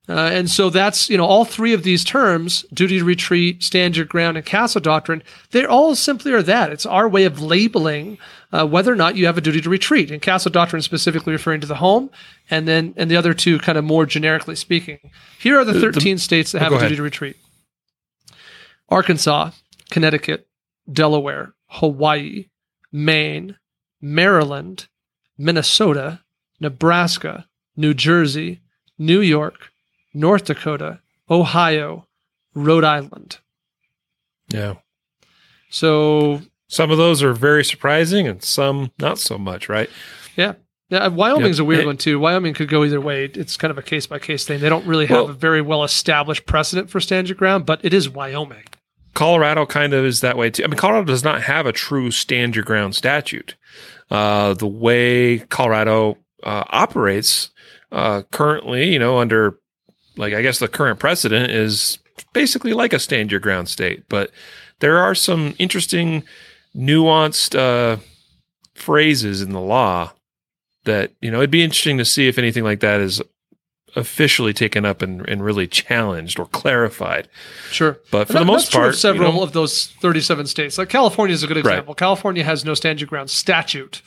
Uh, 0.07 0.29
and 0.33 0.49
so 0.49 0.69
that's, 0.69 1.09
you 1.09 1.17
know, 1.17 1.25
all 1.25 1.45
three 1.45 1.73
of 1.73 1.83
these 1.83 2.03
terms, 2.03 2.63
duty 2.73 2.99
to 2.99 3.05
retreat, 3.05 3.61
stand 3.61 3.97
your 3.97 4.05
ground, 4.05 4.37
and 4.37 4.45
castle 4.45 4.81
doctrine, 4.81 5.21
they 5.51 5.65
all 5.65 5.95
simply 5.95 6.31
are 6.31 6.43
that. 6.43 6.71
It's 6.71 6.85
our 6.85 7.09
way 7.09 7.25
of 7.25 7.41
labeling 7.41 8.17
uh, 8.51 8.67
whether 8.67 8.91
or 8.91 8.95
not 8.95 9.15
you 9.15 9.25
have 9.25 9.37
a 9.37 9.41
duty 9.41 9.61
to 9.61 9.69
retreat. 9.69 10.09
And 10.09 10.21
castle 10.21 10.51
doctrine 10.51 10.81
specifically 10.83 11.33
referring 11.33 11.61
to 11.61 11.67
the 11.67 11.75
home, 11.75 12.09
and 12.49 12.67
then 12.67 12.93
and 12.97 13.09
the 13.09 13.17
other 13.17 13.33
two 13.33 13.59
kind 13.59 13.77
of 13.77 13.83
more 13.83 14.05
generically 14.05 14.55
speaking. 14.55 14.99
Here 15.39 15.59
are 15.59 15.65
the 15.65 15.79
13 15.79 16.17
states 16.17 16.51
that 16.51 16.59
oh, 16.59 16.63
have 16.63 16.71
go 16.71 16.77
a 16.77 16.81
duty 16.81 16.95
to 16.95 17.03
retreat. 17.03 17.37
Arkansas, 18.89 19.51
Connecticut, 19.91 20.47
Delaware, 20.91 21.53
Hawaii, 21.67 22.47
Maine, 22.91 23.57
Maryland, 24.01 24.87
Minnesota, 25.39 26.19
Nebraska, 26.59 27.47
New 27.75 27.93
Jersey, 27.95 28.59
New 28.99 29.21
York, 29.21 29.71
North 30.13 30.43
Dakota, 30.45 30.99
Ohio, 31.29 32.05
Rhode 32.53 32.83
Island. 32.83 33.37
Yeah. 34.49 34.75
So 35.69 36.41
Some 36.67 36.91
of 36.91 36.97
those 36.97 37.23
are 37.23 37.33
very 37.33 37.63
surprising 37.63 38.27
and 38.27 38.43
some 38.43 38.91
not 38.99 39.17
so 39.17 39.37
much, 39.37 39.69
right? 39.69 39.89
yeah. 40.35 40.53
Yeah, 40.91 41.07
Wyoming's 41.07 41.59
a 41.59 41.63
weird 41.63 41.85
one 41.85 41.97
too. 41.97 42.19
Wyoming 42.19 42.55
could 42.55 42.67
go 42.67 42.83
either 42.83 42.99
way. 42.99 43.25
It's 43.25 43.57
kind 43.57 43.69
of 43.69 43.77
a 43.77 43.83
case 43.83 44.07
by 44.07 44.17
case 44.17 44.43
thing. 44.45 44.59
They 44.59 44.69
don't 44.69 44.87
really 44.87 45.05
have 45.05 45.17
Well- 45.17 45.29
a 45.29 45.33
very 45.33 45.61
well 45.61 45.83
established 45.83 46.47
precedent 46.47 46.89
for 46.89 46.99
stand 46.99 47.29
your 47.29 47.35
ground, 47.35 47.67
but 47.67 47.79
it 47.85 47.93
is 47.93 48.09
Wyoming. 48.09 48.63
Colorado 49.13 49.65
kind 49.65 49.93
of 49.93 50.05
is 50.05 50.21
that 50.21 50.37
way 50.37 50.49
too. 50.49 50.63
I 50.63 50.67
mean, 50.67 50.77
Colorado 50.77 51.05
does 51.05 51.23
not 51.23 51.43
have 51.43 51.65
a 51.65 51.71
true 51.71 52.11
stand 52.11 52.55
your 52.55 52.65
ground 52.65 52.95
statute. 52.95 53.55
Uh, 54.09 54.53
the 54.53 54.67
way 54.67 55.39
Colorado 55.39 56.17
uh, 56.43 56.63
operates 56.69 57.51
uh, 57.91 58.23
currently, 58.31 58.91
you 58.91 58.99
know, 58.99 59.17
under 59.17 59.59
like 60.17 60.33
I 60.33 60.41
guess 60.41 60.59
the 60.59 60.67
current 60.67 60.99
precedent 60.99 61.51
is 61.51 61.99
basically 62.33 62.73
like 62.73 62.93
a 62.93 62.99
stand 62.99 63.31
your 63.31 63.39
ground 63.39 63.69
state, 63.69 64.03
but 64.09 64.31
there 64.79 64.97
are 64.97 65.15
some 65.15 65.55
interesting, 65.59 66.23
nuanced 66.75 67.57
uh, 67.57 67.97
phrases 68.73 69.41
in 69.41 69.51
the 69.51 69.61
law 69.61 70.13
that 70.85 71.11
you 71.21 71.29
know 71.31 71.39
it'd 71.39 71.51
be 71.51 71.63
interesting 71.63 71.97
to 71.97 72.05
see 72.05 72.27
if 72.27 72.37
anything 72.37 72.63
like 72.63 72.79
that 72.79 73.01
is 73.01 73.21
officially 73.99 74.53
taken 74.53 74.85
up 74.85 75.01
and, 75.01 75.27
and 75.29 75.43
really 75.43 75.67
challenged 75.67 76.39
or 76.39 76.45
clarified. 76.47 77.27
Sure. 77.69 77.99
But 78.11 78.27
for 78.27 78.33
And 78.37 78.41
the 78.41 78.45
most 78.51 78.71
part, 78.71 78.89
of 78.89 78.95
several 78.95 79.29
you 79.31 79.37
know- 79.37 79.43
of 79.43 79.53
those 79.53 79.87
37 80.01 80.47
states. 80.47 80.77
Like 80.77 80.89
California 80.89 81.33
is 81.33 81.43
a 81.43 81.47
good 81.47 81.57
Right. 81.57 81.73
example. 81.73 81.93
California 81.93 82.43
has 82.43 82.65
no 82.65 82.73
stand 82.73 82.99
your 83.01 83.07
ground 83.07 83.29
statute 83.29 84.01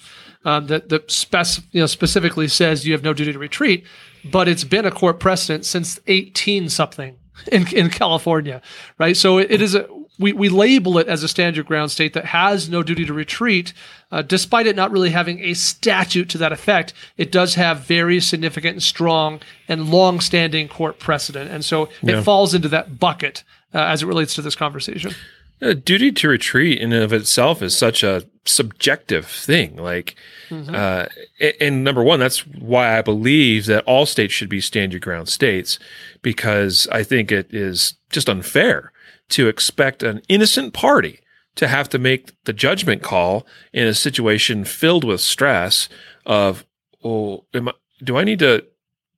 um, 0.44 0.66
that 0.66 0.88
that 0.88 1.10
spec- 1.10 1.62
you 1.70 1.80
know, 1.80 1.86
specifically 1.86 2.48
says 2.48 2.84
you 2.84 2.92
have 2.94 3.04
no 3.04 3.12
duty 3.14 3.32
to 3.32 3.38
retreat, 3.38 3.84
but 4.24 4.48
it's 4.48 4.64
been 4.64 4.84
a 4.84 4.90
court 4.90 5.20
precedent 5.20 5.64
since 5.64 6.00
18 6.08 6.68
something 6.68 7.16
in, 7.52 7.66
in 7.68 7.90
California, 7.90 8.60
right? 8.98 9.16
So 9.16 9.38
it, 9.38 9.50
it 9.52 9.62
is 9.62 9.74
a 9.76 9.86
we, 10.18 10.32
we 10.32 10.48
label 10.48 10.98
it 10.98 11.08
as 11.08 11.22
a 11.22 11.28
stand 11.28 11.56
your 11.56 11.64
ground 11.64 11.90
state 11.90 12.12
that 12.12 12.26
has 12.26 12.68
no 12.68 12.82
duty 12.82 13.04
to 13.06 13.12
retreat, 13.12 13.72
uh, 14.10 14.22
despite 14.22 14.66
it 14.66 14.76
not 14.76 14.90
really 14.90 15.10
having 15.10 15.40
a 15.40 15.54
statute 15.54 16.28
to 16.30 16.38
that 16.38 16.52
effect. 16.52 16.92
It 17.16 17.32
does 17.32 17.54
have 17.54 17.80
very 17.80 18.20
significant 18.20 18.74
and 18.74 18.82
strong 18.82 19.40
and 19.68 19.90
long-standing 19.90 20.68
court 20.68 20.98
precedent, 20.98 21.50
and 21.50 21.64
so 21.64 21.88
Yeah. 22.02 22.18
it 22.18 22.22
falls 22.22 22.54
into 22.54 22.68
that 22.68 22.98
bucket 23.00 23.42
uh, 23.74 23.78
as 23.78 24.02
it 24.02 24.06
relates 24.06 24.34
to 24.34 24.42
this 24.42 24.54
conversation. 24.54 25.14
A 25.62 25.74
duty 25.74 26.10
to 26.12 26.28
retreat 26.28 26.78
in 26.80 26.92
and 26.92 27.04
of 27.04 27.12
itself 27.12 27.62
is 27.62 27.76
such 27.76 28.02
a 28.02 28.24
subjective 28.44 29.26
thing. 29.26 29.76
Like, 29.76 30.14
Mm-hmm. 30.50 30.74
uh, 30.74 31.06
a- 31.40 31.62
and 31.62 31.82
number 31.82 32.02
one, 32.02 32.20
that's 32.20 32.40
why 32.46 32.98
I 32.98 33.00
believe 33.00 33.64
that 33.66 33.84
all 33.84 34.04
states 34.04 34.34
should 34.34 34.50
be 34.50 34.60
stand 34.60 34.92
your 34.92 35.00
ground 35.00 35.28
states, 35.30 35.78
because 36.20 36.86
I 36.92 37.02
think 37.04 37.32
it 37.32 37.54
is 37.54 37.94
just 38.10 38.28
unfair 38.28 38.92
to 39.32 39.48
expect 39.48 40.02
an 40.02 40.22
innocent 40.28 40.72
party 40.72 41.20
to 41.56 41.68
have 41.68 41.88
to 41.90 41.98
make 41.98 42.32
the 42.44 42.52
judgment 42.52 43.02
call 43.02 43.46
in 43.72 43.86
a 43.86 43.94
situation 43.94 44.64
filled 44.64 45.04
with 45.04 45.20
stress 45.20 45.88
of, 46.24 46.64
oh, 47.04 47.44
am 47.52 47.68
I, 47.68 47.72
do 48.02 48.16
I 48.16 48.24
need 48.24 48.38
to? 48.38 48.64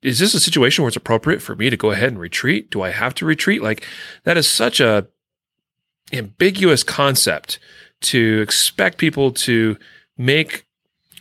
Is 0.02 0.18
this 0.18 0.34
a 0.34 0.40
situation 0.40 0.82
where 0.82 0.88
it's 0.88 0.96
appropriate 0.96 1.40
for 1.40 1.56
me 1.56 1.70
to 1.70 1.76
go 1.76 1.90
ahead 1.90 2.08
and 2.08 2.20
retreat? 2.20 2.70
Do 2.70 2.82
I 2.82 2.90
have 2.90 3.14
to 3.14 3.26
retreat? 3.26 3.62
Like, 3.62 3.86
that 4.24 4.36
is 4.36 4.48
such 4.48 4.80
a 4.80 5.06
ambiguous 6.12 6.82
concept 6.82 7.58
to 8.02 8.40
expect 8.42 8.98
people 8.98 9.32
to 9.32 9.78
make 10.18 10.66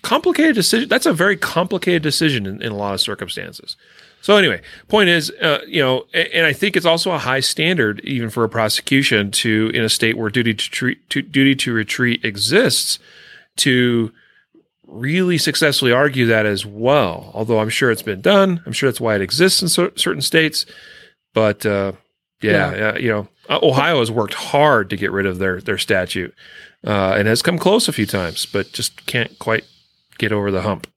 complicated 0.02 0.56
decisions. 0.56 0.90
That's 0.90 1.06
a 1.06 1.14
very 1.14 1.38
complicated 1.38 2.04
decision 2.04 2.46
in, 2.46 2.62
in 2.62 2.72
a 2.72 2.76
lot 2.76 2.94
of 2.94 3.02
circumstances. 3.02 3.78
So 4.24 4.38
anyway, 4.38 4.62
point 4.88 5.10
is, 5.10 5.32
uh, 5.42 5.60
you 5.68 5.82
know, 5.82 6.06
and 6.14 6.46
I 6.46 6.54
think 6.54 6.78
it's 6.78 6.86
also 6.86 7.12
a 7.12 7.18
high 7.18 7.42
standard 7.42 8.00
even 8.06 8.30
for 8.30 8.46
a 8.46 8.50
prosecution 8.50 9.32
to, 9.32 9.70
in 9.74 9.84
a 9.84 9.90
state 9.90 10.18
where 10.18 10.30
duty 10.30 10.54
to, 10.54 10.70
treat, 10.72 11.10
to 11.10 11.22
duty 11.22 11.56
to 11.56 11.74
retreat 11.74 12.24
exists, 12.24 13.00
to 13.58 14.14
really 14.88 15.38
successfully 15.38 15.92
argue 15.92 16.26
that 16.28 16.46
as 16.46 16.66
well. 16.66 17.32
Although 17.34 17.60
I'm 17.60 17.68
sure 17.68 17.92
it's 17.92 18.02
been 18.02 18.22
done, 18.22 18.64
I'm 18.66 18.72
sure 18.72 18.90
that's 18.90 19.02
why 19.02 19.16
it 19.16 19.22
exists 19.22 19.62
in 19.62 19.68
cer- 19.68 19.92
certain 19.98 20.22
states. 20.22 20.66
But 21.34 21.66
uh, 21.66 21.92
yeah, 22.42 22.74
yeah, 22.74 22.98
you 22.98 23.10
know, 23.10 23.28
uh, 23.50 23.60
Ohio 23.62 24.00
has 24.00 24.10
worked 24.10 24.36
hard 24.36 24.90
to 24.92 24.96
get 24.96 25.12
rid 25.12 25.26
of 25.26 25.40
their 25.40 25.60
their 25.60 25.78
statute, 25.78 26.34
uh, 26.88 27.16
and 27.18 27.28
has 27.28 27.42
come 27.42 27.58
close 27.58 27.90
a 27.90 27.92
few 27.92 28.06
times, 28.06 28.46
but 28.46 28.72
just 28.72 29.06
can't 29.06 29.38
quite 29.38 29.66
get 30.18 30.32
over 30.32 30.50
the 30.50 30.62
hump. 30.62 30.88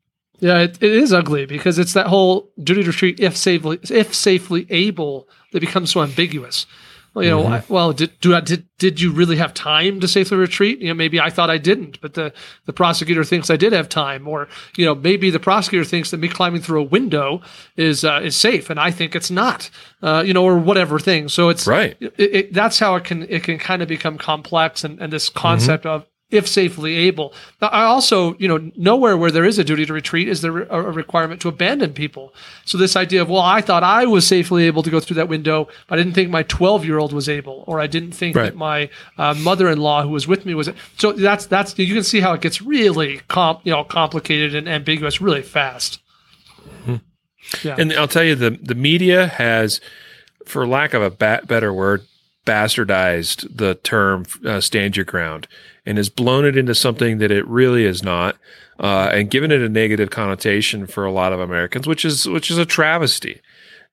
Yeah, 0.40 0.58
it, 0.60 0.82
it 0.82 0.92
is 0.92 1.12
ugly 1.12 1.46
because 1.46 1.78
it's 1.78 1.94
that 1.94 2.06
whole 2.08 2.50
duty 2.62 2.82
to 2.82 2.88
retreat 2.88 3.20
if 3.20 3.36
safely 3.36 3.78
if 3.90 4.14
safely 4.14 4.66
able 4.70 5.28
that 5.52 5.60
becomes 5.60 5.90
so 5.92 6.02
ambiguous. 6.02 6.66
Well, 7.14 7.24
you 7.24 7.30
know, 7.30 7.44
Mhm. 7.44 7.68
Well, 7.70 7.92
did 7.94 8.10
do 8.20 8.34
I, 8.34 8.40
did 8.40 8.66
did 8.78 9.00
you 9.00 9.10
really 9.10 9.36
have 9.36 9.54
time 9.54 10.00
to 10.00 10.08
safely 10.08 10.36
retreat? 10.36 10.80
You 10.80 10.88
know, 10.88 10.94
maybe 10.94 11.18
I 11.18 11.30
thought 11.30 11.48
I 11.48 11.56
didn't, 11.56 11.98
but 12.02 12.12
the 12.12 12.30
the 12.66 12.74
prosecutor 12.74 13.24
thinks 13.24 13.48
I 13.48 13.56
did 13.56 13.72
have 13.72 13.88
time, 13.88 14.28
or 14.28 14.48
you 14.76 14.84
know, 14.84 14.94
maybe 14.94 15.30
the 15.30 15.40
prosecutor 15.40 15.82
thinks 15.86 16.10
that 16.10 16.18
me 16.18 16.28
climbing 16.28 16.60
through 16.60 16.80
a 16.82 16.84
window 16.84 17.40
is 17.78 18.04
uh, 18.04 18.20
is 18.22 18.36
safe, 18.36 18.68
and 18.68 18.78
I 18.78 18.90
think 18.90 19.16
it's 19.16 19.30
not. 19.30 19.70
Uh, 20.02 20.22
you 20.26 20.34
know, 20.34 20.44
or 20.44 20.58
whatever 20.58 20.98
thing. 20.98 21.30
So 21.30 21.48
it's 21.48 21.66
Right. 21.66 21.96
it, 22.00 22.12
it, 22.18 22.52
that's 22.52 22.78
how 22.78 22.96
it 22.96 23.04
can 23.04 23.22
it 23.30 23.42
can 23.44 23.56
kind 23.56 23.80
of 23.80 23.88
become 23.88 24.18
complex 24.18 24.84
and, 24.84 25.00
and 25.00 25.10
this 25.10 25.30
concept 25.30 25.86
of 25.86 26.04
if 26.28 26.48
safely 26.48 26.96
able. 26.96 27.32
Now, 27.62 27.68
I 27.68 27.84
also, 27.84 28.34
you 28.38 28.48
know, 28.48 28.70
nowhere 28.76 29.16
where 29.16 29.30
there 29.30 29.44
is 29.44 29.60
a 29.60 29.64
duty 29.64 29.86
to 29.86 29.92
retreat 29.92 30.28
is 30.28 30.40
there 30.40 30.62
a 30.64 30.82
requirement 30.90 31.40
to 31.42 31.48
abandon 31.48 31.92
people. 31.92 32.34
So 32.64 32.76
this 32.76 32.96
idea 32.96 33.22
of, 33.22 33.28
well, 33.28 33.42
I 33.42 33.60
thought 33.60 33.84
I 33.84 34.06
was 34.06 34.26
safely 34.26 34.64
able 34.64 34.82
to 34.82 34.90
go 34.90 34.98
through 34.98 35.14
that 35.16 35.28
window, 35.28 35.68
but 35.86 35.98
I 36.00 36.02
didn't 36.02 36.14
think 36.14 36.30
my 36.30 36.42
12 36.42 36.84
year 36.84 36.98
old 36.98 37.12
was 37.12 37.28
able, 37.28 37.62
or 37.68 37.78
I 37.80 37.86
didn't 37.86 38.10
think 38.12 38.34
Right. 38.34 38.46
that 38.46 38.56
my 38.56 38.90
uh, 39.18 39.34
mother-in-law 39.34 40.02
who 40.02 40.08
was 40.08 40.26
with 40.26 40.44
me 40.44 40.54
was. 40.54 40.68
So 40.98 41.12
that's 41.12 41.46
that's 41.46 41.78
you 41.78 41.94
can 41.94 42.02
see 42.02 42.18
how 42.18 42.32
it 42.32 42.40
gets 42.40 42.60
really 42.60 43.20
com- 43.28 43.60
you 43.62 43.70
know 43.70 43.84
complicated 43.84 44.54
and 44.54 44.68
ambiguous 44.68 45.20
really 45.20 45.42
fast. 45.42 46.00
Yeah. 47.62 47.76
And 47.78 47.92
I'll 47.92 48.08
tell 48.08 48.24
you, 48.24 48.34
the 48.34 48.50
the 48.60 48.74
media 48.74 49.28
has, 49.28 49.80
for 50.44 50.66
lack 50.66 50.94
of 50.94 51.02
a 51.02 51.10
ba- 51.10 51.42
better 51.46 51.72
word, 51.72 52.02
bastardized 52.44 53.56
the 53.56 53.76
term 53.76 54.26
uh, 54.44 54.60
"stand 54.60 54.96
your 54.96 55.04
ground" 55.04 55.46
and 55.86 55.96
has 55.96 56.10
blown 56.10 56.44
it 56.44 56.56
into 56.56 56.74
something 56.74 57.18
that 57.18 57.30
it 57.30 57.46
really 57.46 57.84
is 57.84 58.02
not, 58.02 58.36
uh, 58.80 59.08
and 59.12 59.30
given 59.30 59.52
it 59.52 59.62
a 59.62 59.68
negative 59.68 60.10
connotation 60.10 60.86
for 60.86 61.04
a 61.04 61.12
lot 61.12 61.32
of 61.32 61.40
Americans, 61.40 61.86
which 61.86 62.04
is 62.04 62.28
which 62.28 62.50
is 62.50 62.58
a 62.58 62.66
travesty, 62.66 63.40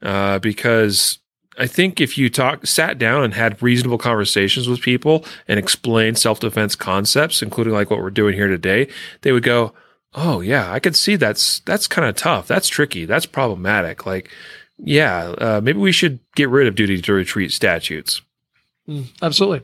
uh, 0.02 0.39
because. 0.39 1.20
I 1.56 1.68
think 1.68 2.02
if 2.02 2.18
you 2.18 2.32
talk, 2.32 2.66
sat 2.66 2.98
down 2.98 3.24
and 3.24 3.36
had 3.36 3.62
reasonable 3.62 4.00
conversations 4.00 4.68
with 4.68 4.82
people 4.82 5.24
and 5.48 5.60
explained 5.60 6.18
self 6.18 6.39
defense 6.39 6.76
concepts, 6.76 7.44
including 7.44 7.74
like 7.74 7.91
what 7.91 8.00
we're 8.00 8.10
doing 8.10 8.34
here 8.34 8.48
today, 8.48 8.88
they 9.22 9.32
would 9.32 9.44
go, 9.44 9.72
"Oh 10.16 10.41
yeah, 10.41 10.72
I 10.72 10.80
could 10.80 10.96
see 10.96 11.16
that's 11.16 11.60
that's 11.60 11.86
kind 11.86 12.08
of 12.08 12.16
tough. 12.16 12.48
That's 12.48 12.68
tricky. 12.68 13.06
That's 13.06 13.28
problematic. 13.28 14.04
Like, 14.04 14.32
yeah, 14.80 15.36
uh, 15.38 15.62
maybe 15.64 15.78
we 15.78 15.91
should 15.91 16.22
get 16.34 16.50
rid 16.50 16.66
of 16.66 16.74
duty 16.74 17.00
to 17.00 17.14
retreat 17.14 17.52
statutes." 17.52 18.24
Mm, 18.89 19.10
absolutely. 19.22 19.62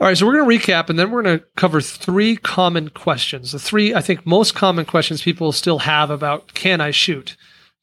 All 0.00 0.06
right, 0.06 0.16
so 0.16 0.24
we're 0.24 0.38
going 0.38 0.58
to 0.58 0.66
recap 0.66 0.88
and 0.88 0.98
then 0.98 1.10
we're 1.10 1.22
going 1.22 1.40
to 1.40 1.44
cover 1.56 1.82
three 1.82 2.34
common 2.34 2.88
questions. 2.88 3.52
The 3.52 3.58
three, 3.58 3.94
I 3.94 4.00
think, 4.00 4.24
most 4.24 4.54
common 4.54 4.86
questions 4.86 5.20
people 5.20 5.52
still 5.52 5.80
have 5.80 6.10
about 6.10 6.54
can 6.54 6.80
I 6.80 6.90
shoot, 6.90 7.36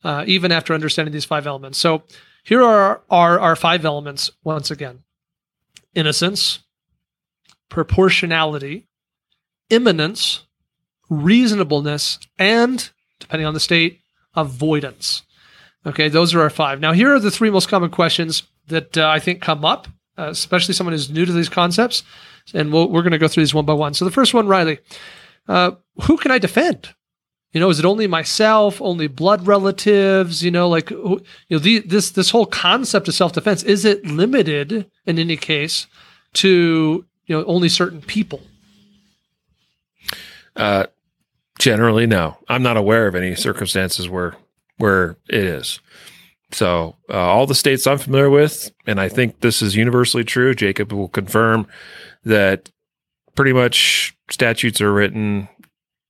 uh, 0.04 0.24
even 0.26 0.52
after 0.52 0.74
understanding 0.74 1.14
these 1.14 1.26
five 1.26 1.46
elements. 1.46 1.78
So 1.78 2.02
here 2.44 2.64
are 2.64 3.04
our, 3.12 3.40
our 3.40 3.56
five 3.56 3.86
elements 3.86 4.32
once 4.44 4.72
again 4.72 5.04
innocence, 5.94 6.60
proportionality, 7.70 8.88
imminence, 9.70 10.44
reasonableness, 11.12 12.18
and, 12.40 12.90
depending 13.20 13.46
on 13.46 13.54
the 13.54 13.60
state, 13.60 14.00
avoidance. 14.36 15.22
Okay, 15.86 16.10
those 16.10 16.34
are 16.34 16.42
our 16.42 16.50
five. 16.50 16.80
Now, 16.80 16.94
here 16.94 17.14
are 17.14 17.20
the 17.20 17.32
three 17.32 17.52
most 17.52 17.70
common 17.70 17.92
questions 17.92 18.42
that 18.70 18.98
uh, 18.98 19.08
I 19.08 19.20
think 19.20 19.42
come 19.42 19.64
up, 19.64 19.88
uh, 20.18 20.30
especially 20.30 20.74
someone 20.74 20.94
who's 20.94 21.10
new 21.10 21.26
to 21.26 21.32
these 21.32 21.50
concepts. 21.50 22.04
And 22.54 22.72
we 22.72 22.86
we 22.86 23.00
are 23.00 23.04
going 23.04 23.12
to 23.12 23.18
go 23.18 23.28
through 23.28 23.44
these 23.44 23.54
one 23.54 23.66
by 23.66 23.74
one. 23.74 23.94
So, 23.94 24.06
the 24.06 24.12
first 24.12 24.34
one, 24.34 24.48
Riley, 24.48 24.80
uh, 25.48 25.72
who 26.04 26.18
can 26.18 26.32
I 26.32 26.38
defend? 26.38 26.94
You 27.54 27.62
know, 27.62 27.70
is 27.70 27.80
it 27.80 27.86
only 27.86 28.08
myself, 28.08 28.82
only 28.82 29.08
blood 29.08 29.48
relatives? 29.48 30.44
You 30.44 30.52
know, 30.52 30.70
like 30.70 30.90
you 30.92 31.22
know, 31.50 31.60
the, 31.60 31.80
this 31.80 32.12
this 32.12 32.30
whole 32.30 32.46
concept 32.46 33.08
of 33.08 33.16
self 33.16 33.34
defense 33.34 33.64
is 33.64 33.86
it 33.86 34.06
limited 34.06 34.90
in 35.06 35.20
any 35.20 35.38
case 35.38 35.88
to 36.34 37.06
you 37.26 37.36
know 37.36 37.44
only 37.46 37.70
certain 37.70 38.02
people? 38.02 38.42
Uh, 40.56 40.88
generally, 41.60 42.08
no. 42.08 42.38
I'm 42.50 42.64
not 42.64 42.78
aware 42.78 43.08
of 43.08 43.16
any 43.16 43.36
circumstances 43.36 44.10
where 44.10 44.36
where 44.78 45.18
it 45.30 45.44
is. 45.44 45.80
So, 46.52 46.96
uh, 47.10 47.18
all 47.18 47.46
the 47.46 47.56
states 47.56 47.86
I'm 47.86 47.98
familiar 47.98 48.30
with, 48.30 48.72
and 48.86 49.02
I 49.02 49.10
think 49.10 49.42
this 49.42 49.62
is 49.62 49.76
universally 49.76 50.24
true. 50.24 50.56
Jacob 50.56 50.94
will 50.94 51.10
confirm 51.10 51.68
that 52.24 52.72
pretty 53.36 53.54
much 53.54 54.16
statutes 54.30 54.80
are 54.80 54.94
written 54.94 55.50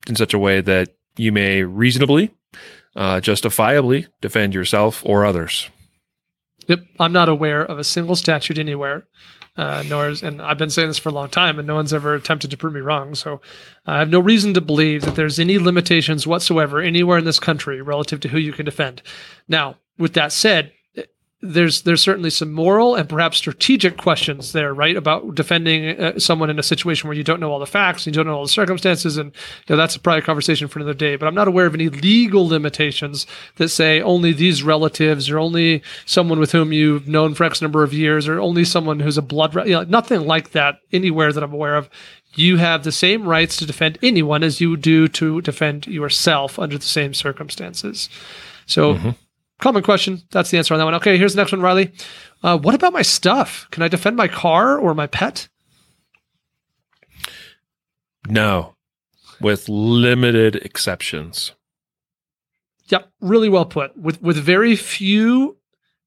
in 0.08 0.16
such 0.16 0.34
a 0.34 0.40
way 0.40 0.62
that 0.62 0.90
you 1.18 1.32
may 1.32 1.64
reasonably, 1.64 2.32
uh, 2.96 3.20
justifiably 3.20 4.08
defend 4.22 4.54
yourself 4.54 5.04
or 5.06 5.26
others. 5.26 5.70
Yep, 6.68 6.82
I'm 7.00 7.14
not 7.14 7.30
aware 7.30 7.64
of 7.64 7.80
a 7.80 7.84
single 7.84 8.16
statute 8.16 8.58
anywhere. 8.58 9.08
Uh, 9.58 9.84
nor 9.88 10.10
is, 10.10 10.22
and 10.22 10.40
I've 10.40 10.60
been 10.60 10.70
saying 10.70 10.90
this 10.90 11.00
for 11.00 11.10
a 11.10 11.14
long 11.14 11.30
time, 11.30 11.58
and 11.58 11.68
no 11.68 11.74
one's 11.74 11.94
ever 11.94 12.14
attempted 12.14 12.52
to 12.52 12.58
prove 12.58 12.74
me 12.74 12.80
wrong. 12.80 13.16
So 13.16 13.42
I 13.88 13.98
have 13.98 14.10
no 14.10 14.20
reason 14.20 14.54
to 14.54 14.62
believe 14.62 15.02
that 15.02 15.16
there's 15.16 15.40
any 15.40 15.58
limitations 15.58 16.28
whatsoever 16.28 16.80
anywhere 16.80 17.18
in 17.18 17.26
this 17.26 17.40
country 17.40 17.82
relative 17.82 18.20
to 18.20 18.28
who 18.28 18.38
you 18.38 18.54
can 18.54 18.66
defend. 18.66 19.02
Now, 19.48 19.78
with 19.98 20.14
that 20.14 20.32
said, 20.32 20.72
there's 21.42 21.84
there's 21.84 22.02
certainly 22.02 22.32
some 22.32 22.52
moral 22.52 22.96
and 22.96 23.08
perhaps 23.08 23.38
strategic 23.38 23.98
questions 23.98 24.54
there, 24.54 24.74
right, 24.74 24.96
about 24.96 25.36
defending 25.36 26.00
uh, 26.00 26.18
someone 26.18 26.50
in 26.50 26.58
a 26.58 26.64
situation 26.64 27.08
where 27.08 27.18
you 27.18 27.24
don't 27.24 27.40
know 27.40 27.52
all 27.52 27.60
the 27.60 27.68
facts, 27.68 28.08
you 28.08 28.12
don't 28.12 28.26
know 28.26 28.36
all 28.36 28.44
the 28.44 28.50
circumstances, 28.50 29.18
and 29.18 29.32
you 29.68 29.76
know, 29.76 29.78
that's 29.78 29.96
a 29.96 30.00
private 30.00 30.26
conversation 30.26 30.68
for 30.68 30.80
another 30.80 30.96
day. 30.96 31.16
But 31.16 31.28
I'm 31.28 31.36
not 31.36 31.48
aware 31.48 31.68
of 31.68 31.76
any 31.76 31.90
legal 31.90 32.48
limitations 32.48 33.28
that 33.58 33.70
say 33.70 34.02
only 34.02 34.34
these 34.34 34.64
relatives, 34.64 35.30
or 35.30 35.38
only 35.38 35.84
someone 36.08 36.40
with 36.40 36.54
whom 36.54 36.74
you've 36.74 37.08
known 37.08 37.36
for 37.36 37.44
X 37.44 37.62
number 37.62 37.84
of 37.84 37.94
years, 37.94 38.28
or 38.28 38.40
only 38.40 38.66
someone 38.66 39.00
who's 39.00 39.18
a 39.18 39.22
blood, 39.22 39.54
re- 39.54 39.68
you 39.68 39.74
know, 39.74 39.84
nothing 39.84 40.22
like 40.22 40.52
that 40.52 40.80
anywhere 40.92 41.32
that 41.32 41.44
I'm 41.44 41.54
aware 41.54 41.76
of. 41.76 41.88
You 42.34 42.58
have 42.58 42.84
the 42.84 42.92
same 42.92 43.28
rights 43.28 43.58
to 43.58 43.66
defend 43.68 44.00
anyone 44.02 44.44
as 44.44 44.60
you 44.60 44.76
do 44.76 45.08
to 45.10 45.42
defend 45.42 45.86
yourself 45.86 46.58
under 46.58 46.80
the 46.80 46.86
same 46.86 47.14
circumstances. 47.14 48.10
So. 48.66 48.96
Mm-hmm 48.96 49.10
Common 49.60 49.82
question. 49.82 50.22
That's 50.32 50.52
the 50.52 50.58
answer 50.58 50.74
on 50.74 50.80
that 50.80 50.86
one. 50.86 50.94
Okay, 50.96 51.18
here's 51.18 51.34
the 51.34 51.42
next 51.42 51.52
one, 51.52 51.62
Riley. 51.62 51.92
Uh, 52.44 52.58
what 52.58 52.76
about 52.76 52.94
my 52.94 53.02
stuff? 53.02 53.68
Can 53.72 53.82
I 53.82 53.88
defend 53.88 54.16
my 54.16 54.28
car 54.28 54.78
or 54.78 54.94
my 54.94 55.08
pet? 55.08 55.48
No, 58.28 58.76
with 59.42 59.68
limited 59.68 60.58
exceptions. 60.58 61.54
Yep, 62.90 63.10
really 63.20 63.50
well 63.50 63.66
put. 63.66 63.98
With 63.98 64.22
with 64.22 64.38
very 64.38 64.76
few 64.76 65.58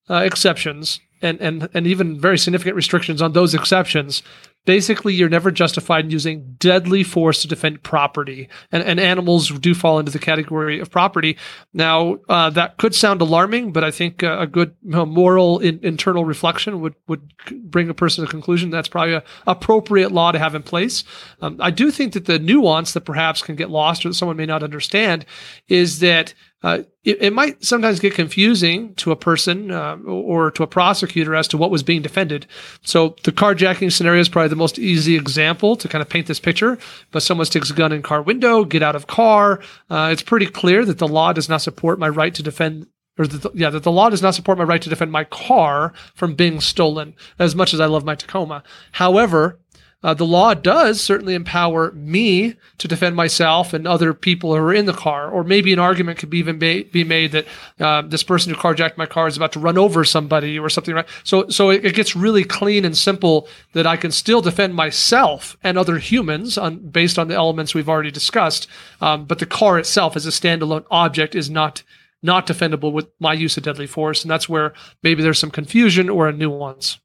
uh, 0.08 0.22
exceptions, 0.24 1.00
and 1.20 1.40
and 1.40 1.68
and 1.74 1.86
even 1.86 2.20
very 2.20 2.38
significant 2.38 2.76
restrictions 2.76 3.20
on 3.20 3.32
those 3.32 3.54
exceptions, 3.54 4.22
basically 4.70 5.12
you're 5.12 5.28
never 5.28 5.50
justified 5.50 6.04
in 6.04 6.12
using 6.12 6.54
deadly 6.60 7.02
force 7.02 7.42
to 7.42 7.48
defend 7.48 7.82
property. 7.82 8.48
And, 8.70 8.84
and 8.84 9.00
animals 9.00 9.50
do 9.58 9.74
fall 9.74 9.98
into 9.98 10.12
the 10.12 10.20
category 10.20 10.78
of 10.78 10.92
property. 10.92 11.36
Now 11.74 12.18
uh, 12.28 12.50
that 12.50 12.76
could 12.76 12.94
sound 12.94 13.20
alarming 13.20 13.72
but 13.72 13.82
i 13.82 13.90
think 13.90 14.22
a 14.22 14.46
good 14.46 14.72
you 14.84 14.90
know, 14.90 15.04
moral 15.04 15.58
in, 15.58 15.80
internal 15.82 16.24
reflection 16.24 16.80
would 16.80 16.94
would 17.08 17.34
bring 17.50 17.88
a 17.88 17.94
person 17.94 18.22
to 18.22 18.26
the 18.26 18.30
conclusion 18.30 18.70
that's 18.70 18.86
probably 18.86 19.14
an 19.14 19.22
appropriate 19.48 20.12
law 20.12 20.30
to 20.30 20.38
have 20.38 20.54
in 20.54 20.62
place. 20.62 21.02
Um, 21.40 21.56
i 21.60 21.72
do 21.72 21.90
think 21.90 22.12
that 22.12 22.26
the 22.26 22.38
nuance 22.38 22.92
that 22.92 23.00
perhaps 23.00 23.42
can 23.42 23.56
get 23.56 23.70
lost 23.70 24.06
or 24.06 24.10
that 24.10 24.14
someone 24.14 24.36
may 24.36 24.46
not 24.46 24.62
understand 24.62 25.26
is 25.66 25.98
that 25.98 26.32
uh, 26.62 26.82
it, 27.04 27.22
it, 27.22 27.32
might 27.32 27.64
sometimes 27.64 28.00
get 28.00 28.14
confusing 28.14 28.94
to 28.96 29.10
a 29.12 29.16
person 29.16 29.70
uh, 29.70 29.96
or 30.04 30.50
to 30.50 30.62
a 30.62 30.66
prosecutor 30.66 31.34
as 31.34 31.48
to 31.48 31.56
what 31.56 31.70
was 31.70 31.82
being 31.82 32.02
defended. 32.02 32.46
So 32.82 33.16
the 33.24 33.32
carjacking 33.32 33.90
scenario 33.90 34.20
is 34.20 34.28
probably 34.28 34.50
the 34.50 34.56
most 34.56 34.78
easy 34.78 35.16
example 35.16 35.74
to 35.76 35.88
kind 35.88 36.02
of 36.02 36.10
paint 36.10 36.26
this 36.26 36.38
picture. 36.38 36.78
But 37.12 37.22
someone 37.22 37.46
sticks 37.46 37.70
a 37.70 37.74
gun 37.74 37.92
in 37.92 38.02
car 38.02 38.20
window, 38.20 38.64
get 38.64 38.82
out 38.82 38.94
of 38.94 39.06
car. 39.06 39.60
Uh, 39.88 40.10
it's 40.12 40.22
pretty 40.22 40.46
clear 40.46 40.84
that 40.84 40.98
the 40.98 41.08
law 41.08 41.32
does 41.32 41.48
not 41.48 41.62
support 41.62 41.98
my 41.98 42.08
right 42.08 42.34
to 42.34 42.42
defend 42.42 42.86
or 43.18 43.26
the, 43.26 43.50
yeah, 43.54 43.70
that 43.70 43.82
the 43.82 43.92
law 43.92 44.08
does 44.08 44.22
not 44.22 44.34
support 44.34 44.56
my 44.56 44.64
right 44.64 44.80
to 44.80 44.88
defend 44.88 45.12
my 45.12 45.24
car 45.24 45.92
from 46.14 46.34
being 46.34 46.60
stolen 46.60 47.14
as 47.38 47.54
much 47.54 47.74
as 47.74 47.80
I 47.80 47.86
love 47.86 48.04
my 48.04 48.14
Tacoma. 48.14 48.62
However, 48.92 49.58
uh, 50.02 50.14
the 50.14 50.24
law 50.24 50.54
does 50.54 50.98
certainly 50.98 51.34
empower 51.34 51.92
me 51.92 52.54
to 52.78 52.88
defend 52.88 53.14
myself 53.14 53.74
and 53.74 53.86
other 53.86 54.14
people 54.14 54.54
who 54.54 54.62
are 54.62 54.72
in 54.72 54.86
the 54.86 54.94
car. 54.94 55.30
Or 55.30 55.44
maybe 55.44 55.74
an 55.74 55.78
argument 55.78 56.18
could 56.18 56.30
be 56.30 56.38
even 56.38 56.58
ba- 56.58 56.84
be 56.90 57.04
made 57.04 57.32
that 57.32 57.46
uh, 57.78 58.02
this 58.02 58.22
person 58.22 58.52
who 58.52 58.58
carjacked 58.58 58.96
my 58.96 59.04
car 59.04 59.28
is 59.28 59.36
about 59.36 59.52
to 59.52 59.60
run 59.60 59.76
over 59.76 60.02
somebody 60.04 60.58
or 60.58 60.70
something. 60.70 60.94
Right? 60.94 61.08
So, 61.24 61.48
so 61.48 61.68
it, 61.68 61.84
it, 61.84 61.94
gets 61.94 62.16
really 62.16 62.44
clean 62.44 62.86
and 62.86 62.96
simple 62.96 63.46
that 63.74 63.86
I 63.86 63.98
can 63.98 64.10
still 64.10 64.40
defend 64.40 64.74
myself 64.74 65.58
and 65.62 65.76
other 65.76 65.98
humans 65.98 66.56
on, 66.56 66.78
based 66.78 67.18
on 67.18 67.28
the 67.28 67.34
elements 67.34 67.74
we've 67.74 67.88
already 67.88 68.10
discussed. 68.10 68.68
Um, 69.02 69.26
but 69.26 69.38
the 69.38 69.46
car 69.46 69.78
itself, 69.78 70.16
as 70.16 70.24
a 70.24 70.30
standalone 70.30 70.86
object, 70.90 71.34
is 71.34 71.50
not 71.50 71.82
not 72.22 72.46
defendable 72.46 72.92
with 72.92 73.08
my 73.18 73.32
use 73.32 73.56
of 73.56 73.62
deadly 73.62 73.86
force, 73.86 74.22
and 74.22 74.30
that's 74.30 74.46
where 74.46 74.74
maybe 75.02 75.22
there's 75.22 75.38
some 75.38 75.50
confusion 75.50 76.10
or 76.10 76.28
a 76.28 76.32
nuance. 76.32 76.98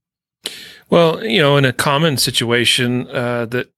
Well, 0.90 1.24
you 1.26 1.40
know, 1.40 1.58
in 1.58 1.66
a 1.66 1.74
common 1.74 2.18
situation 2.18 3.08
uh, 3.08 3.46
that 3.48 3.72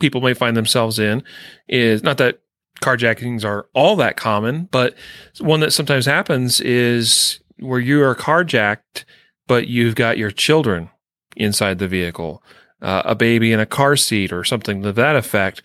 people 0.00 0.20
may 0.20 0.34
find 0.34 0.56
themselves 0.56 0.98
in 0.98 1.22
is 1.68 2.02
not 2.02 2.18
that 2.18 2.40
carjackings 2.80 3.44
are 3.44 3.66
all 3.74 3.96
that 3.96 4.16
common, 4.16 4.68
but 4.70 4.94
one 5.40 5.60
that 5.60 5.72
sometimes 5.72 6.06
happens 6.06 6.60
is 6.60 7.40
where 7.58 7.80
you 7.80 8.02
are 8.02 8.14
carjacked, 8.14 9.04
but 9.46 9.68
you've 9.68 9.94
got 9.94 10.18
your 10.18 10.30
children 10.30 10.90
inside 11.36 11.78
the 11.78 11.88
vehicle, 11.88 12.42
uh, 12.82 13.02
a 13.04 13.14
baby 13.14 13.52
in 13.52 13.60
a 13.60 13.66
car 13.66 13.96
seat 13.96 14.32
or 14.32 14.44
something 14.44 14.82
to 14.82 14.92
that 14.92 15.16
effect. 15.16 15.62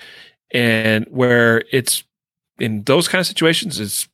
And 0.54 1.06
where 1.10 1.64
it's 1.72 2.04
in 2.60 2.84
those 2.84 3.08
kind 3.08 3.20
of 3.20 3.28
situations, 3.28 3.80
it's 3.80 4.08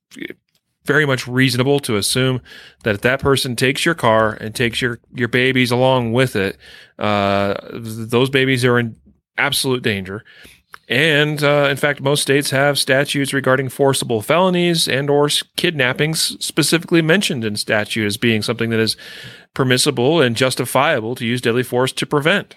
very 0.88 1.06
much 1.06 1.28
reasonable 1.28 1.80
to 1.82 1.98
assume 1.98 2.42
that 2.84 2.96
if 2.96 3.02
that 3.02 3.20
person 3.20 3.56
takes 3.56 3.86
your 3.86 3.96
car 3.96 4.34
and 4.34 4.56
takes 4.56 4.82
your 4.82 5.00
your 5.14 5.28
babies 5.28 5.70
along 5.70 6.14
with 6.14 6.36
it, 6.36 6.58
uh, 6.98 7.54
those 7.74 8.30
babies 8.30 8.66
are 8.66 8.80
in 8.80 8.96
absolute 9.38 9.84
danger. 9.84 10.24
And 10.90 11.44
uh, 11.44 11.68
in 11.70 11.76
fact, 11.76 12.00
most 12.00 12.22
states 12.22 12.52
have 12.52 12.80
statutes 12.80 13.34
regarding 13.34 13.70
forcible 13.70 14.22
felonies 14.22 14.88
and 14.88 15.10
or 15.10 15.28
kidnappings 15.58 16.44
specifically 16.44 17.02
mentioned 17.02 17.44
in 17.44 17.58
statute 17.58 18.06
as 18.06 18.16
being 18.16 18.42
something 18.42 18.70
that 18.70 18.80
is 18.80 18.96
permissible 19.54 20.22
and 20.22 20.36
justifiable 20.36 21.14
to 21.16 21.26
use 21.26 21.42
deadly 21.42 21.64
force 21.64 21.92
to 21.92 22.06
prevent. 22.06 22.56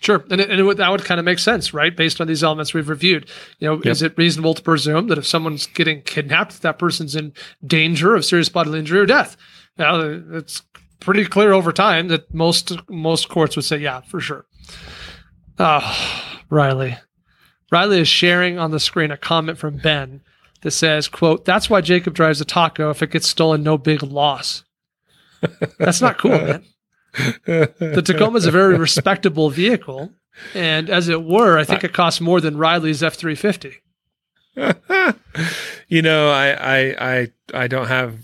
Sure, 0.00 0.24
and, 0.30 0.40
it, 0.40 0.50
and 0.50 0.60
it 0.60 0.62
would, 0.62 0.76
that 0.76 0.90
would 0.90 1.04
kind 1.04 1.18
of 1.18 1.24
make 1.24 1.38
sense, 1.38 1.72
right? 1.72 1.96
Based 1.96 2.20
on 2.20 2.26
these 2.26 2.44
elements 2.44 2.74
we've 2.74 2.88
reviewed, 2.88 3.30
you 3.58 3.66
know, 3.66 3.76
yep. 3.76 3.86
is 3.86 4.02
it 4.02 4.16
reasonable 4.18 4.52
to 4.52 4.62
presume 4.62 5.08
that 5.08 5.18
if 5.18 5.26
someone's 5.26 5.66
getting 5.66 6.02
kidnapped, 6.02 6.60
that 6.62 6.78
person's 6.78 7.16
in 7.16 7.32
danger 7.66 8.14
of 8.14 8.24
serious 8.24 8.50
bodily 8.50 8.78
injury 8.78 9.00
or 9.00 9.06
death? 9.06 9.36
Now, 9.78 9.98
it's 10.00 10.62
pretty 11.00 11.24
clear 11.24 11.52
over 11.52 11.72
time 11.72 12.08
that 12.08 12.32
most 12.32 12.72
most 12.90 13.28
courts 13.30 13.56
would 13.56 13.64
say, 13.64 13.78
yeah, 13.78 14.02
for 14.02 14.20
sure. 14.20 14.44
Oh, 15.58 16.42
Riley, 16.50 16.98
Riley 17.72 18.00
is 18.00 18.08
sharing 18.08 18.58
on 18.58 18.72
the 18.72 18.80
screen 18.80 19.10
a 19.10 19.16
comment 19.16 19.56
from 19.56 19.78
Ben 19.78 20.20
that 20.60 20.72
says, 20.72 21.08
"quote 21.08 21.46
That's 21.46 21.70
why 21.70 21.80
Jacob 21.80 22.12
drives 22.12 22.40
a 22.40 22.44
taco. 22.44 22.90
If 22.90 23.02
it 23.02 23.10
gets 23.10 23.28
stolen, 23.28 23.62
no 23.62 23.78
big 23.78 24.02
loss." 24.02 24.62
That's 25.78 26.02
not 26.02 26.18
cool, 26.18 26.32
man 26.32 26.64
the 27.46 28.02
Tacoma 28.04 28.36
is 28.38 28.46
a 28.46 28.50
very 28.50 28.76
respectable 28.76 29.50
vehicle, 29.50 30.12
and 30.54 30.90
as 30.90 31.08
it 31.08 31.22
were, 31.24 31.58
I 31.58 31.64
think 31.64 31.84
it 31.84 31.92
costs 31.92 32.20
more 32.20 32.40
than 32.40 32.56
Riley's 32.56 33.02
F 33.02 33.14
three 33.14 33.34
fifty. 33.34 33.76
You 35.88 36.02
know, 36.02 36.30
I, 36.30 36.48
I 36.50 37.10
I 37.12 37.32
I 37.54 37.68
don't 37.68 37.86
have 37.86 38.18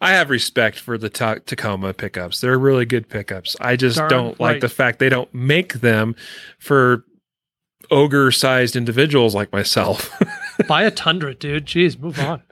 I 0.00 0.10
have 0.12 0.30
respect 0.30 0.78
for 0.78 0.98
the 0.98 1.08
ta- 1.08 1.38
Tacoma 1.46 1.92
pickups. 1.92 2.40
They're 2.40 2.58
really 2.58 2.84
good 2.84 3.08
pickups. 3.08 3.56
I 3.60 3.76
just 3.76 3.96
Darn 3.96 4.10
don't 4.10 4.30
right. 4.30 4.40
like 4.40 4.60
the 4.60 4.68
fact 4.68 4.98
they 4.98 5.08
don't 5.08 5.32
make 5.32 5.74
them 5.74 6.16
for 6.58 7.04
ogre 7.90 8.32
sized 8.32 8.74
individuals 8.74 9.34
like 9.34 9.52
myself. 9.52 10.10
Buy 10.68 10.82
a 10.82 10.90
Tundra, 10.90 11.34
dude. 11.34 11.66
Jeez, 11.66 11.98
move 11.98 12.18
on. 12.18 12.42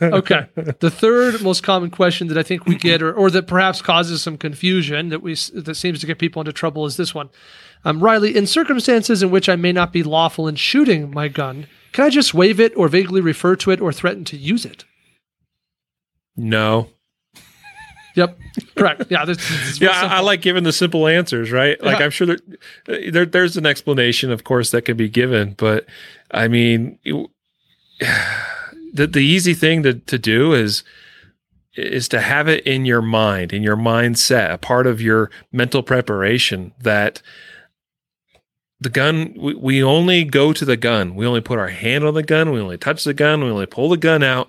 Okay. 0.00 0.46
The 0.80 0.90
third 0.90 1.42
most 1.42 1.62
common 1.62 1.90
question 1.90 2.28
that 2.28 2.38
I 2.38 2.42
think 2.42 2.66
we 2.66 2.76
get, 2.76 3.02
or, 3.02 3.12
or 3.12 3.30
that 3.30 3.46
perhaps 3.46 3.82
causes 3.82 4.22
some 4.22 4.36
confusion 4.36 5.08
that 5.10 5.22
we 5.22 5.34
that 5.54 5.76
seems 5.76 6.00
to 6.00 6.06
get 6.06 6.18
people 6.18 6.40
into 6.40 6.52
trouble, 6.52 6.86
is 6.86 6.96
this 6.96 7.14
one. 7.14 7.30
Um, 7.84 8.00
Riley, 8.00 8.36
in 8.36 8.46
circumstances 8.46 9.22
in 9.22 9.30
which 9.30 9.48
I 9.48 9.56
may 9.56 9.72
not 9.72 9.92
be 9.92 10.02
lawful 10.02 10.46
in 10.46 10.54
shooting 10.54 11.10
my 11.10 11.28
gun, 11.28 11.66
can 11.92 12.04
I 12.04 12.10
just 12.10 12.32
wave 12.32 12.60
it 12.60 12.72
or 12.76 12.88
vaguely 12.88 13.20
refer 13.20 13.56
to 13.56 13.70
it 13.70 13.80
or 13.80 13.92
threaten 13.92 14.24
to 14.26 14.36
use 14.36 14.64
it? 14.64 14.84
No. 16.36 16.88
Yep, 18.14 18.38
correct. 18.76 19.04
Yeah, 19.10 19.24
this, 19.24 19.36
this 19.36 19.80
yeah, 19.80 19.90
I, 19.90 20.16
I, 20.16 20.20
like 20.20 20.42
giving 20.42 20.64
the 20.64 20.72
simple 20.72 21.06
answers, 21.06 21.50
right? 21.50 21.82
Like 21.82 21.98
Yeah. 21.98 22.04
I'm 22.04 22.10
sure 22.10 22.26
there, 22.26 23.10
there, 23.10 23.26
there's 23.26 23.56
an 23.56 23.64
explanation, 23.66 24.30
of 24.30 24.44
course, 24.44 24.70
that 24.70 24.82
can 24.82 24.96
be 24.96 25.08
given, 25.08 25.54
but 25.56 25.86
I 26.30 26.48
mean, 26.48 26.98
you- 27.02 27.30
the 28.00 29.06
the 29.06 29.20
easy 29.20 29.54
thing 29.54 29.82
to 29.84 29.94
to 29.94 30.18
do 30.18 30.52
is 30.52 30.82
is 31.74 32.06
to 32.08 32.20
have 32.20 32.48
it 32.48 32.66
in 32.66 32.84
your 32.84 33.00
mind, 33.00 33.52
in 33.52 33.62
your 33.62 33.76
mindset, 33.76 34.52
a 34.52 34.58
part 34.58 34.86
of 34.86 35.00
your 35.00 35.30
mental 35.52 35.82
preparation 35.82 36.72
that 36.80 37.22
the 38.78 38.90
gun 38.90 39.34
we, 39.38 39.54
we 39.54 39.82
only 39.82 40.24
go 40.24 40.52
to 40.52 40.64
the 40.64 40.76
gun 40.76 41.14
we 41.14 41.24
only 41.24 41.40
put 41.40 41.58
our 41.58 41.68
hand 41.68 42.04
on 42.04 42.14
the 42.14 42.22
gun 42.22 42.50
we 42.50 42.60
only 42.60 42.76
touch 42.76 43.04
the 43.04 43.14
gun 43.14 43.42
we 43.44 43.48
only 43.48 43.64
pull 43.64 43.88
the 43.88 43.96
gun 43.96 44.24
out 44.24 44.48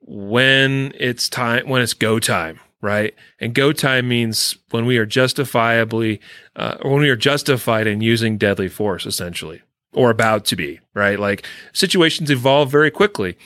when 0.00 0.92
it's 0.98 1.28
time 1.28 1.68
when 1.68 1.82
it's 1.82 1.92
go 1.92 2.18
time 2.18 2.58
right? 2.82 3.14
And 3.40 3.54
go 3.54 3.72
time 3.72 4.08
means 4.08 4.58
when 4.70 4.84
we 4.84 4.98
are 4.98 5.06
justifiably 5.06 6.20
uh, 6.56 6.76
when 6.82 7.00
we 7.00 7.08
are 7.08 7.16
justified 7.16 7.86
in 7.86 8.02
using 8.02 8.36
deadly 8.36 8.68
force 8.68 9.06
essentially 9.06 9.62
or 9.94 10.10
about 10.10 10.44
to 10.46 10.56
be 10.56 10.80
right? 10.94 11.18
Like 11.18 11.46
situations 11.72 12.30
evolve 12.30 12.70
very 12.70 12.90
quickly. 12.90 13.38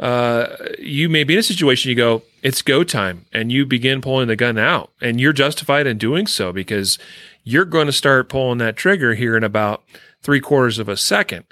Uh, 0.00 0.56
you 0.78 1.08
may 1.08 1.24
be 1.24 1.34
in 1.34 1.40
a 1.40 1.42
situation 1.42 1.90
you 1.90 1.96
go 1.96 2.22
it's 2.42 2.62
go 2.62 2.84
time 2.84 3.26
and 3.32 3.52
you 3.52 3.66
begin 3.66 4.00
pulling 4.00 4.28
the 4.28 4.36
gun 4.36 4.56
out 4.56 4.90
and 5.02 5.20
you're 5.20 5.32
justified 5.32 5.86
in 5.86 5.98
doing 5.98 6.26
so 6.26 6.52
because 6.52 6.98
you're 7.42 7.64
going 7.64 7.86
to 7.86 7.92
start 7.92 8.28
pulling 8.28 8.58
that 8.58 8.76
trigger 8.76 9.14
here 9.14 9.36
in 9.36 9.44
about 9.44 9.82
three 10.22 10.40
quarters 10.40 10.78
of 10.78 10.88
a 10.88 10.96
second. 10.96 11.44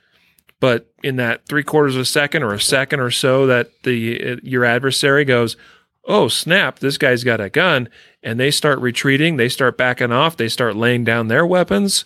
But 0.61 0.87
in 1.03 1.17
that 1.17 1.47
three 1.47 1.65
quarters 1.65 1.97
of 1.97 2.03
a 2.03 2.07
second 2.07 2.45
or 2.45 2.55
a 2.55 2.61
second 2.61 3.01
or 3.01 3.11
so 3.11 3.47
that 3.47 3.71
the 3.83 4.39
your 4.45 4.65
adversary 4.65 5.25
goes 5.25 5.57
oh 6.05 6.29
snap 6.29 6.79
this 6.79 6.99
guy's 6.99 7.25
got 7.25 7.41
a 7.41 7.51
gun. 7.51 7.89
And 8.25 8.39
they 8.39 8.53
start 8.53 8.79
retreating. 8.79 9.37
They 9.37 9.49
start 9.49 9.77
backing 9.77 10.13
off. 10.13 10.37
They 10.37 10.49
start 10.49 10.77
laying 10.77 11.05
down 11.05 11.29
their 11.29 11.47
weapons. 11.47 12.05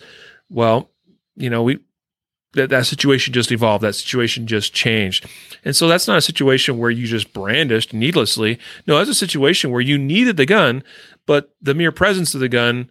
Well 0.49 0.91
you 1.35 1.49
know 1.49 1.63
we 1.63 1.79
that, 2.53 2.69
that 2.69 2.85
situation 2.85 3.33
just 3.33 3.51
evolved. 3.51 3.83
That 3.83 3.93
situation 3.93 4.47
just 4.47 4.73
changed. 4.73 5.27
And 5.63 5.75
so 5.75 5.87
that's 5.87 6.07
not 6.07 6.17
a 6.17 6.21
situation 6.21 6.77
where 6.77 6.89
you 6.89 7.05
just 7.05 7.33
brandished 7.33 7.93
needlessly. 7.93 8.59
No 8.87 8.97
that's 8.97 9.09
a 9.09 9.15
situation 9.15 9.71
where 9.71 9.81
you 9.81 9.97
needed 9.97 10.37
the 10.37 10.45
gun 10.45 10.83
but 11.27 11.53
the 11.61 11.75
mere 11.75 11.91
presence 11.91 12.33
of 12.33 12.39
the 12.39 12.49
gun 12.49 12.89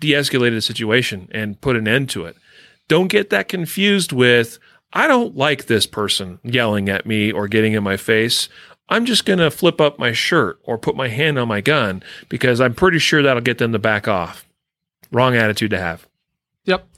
de-escalated 0.00 0.54
the 0.54 0.62
situation 0.62 1.28
and 1.32 1.60
put 1.60 1.76
an 1.76 1.86
end 1.86 2.08
to 2.10 2.24
it. 2.24 2.36
Don't 2.88 3.08
get 3.08 3.28
that 3.30 3.48
confused 3.48 4.12
with 4.12 4.58
I 4.94 5.06
don't 5.06 5.36
like 5.36 5.66
this 5.66 5.86
person 5.86 6.38
yelling 6.42 6.88
at 6.88 7.06
me 7.06 7.32
or 7.32 7.48
getting 7.48 7.72
in 7.72 7.82
my 7.82 7.96
face. 7.96 8.48
I'm 8.88 9.06
just 9.06 9.24
going 9.24 9.38
to 9.38 9.50
flip 9.50 9.80
up 9.80 9.98
my 9.98 10.12
shirt 10.12 10.58
or 10.64 10.76
put 10.76 10.96
my 10.96 11.08
hand 11.08 11.38
on 11.38 11.48
my 11.48 11.60
gun 11.60 12.02
because 12.28 12.60
I'm 12.60 12.74
pretty 12.74 12.98
sure 12.98 13.22
that'll 13.22 13.42
get 13.42 13.58
them 13.58 13.72
to 13.72 13.78
back 13.78 14.06
off. 14.06 14.46
Wrong 15.10 15.36
attitude 15.36 15.70
to 15.70 15.78
have. 15.78 16.06
Yep. 16.64 16.88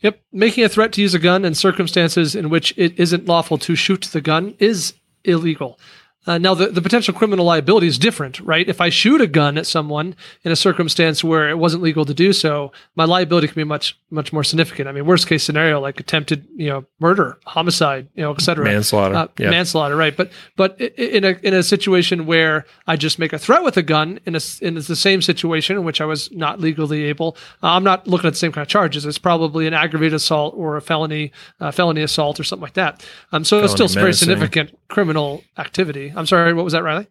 Yep. 0.00 0.20
Making 0.32 0.64
a 0.64 0.68
threat 0.68 0.92
to 0.92 1.02
use 1.02 1.14
a 1.14 1.18
gun 1.18 1.44
in 1.44 1.54
circumstances 1.54 2.34
in 2.34 2.50
which 2.50 2.72
it 2.76 2.98
isn't 2.98 3.26
lawful 3.26 3.58
to 3.58 3.74
shoot 3.74 4.02
the 4.02 4.20
gun 4.20 4.54
is 4.58 4.94
illegal. 5.24 5.78
Uh, 6.26 6.36
now, 6.36 6.52
the, 6.52 6.66
the 6.66 6.82
potential 6.82 7.14
criminal 7.14 7.46
liability 7.46 7.86
is 7.86 7.98
different, 7.98 8.38
right? 8.40 8.68
If 8.68 8.82
I 8.82 8.90
shoot 8.90 9.20
a 9.22 9.26
gun 9.26 9.56
at 9.56 9.66
someone 9.66 10.14
in 10.44 10.52
a 10.52 10.56
circumstance 10.56 11.24
where 11.24 11.48
it 11.48 11.56
wasn't 11.56 11.82
legal 11.82 12.04
to 12.04 12.12
do 12.12 12.34
so, 12.34 12.70
my 12.96 13.06
liability 13.06 13.46
can 13.46 13.54
be 13.54 13.64
much, 13.64 13.98
much 14.10 14.30
more 14.30 14.44
significant. 14.44 14.88
I 14.88 14.92
mean, 14.92 15.06
worst 15.06 15.26
case 15.26 15.42
scenario, 15.42 15.80
like 15.80 16.00
attempted, 16.00 16.46
you 16.54 16.68
know, 16.68 16.84
murder, 17.00 17.38
homicide, 17.46 18.08
you 18.14 18.22
know, 18.22 18.32
et 18.32 18.42
cetera. 18.42 18.64
Manslaughter. 18.64 19.14
Uh, 19.14 19.28
yeah. 19.38 19.48
manslaughter, 19.48 19.96
right? 19.96 20.14
But 20.14 20.30
but 20.56 20.78
in 20.80 21.24
a 21.24 21.38
in 21.42 21.54
a 21.54 21.62
situation 21.62 22.26
where 22.26 22.66
I 22.86 22.96
just 22.96 23.18
make 23.18 23.32
a 23.32 23.38
threat 23.38 23.62
with 23.64 23.78
a 23.78 23.82
gun 23.82 24.20
in 24.26 24.34
a 24.34 24.40
in 24.60 24.74
the 24.74 24.82
same 24.82 25.22
situation 25.22 25.76
in 25.76 25.84
which 25.84 26.00
I 26.00 26.04
was 26.04 26.30
not 26.32 26.60
legally 26.60 27.04
able, 27.04 27.38
uh, 27.62 27.68
I'm 27.68 27.84
not 27.84 28.06
looking 28.06 28.26
at 28.26 28.34
the 28.34 28.38
same 28.38 28.52
kind 28.52 28.62
of 28.62 28.68
charges. 28.68 29.06
It's 29.06 29.18
probably 29.18 29.66
an 29.66 29.72
aggravated 29.72 30.14
assault 30.14 30.54
or 30.56 30.76
a 30.76 30.82
felony 30.82 31.32
uh, 31.60 31.70
felony 31.70 32.02
assault 32.02 32.38
or 32.38 32.44
something 32.44 32.64
like 32.64 32.74
that. 32.74 33.06
Um, 33.32 33.44
so 33.44 33.62
it's 33.62 33.72
still 33.72 33.88
Felony 33.88 34.02
very 34.02 34.12
significant 34.12 34.78
criminal 34.88 35.42
activity. 35.56 36.12
I'm 36.18 36.26
sorry, 36.26 36.52
what 36.52 36.64
was 36.64 36.72
that, 36.72 36.82
Riley? 36.82 37.06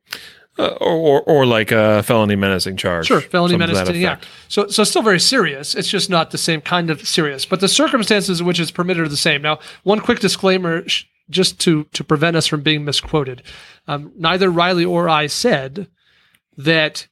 Uh, 0.60 0.68
or, 0.82 0.96
or, 0.96 1.22
or 1.22 1.46
like 1.46 1.72
a 1.72 2.02
felony 2.04 2.36
menacing 2.36 2.78
charge. 2.78 3.06
Sure, 3.06 3.22
felony 3.22 3.54
something 3.54 3.68
to 3.68 3.74
that 3.76 3.86
menacing. 3.86 4.02
Yeah. 4.02 4.20
So, 4.48 4.68
so 4.68 4.84
still 4.84 5.04
very 5.04 5.20
serious. 5.20 5.76
It's 5.76 5.88
just 5.88 6.10
not 6.10 6.32
the 6.32 6.38
same 6.38 6.62
kind 6.62 6.90
of 6.90 7.08
serious. 7.08 7.46
But 7.46 7.60
the 7.60 7.68
circumstances 7.68 8.40
in 8.40 8.46
which 8.46 8.60
it's 8.60 8.72
permitted 8.72 9.06
are 9.06 9.10
the 9.10 9.18
same. 9.18 9.42
Now, 9.42 9.60
one 9.84 10.00
quick 10.00 10.20
disclaimer, 10.20 10.88
sh- 10.88 11.06
just 11.30 11.60
to 11.62 11.84
to 11.94 12.04
prevent 12.04 12.36
us 12.38 12.48
from 12.48 12.64
being 12.64 12.86
misquoted. 12.86 13.44
Um, 13.88 14.12
neither 14.18 14.50
Riley 14.50 14.86
or 14.86 15.10
I 15.10 15.28
said 15.28 15.88
that 16.58 17.08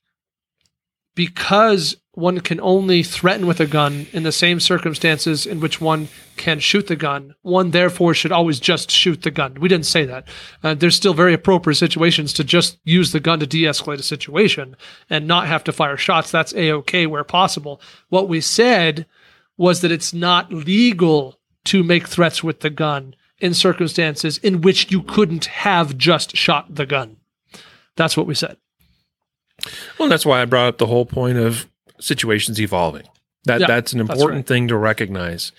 because 1.15 1.97
one 2.15 2.39
can 2.39 2.59
only 2.61 3.03
threaten 3.03 3.45
with 3.45 3.59
a 3.59 3.65
gun 3.65 4.07
in 4.13 4.23
the 4.23 4.31
same 4.31 4.59
circumstances 4.59 5.45
in 5.45 5.59
which 5.59 5.81
one 5.81 6.07
can 6.37 6.59
shoot 6.59 6.87
the 6.87 6.95
gun, 6.95 7.35
one 7.41 7.71
therefore 7.71 8.13
should 8.13 8.31
always 8.31 8.59
just 8.59 8.89
shoot 8.89 9.21
the 9.21 9.31
gun. 9.31 9.55
We 9.55 9.69
didn't 9.69 9.85
say 9.85 10.05
that. 10.05 10.27
Uh, 10.63 10.73
there's 10.73 10.95
still 10.95 11.13
very 11.13 11.33
appropriate 11.33 11.75
situations 11.75 12.33
to 12.33 12.43
just 12.43 12.77
use 12.83 13.11
the 13.11 13.19
gun 13.19 13.39
to 13.39 13.47
de 13.47 13.63
escalate 13.63 13.99
a 13.99 14.03
situation 14.03 14.75
and 15.09 15.27
not 15.27 15.47
have 15.47 15.63
to 15.65 15.73
fire 15.73 15.97
shots. 15.97 16.31
That's 16.31 16.53
A 16.55 16.71
OK 16.71 17.05
where 17.05 17.23
possible. 17.23 17.81
What 18.09 18.29
we 18.29 18.41
said 18.41 19.05
was 19.57 19.81
that 19.81 19.91
it's 19.91 20.13
not 20.13 20.51
legal 20.51 21.39
to 21.65 21.83
make 21.83 22.07
threats 22.07 22.43
with 22.43 22.61
the 22.61 22.69
gun 22.69 23.15
in 23.39 23.53
circumstances 23.53 24.37
in 24.37 24.61
which 24.61 24.91
you 24.91 25.01
couldn't 25.01 25.45
have 25.45 25.97
just 25.97 26.35
shot 26.35 26.73
the 26.73 26.85
gun. 26.85 27.17
That's 27.95 28.15
what 28.15 28.27
we 28.27 28.35
said. 28.35 28.57
Well, 29.97 30.09
that's 30.09 30.25
why 30.25 30.41
I 30.41 30.45
brought 30.45 30.67
up 30.67 30.77
the 30.77 30.87
whole 30.87 31.05
point 31.05 31.37
of 31.37 31.67
situations 31.99 32.59
evolving. 32.59 33.07
That 33.45 33.61
Yeah, 33.61 33.67
that's 33.67 33.93
an 33.93 33.99
that's 33.99 34.11
important 34.11 34.39
right. 34.39 34.47
thing 34.47 34.67
to 34.69 34.77
recognize. 34.77 35.51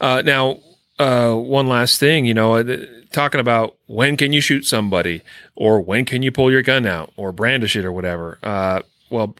Uh, 0.00 0.22
now, 0.24 0.60
uh, 0.98 1.34
one 1.34 1.68
last 1.68 2.00
thing, 2.00 2.24
you 2.24 2.34
know, 2.34 2.56
uh, 2.56 2.76
talking 3.12 3.40
about 3.40 3.76
when 3.86 4.16
can 4.16 4.32
you 4.32 4.40
shoot 4.40 4.66
somebody, 4.66 5.22
or 5.54 5.80
when 5.80 6.04
can 6.04 6.22
you 6.22 6.32
pull 6.32 6.50
your 6.50 6.62
gun 6.62 6.86
out, 6.86 7.12
or 7.16 7.32
brandish 7.32 7.76
it, 7.76 7.84
or 7.84 7.92
whatever. 7.92 8.38
Uh, 8.42 8.80
well, 9.10 9.36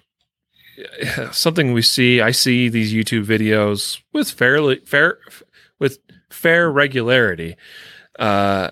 something 1.32 1.72
we 1.72 1.82
see, 1.82 2.20
I 2.20 2.30
see 2.30 2.68
these 2.68 2.92
YouTube 2.92 3.24
videos 3.24 4.00
with 4.12 4.30
fairly 4.30 4.76
fair 4.84 5.18
with 5.78 5.98
fair 6.28 6.70
regularity. 6.70 7.56
Uh, 8.18 8.70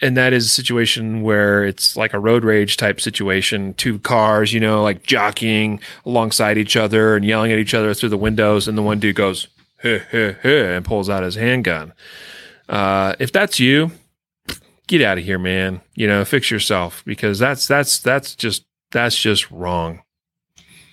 and 0.00 0.16
that 0.16 0.32
is 0.32 0.46
a 0.46 0.48
situation 0.48 1.22
where 1.22 1.64
it's 1.64 1.96
like 1.96 2.14
a 2.14 2.18
road 2.18 2.44
rage 2.44 2.76
type 2.76 3.00
situation. 3.00 3.74
Two 3.74 3.98
cars 3.98 4.52
you 4.52 4.60
know 4.60 4.82
like 4.82 5.02
jockeying 5.02 5.80
alongside 6.04 6.58
each 6.58 6.76
other 6.76 7.16
and 7.16 7.24
yelling 7.24 7.52
at 7.52 7.58
each 7.58 7.74
other 7.74 7.94
through 7.94 8.10
the 8.10 8.16
windows. 8.16 8.68
And 8.68 8.76
the 8.76 8.82
one 8.82 8.98
dude 8.98 9.16
goes 9.16 9.48
huh, 9.82 9.98
huh, 10.10 10.32
huh, 10.42 10.48
and 10.48 10.84
pulls 10.84 11.08
out 11.08 11.22
his 11.22 11.34
handgun. 11.34 11.92
Uh, 12.68 13.14
if 13.18 13.32
that's 13.32 13.58
you 13.58 13.90
get 14.86 15.02
out 15.02 15.18
of 15.18 15.24
here 15.24 15.38
man. 15.38 15.80
You 15.94 16.06
know 16.06 16.24
fix 16.24 16.50
yourself 16.50 17.02
because 17.04 17.38
that's 17.38 17.66
that's 17.66 17.98
that's 17.98 18.34
just 18.34 18.64
that's 18.90 19.16
just 19.16 19.50
wrong. 19.50 20.02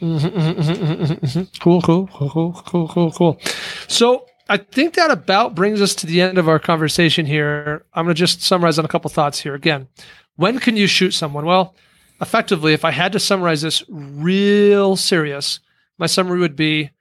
Mm-hmm, 0.02 0.28
mm-hmm, 0.28 1.14
mm-hmm, 1.14 1.44
cool, 1.62 1.82
cool, 1.82 2.08
cool, 2.08 2.30
cool, 2.30 2.64
cool, 2.66 2.88
cool, 2.88 3.12
cool. 3.12 3.40
So 3.88 4.26
I 4.48 4.58
think 4.58 4.94
that 4.94 5.12
about 5.12 5.56
brings 5.56 5.82
us 5.82 5.96
to 5.96 6.08
the 6.08 6.22
end 6.22 6.38
of 6.38 6.48
our 6.48 6.60
conversation 6.60 7.26
here. 7.26 7.86
I'm 7.94 8.06
going 8.06 8.16
to 8.16 8.20
just 8.20 8.44
summarize 8.44 8.78
on 8.78 8.86
a 8.86 8.90
couple 8.90 9.10
thoughts 9.10 9.40
here. 9.40 9.56
Again, 9.56 9.88
when 10.36 10.60
can 10.60 10.78
you 10.78 10.88
shoot 10.88 11.12
someone? 11.12 11.46
Well, 11.46 11.76
effectively, 12.22 12.74
if 12.74 12.86
I 12.86 12.92
had 12.92 13.12
to 13.14 13.20
summarize 13.20 13.62
this 13.62 13.84
real 13.90 14.96
serious, 14.96 15.60
my 15.98 16.06
summary 16.06 16.40
would 16.40 16.56
be 16.56 16.92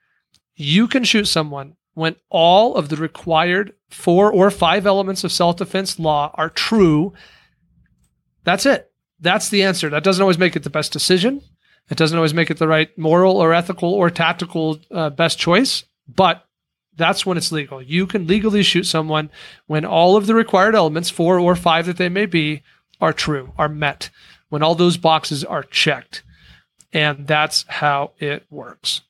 you 0.57 0.89
can 0.89 1.05
shoot 1.05 1.27
someone 1.27 1.77
when 1.95 2.17
all 2.31 2.77
of 2.77 2.89
the 2.89 2.97
required 2.97 3.75
four 3.91 4.33
or 4.33 4.51
five 4.51 4.87
elements 4.87 5.23
of 5.25 5.33
self 5.33 5.57
defense 5.57 5.99
law 5.99 6.31
are 6.35 6.51
true. 6.51 7.13
That's 8.45 8.67
it. 8.67 8.91
That's 9.21 9.49
the 9.49 9.63
answer. 9.63 9.91
That 9.91 10.05
doesn't 10.05 10.23
always 10.23 10.39
make 10.39 10.57
it 10.57 10.63
the 10.63 10.71
best 10.71 10.93
decision. 10.93 11.41
It 11.91 11.99
doesn't 11.99 12.17
always 12.17 12.35
make 12.35 12.51
it 12.51 12.59
the 12.59 12.69
right 12.69 12.97
moral 12.99 13.37
or 13.37 13.53
ethical 13.53 13.93
or 13.93 14.11
tactical 14.11 14.79
uh, 14.91 15.11
best 15.11 15.39
choice, 15.39 15.85
but 16.09 16.45
that's 16.97 17.27
when 17.27 17.37
it's 17.37 17.53
legal. 17.53 17.83
You 17.83 18.07
can 18.07 18.27
legally 18.27 18.63
shoot 18.63 18.85
someone 18.85 19.31
when 19.67 19.85
all 19.85 20.17
of 20.17 20.27
the 20.27 20.35
required 20.35 20.75
elements, 20.75 21.11
four 21.11 21.39
or 21.39 21.57
five 21.57 21.87
that 21.87 21.97
they 21.97 22.09
may 22.09 22.27
be, 22.27 22.63
are 23.01 23.13
true, 23.13 23.53
are 23.59 23.69
met, 23.69 24.11
when 24.49 24.63
all 24.63 24.75
those 24.75 24.97
boxes 24.97 25.45
are 25.45 25.63
checked. 25.63 26.23
And 26.93 27.27
that's 27.27 27.65
how 27.69 28.13
it 28.19 28.45
works. 28.51 29.03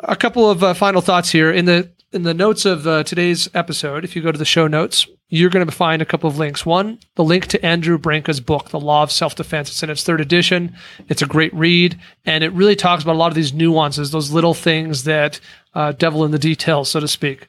A 0.00 0.16
couple 0.16 0.48
of 0.48 0.62
uh, 0.62 0.74
final 0.74 1.00
thoughts 1.02 1.30
here 1.30 1.50
in 1.50 1.64
the 1.64 1.90
in 2.12 2.22
the 2.24 2.34
notes 2.34 2.64
of 2.64 2.86
uh, 2.86 3.04
today's 3.04 3.48
episode. 3.54 4.04
If 4.04 4.16
you 4.16 4.22
go 4.22 4.32
to 4.32 4.38
the 4.38 4.44
show 4.44 4.66
notes, 4.66 5.06
you're 5.28 5.50
going 5.50 5.64
to 5.64 5.72
find 5.72 6.02
a 6.02 6.06
couple 6.06 6.28
of 6.28 6.38
links. 6.38 6.66
One, 6.66 6.98
the 7.14 7.22
link 7.22 7.46
to 7.48 7.64
Andrew 7.64 7.98
Branca's 7.98 8.40
book, 8.40 8.70
The 8.70 8.80
Law 8.80 9.04
of 9.04 9.12
Self 9.12 9.36
Defense. 9.36 9.70
It's 9.70 9.82
in 9.82 9.90
its 9.90 10.02
third 10.02 10.20
edition. 10.20 10.74
It's 11.08 11.22
a 11.22 11.26
great 11.26 11.54
read, 11.54 11.98
and 12.24 12.42
it 12.42 12.52
really 12.52 12.74
talks 12.74 13.02
about 13.02 13.14
a 13.14 13.18
lot 13.18 13.28
of 13.28 13.36
these 13.36 13.52
nuances, 13.52 14.10
those 14.10 14.32
little 14.32 14.54
things 14.54 15.04
that 15.04 15.38
uh, 15.74 15.92
devil 15.92 16.24
in 16.24 16.30
the 16.30 16.38
details, 16.38 16.90
so 16.90 17.00
to 17.00 17.08
speak. 17.08 17.48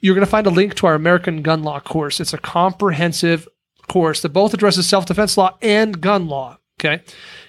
You're 0.00 0.14
going 0.14 0.24
to 0.24 0.30
find 0.30 0.46
a 0.46 0.50
link 0.50 0.74
to 0.76 0.86
our 0.86 0.94
American 0.94 1.42
gun 1.42 1.62
law 1.62 1.80
course. 1.80 2.20
It's 2.20 2.32
a 2.32 2.38
comprehensive 2.38 3.48
course 3.88 4.22
that 4.22 4.30
both 4.30 4.54
addresses 4.54 4.88
self 4.88 5.06
defense 5.06 5.36
law 5.36 5.56
and 5.60 6.00
gun 6.00 6.28
law. 6.28 6.58
Okay. 6.80 7.02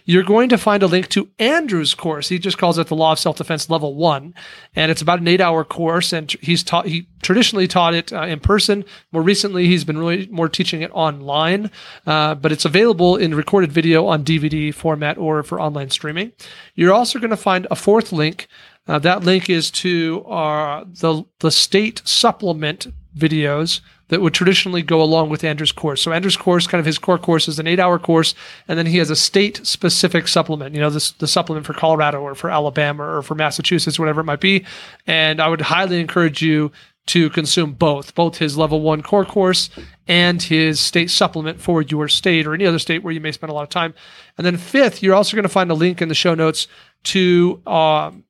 You're 0.04 0.24
going 0.24 0.50
to 0.50 0.58
find 0.58 0.84
a 0.84 0.88
link 0.88 1.08
to 1.10 1.30
Andrew's 1.40 1.94
course. 1.94 2.28
He 2.28 2.38
just 2.38 2.58
calls 2.58 2.78
it 2.78 2.88
the 2.88 2.96
Law 2.96 3.14
of 3.14 3.20
Self 3.20 3.38
Defense 3.38 3.70
Level 3.70 3.96
One, 3.96 4.34
and 4.76 4.92
it's 4.92 5.02
about 5.02 5.20
an 5.20 5.28
eight-hour 5.28 5.64
course. 5.64 6.12
And 6.12 6.30
he's 6.42 6.64
taught. 6.64 6.88
He 6.88 7.08
traditionally 7.22 7.68
taught 7.68 7.94
it 7.94 8.12
uh, 8.12 8.24
in 8.24 8.42
person. 8.42 8.84
More 9.14 9.22
recently, 9.22 9.68
he's 9.68 9.86
been 9.86 9.98
really 9.98 10.28
more 10.28 10.50
teaching 10.50 10.82
it 10.82 10.92
online. 10.92 11.72
Uh, 12.06 12.36
but 12.36 12.52
it's 12.52 12.66
available 12.66 13.16
in 13.16 13.36
recorded 13.36 13.72
video 13.72 14.06
on 14.08 14.26
DVD 14.26 14.74
format 14.74 15.18
or 15.18 15.44
for 15.44 15.62
online 15.62 15.92
streaming. 15.92 16.34
You're 16.76 16.94
also 16.94 17.20
going 17.20 17.30
to 17.30 17.38
find 17.38 17.68
a 17.72 17.76
fourth 17.76 18.12
link. 18.12 18.48
Uh, 18.88 19.00
that 19.00 19.24
link 19.24 19.50
is 19.50 19.72
to 19.72 20.24
uh, 20.26 20.84
the 20.88 21.24
the 21.40 21.52
state 21.52 22.02
supplement 22.06 22.88
videos 23.16 23.82
that 24.08 24.22
would 24.22 24.34
traditionally 24.34 24.82
go 24.82 25.02
along 25.02 25.30
with 25.30 25.44
Andrew's 25.44 25.72
course. 25.72 26.02
So 26.02 26.12
Andrew's 26.12 26.36
course, 26.36 26.68
kind 26.68 26.80
of 26.80 26.86
his 26.86 26.98
core 26.98 27.18
course, 27.18 27.48
is 27.48 27.60
an 27.60 27.68
eight-hour 27.68 27.98
course, 28.00 28.36
and 28.68 28.78
then 28.78 28.86
he 28.86 28.98
has 28.98 29.10
a 29.10 29.16
state-specific 29.16 30.28
supplement. 30.28 30.76
You 30.76 30.82
know, 30.82 30.90
this 30.90 31.12
the 31.12 31.28
supplement 31.28 31.66
for 31.66 31.74
Colorado 31.74 32.20
or 32.20 32.36
for 32.36 32.50
Alabama 32.50 33.04
or 33.04 33.22
for 33.22 33.36
Massachusetts, 33.36 33.98
whatever 33.98 34.22
it 34.22 34.26
might 34.26 34.42
be. 34.42 34.66
And 35.08 35.40
I 35.40 35.48
would 35.48 35.62
highly 35.62 36.00
encourage 36.00 36.42
you 36.42 36.72
to 37.08 37.30
consume 37.30 37.74
both, 37.74 38.14
both 38.14 38.38
his 38.38 38.58
level 38.58 38.82
one 38.82 39.02
core 39.02 39.26
course 39.26 39.70
and 40.08 40.42
his 40.42 40.80
state 40.80 41.10
supplement 41.10 41.60
for 41.60 41.82
your 41.82 42.08
state 42.08 42.46
or 42.46 42.54
any 42.54 42.66
other 42.66 42.80
state 42.80 43.04
where 43.04 43.14
you 43.14 43.20
may 43.20 43.32
spend 43.32 43.50
a 43.50 43.54
lot 43.54 43.64
of 43.64 43.70
time. 43.70 43.94
And 44.38 44.46
then 44.46 44.58
fifth, 44.58 45.02
you're 45.02 45.16
also 45.16 45.36
going 45.36 45.44
to 45.44 45.50
find 45.50 45.72
a 45.72 45.76
link 45.76 46.02
in 46.02 46.10
the 46.10 46.16
show 46.16 46.36
notes 46.36 46.68
to 47.06 47.62
um, 47.66 48.24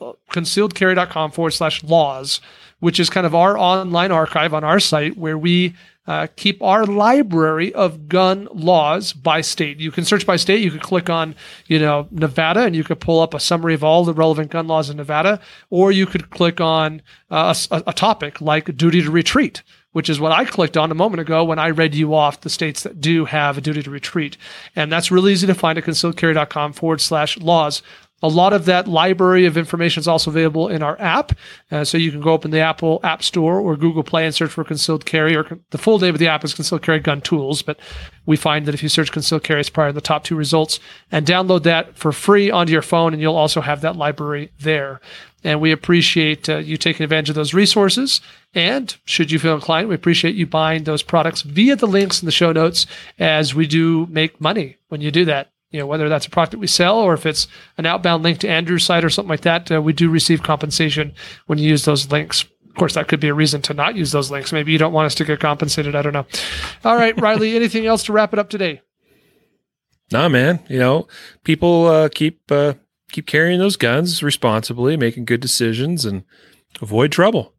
concealedcarry.com 0.00 1.30
forward 1.30 1.52
slash 1.52 1.82
laws 1.84 2.40
which 2.80 3.00
is 3.00 3.10
kind 3.10 3.26
of 3.26 3.34
our 3.34 3.56
online 3.56 4.12
archive 4.12 4.52
on 4.52 4.64
our 4.64 4.80
site 4.80 5.16
where 5.16 5.38
we 5.38 5.74
uh, 6.06 6.28
keep 6.36 6.62
our 6.62 6.86
library 6.86 7.74
of 7.74 8.08
gun 8.08 8.46
laws 8.52 9.12
by 9.12 9.40
state. 9.40 9.80
You 9.80 9.90
can 9.90 10.04
search 10.04 10.24
by 10.24 10.36
state. 10.36 10.62
You 10.62 10.70
could 10.70 10.82
click 10.82 11.10
on, 11.10 11.34
you 11.66 11.80
know, 11.80 12.06
Nevada, 12.12 12.60
and 12.60 12.76
you 12.76 12.84
could 12.84 13.00
pull 13.00 13.20
up 13.20 13.34
a 13.34 13.40
summary 13.40 13.74
of 13.74 13.82
all 13.82 14.04
the 14.04 14.14
relevant 14.14 14.50
gun 14.50 14.68
laws 14.68 14.88
in 14.88 14.98
Nevada, 14.98 15.40
or 15.68 15.90
you 15.90 16.06
could 16.06 16.30
click 16.30 16.60
on 16.60 17.02
uh, 17.30 17.54
a, 17.70 17.84
a 17.88 17.92
topic 17.92 18.40
like 18.40 18.76
duty 18.76 19.02
to 19.02 19.10
retreat, 19.10 19.64
which 19.92 20.08
is 20.08 20.20
what 20.20 20.30
I 20.30 20.44
clicked 20.44 20.76
on 20.76 20.92
a 20.92 20.94
moment 20.94 21.22
ago 21.22 21.42
when 21.42 21.58
I 21.58 21.70
read 21.70 21.94
you 21.94 22.14
off 22.14 22.42
the 22.42 22.50
states 22.50 22.84
that 22.84 23.00
do 23.00 23.24
have 23.24 23.58
a 23.58 23.60
duty 23.60 23.82
to 23.82 23.90
retreat. 23.90 24.36
And 24.76 24.92
that's 24.92 25.10
really 25.10 25.32
easy 25.32 25.48
to 25.48 25.54
find 25.54 25.76
at 25.76 25.84
concealedcarry.com 25.84 26.74
forward 26.74 27.00
slash 27.00 27.36
laws. 27.38 27.82
A 28.22 28.28
lot 28.28 28.54
of 28.54 28.64
that 28.64 28.88
library 28.88 29.44
of 29.44 29.58
information 29.58 30.00
is 30.00 30.08
also 30.08 30.30
available 30.30 30.68
in 30.68 30.82
our 30.82 30.98
app. 31.00 31.32
Uh, 31.70 31.84
so 31.84 31.98
you 31.98 32.10
can 32.10 32.22
go 32.22 32.32
open 32.32 32.50
the 32.50 32.60
Apple 32.60 32.98
App 33.02 33.22
Store 33.22 33.60
or 33.60 33.76
Google 33.76 34.02
Play 34.02 34.24
and 34.24 34.34
search 34.34 34.50
for 34.50 34.64
concealed 34.64 35.04
carry, 35.04 35.36
or 35.36 35.44
con- 35.44 35.62
the 35.70 35.78
full 35.78 35.98
name 35.98 36.14
of 36.14 36.18
the 36.18 36.28
app 36.28 36.42
is 36.42 36.54
concealed 36.54 36.82
carry 36.82 36.98
gun 36.98 37.20
tools. 37.20 37.60
But 37.60 37.78
we 38.24 38.36
find 38.36 38.64
that 38.64 38.74
if 38.74 38.82
you 38.82 38.88
search 38.88 39.12
concealed 39.12 39.42
carry, 39.42 39.60
it's 39.60 39.68
probably 39.68 39.92
the 39.92 40.00
top 40.00 40.24
two 40.24 40.34
results. 40.34 40.80
And 41.12 41.26
download 41.26 41.64
that 41.64 41.96
for 41.96 42.10
free 42.10 42.50
onto 42.50 42.72
your 42.72 42.82
phone, 42.82 43.12
and 43.12 43.20
you'll 43.20 43.36
also 43.36 43.60
have 43.60 43.82
that 43.82 43.96
library 43.96 44.50
there. 44.60 45.00
And 45.44 45.60
we 45.60 45.70
appreciate 45.70 46.48
uh, 46.48 46.56
you 46.56 46.78
taking 46.78 47.04
advantage 47.04 47.28
of 47.28 47.36
those 47.36 47.52
resources. 47.54 48.22
And 48.54 48.96
should 49.04 49.30
you 49.30 49.38
feel 49.38 49.54
inclined, 49.54 49.88
we 49.88 49.94
appreciate 49.94 50.34
you 50.34 50.46
buying 50.46 50.84
those 50.84 51.02
products 51.02 51.42
via 51.42 51.76
the 51.76 51.86
links 51.86 52.22
in 52.22 52.26
the 52.26 52.32
show 52.32 52.50
notes 52.50 52.86
as 53.18 53.54
we 53.54 53.66
do 53.66 54.06
make 54.06 54.40
money 54.40 54.78
when 54.88 55.02
you 55.02 55.10
do 55.10 55.26
that 55.26 55.50
you 55.76 55.82
know 55.82 55.86
whether 55.86 56.08
that's 56.08 56.24
a 56.24 56.30
product 56.30 56.52
that 56.52 56.58
we 56.58 56.66
sell 56.66 56.98
or 56.98 57.12
if 57.12 57.26
it's 57.26 57.46
an 57.76 57.84
outbound 57.84 58.22
link 58.22 58.38
to 58.38 58.48
Andrew's 58.48 58.84
site 58.84 59.04
or 59.04 59.10
something 59.10 59.28
like 59.28 59.42
that, 59.42 59.70
uh, 59.70 59.82
we 59.82 59.92
do 59.92 60.08
receive 60.08 60.42
compensation 60.42 61.12
when 61.48 61.58
you 61.58 61.68
use 61.68 61.84
those 61.84 62.10
links. 62.10 62.44
Of 62.66 62.74
course, 62.76 62.94
that 62.94 63.08
could 63.08 63.20
be 63.20 63.28
a 63.28 63.34
reason 63.34 63.60
to 63.62 63.74
not 63.74 63.94
use 63.94 64.12
those 64.12 64.30
links. 64.30 64.52
Maybe 64.52 64.72
you 64.72 64.78
don't 64.78 64.94
want 64.94 65.04
us 65.04 65.14
to 65.16 65.24
get 65.26 65.38
compensated. 65.38 65.94
I 65.94 66.00
don't 66.00 66.14
know. 66.14 66.26
All 66.82 66.96
right, 66.96 67.18
Riley. 67.20 67.54
anything 67.56 67.84
else 67.84 68.04
to 68.04 68.12
wrap 68.12 68.32
it 68.32 68.38
up 68.38 68.48
today? 68.48 68.80
Nah, 70.10 70.30
man. 70.30 70.60
You 70.68 70.78
know, 70.78 71.08
people 71.44 71.86
uh, 71.86 72.08
keep 72.08 72.40
uh, 72.50 72.74
keep 73.12 73.26
carrying 73.26 73.58
those 73.58 73.76
guns 73.76 74.22
responsibly, 74.22 74.96
making 74.96 75.26
good 75.26 75.40
decisions, 75.40 76.06
and 76.06 76.24
avoid 76.80 77.12
trouble. 77.12 77.52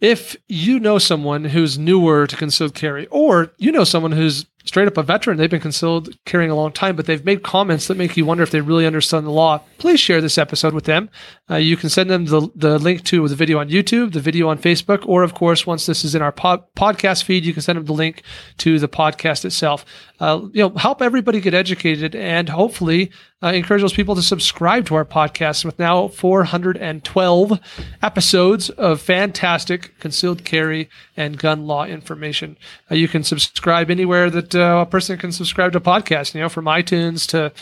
If 0.00 0.36
you 0.48 0.78
know 0.78 0.98
someone 0.98 1.46
who's 1.46 1.78
newer 1.78 2.28
to 2.28 2.36
concealed 2.36 2.74
carry, 2.74 3.06
or 3.08 3.52
you 3.58 3.72
know 3.72 3.84
someone 3.84 4.12
who's 4.12 4.46
straight 4.64 4.88
up 4.88 4.96
a 4.96 5.02
veteran. 5.02 5.36
They've 5.36 5.50
been 5.50 5.60
concealed 5.60 6.10
carrying 6.24 6.50
a 6.50 6.54
long 6.54 6.72
time, 6.72 6.96
but 6.96 7.06
they've 7.06 7.24
made 7.24 7.42
comments 7.42 7.86
that 7.86 7.96
make 7.96 8.16
you 8.16 8.24
wonder 8.24 8.42
if 8.42 8.50
they 8.50 8.60
really 8.60 8.86
understand 8.86 9.26
the 9.26 9.30
law. 9.30 9.62
Please 9.78 10.00
share 10.00 10.20
this 10.20 10.38
episode 10.38 10.74
with 10.74 10.84
them. 10.84 11.10
Uh, 11.50 11.56
you 11.56 11.76
can 11.76 11.88
send 11.88 12.10
them 12.10 12.26
the, 12.26 12.48
the 12.54 12.78
link 12.78 13.04
to 13.04 13.26
the 13.28 13.34
video 13.34 13.58
on 13.58 13.68
YouTube, 13.68 14.12
the 14.12 14.20
video 14.20 14.48
on 14.48 14.58
Facebook, 14.58 15.06
or 15.06 15.22
of 15.22 15.34
course, 15.34 15.66
once 15.66 15.86
this 15.86 16.04
is 16.04 16.14
in 16.14 16.22
our 16.22 16.32
pod, 16.32 16.62
podcast 16.76 17.24
feed, 17.24 17.44
you 17.44 17.52
can 17.52 17.62
send 17.62 17.78
them 17.78 17.86
the 17.86 17.92
link 17.92 18.22
to 18.58 18.78
the 18.78 18.88
podcast 18.88 19.44
itself. 19.44 19.84
Uh, 20.20 20.42
you 20.52 20.62
know, 20.62 20.70
help 20.76 21.00
everybody 21.00 21.40
get 21.40 21.54
educated 21.54 22.14
and 22.14 22.48
hopefully 22.48 23.10
uh, 23.42 23.48
encourage 23.48 23.80
those 23.80 23.94
people 23.94 24.14
to 24.14 24.22
subscribe 24.22 24.84
to 24.86 24.94
our 24.94 25.04
podcast 25.04 25.64
with 25.64 25.78
now 25.78 26.08
412 26.08 27.58
episodes 28.02 28.68
of 28.70 29.00
fantastic 29.00 29.98
concealed 29.98 30.44
carry 30.44 30.90
and 31.16 31.38
gun 31.38 31.66
law 31.66 31.86
information. 31.86 32.58
Uh, 32.90 32.96
you 32.96 33.08
can 33.08 33.24
subscribe 33.24 33.90
anywhere 33.90 34.28
that 34.28 34.49
uh, 34.54 34.84
a 34.86 34.90
person 34.90 35.18
can 35.18 35.32
subscribe 35.32 35.72
to 35.72 35.80
podcasts, 35.80 36.34
you 36.34 36.40
know, 36.40 36.48
from 36.48 36.66
iTunes 36.66 37.26
to, 37.28 37.52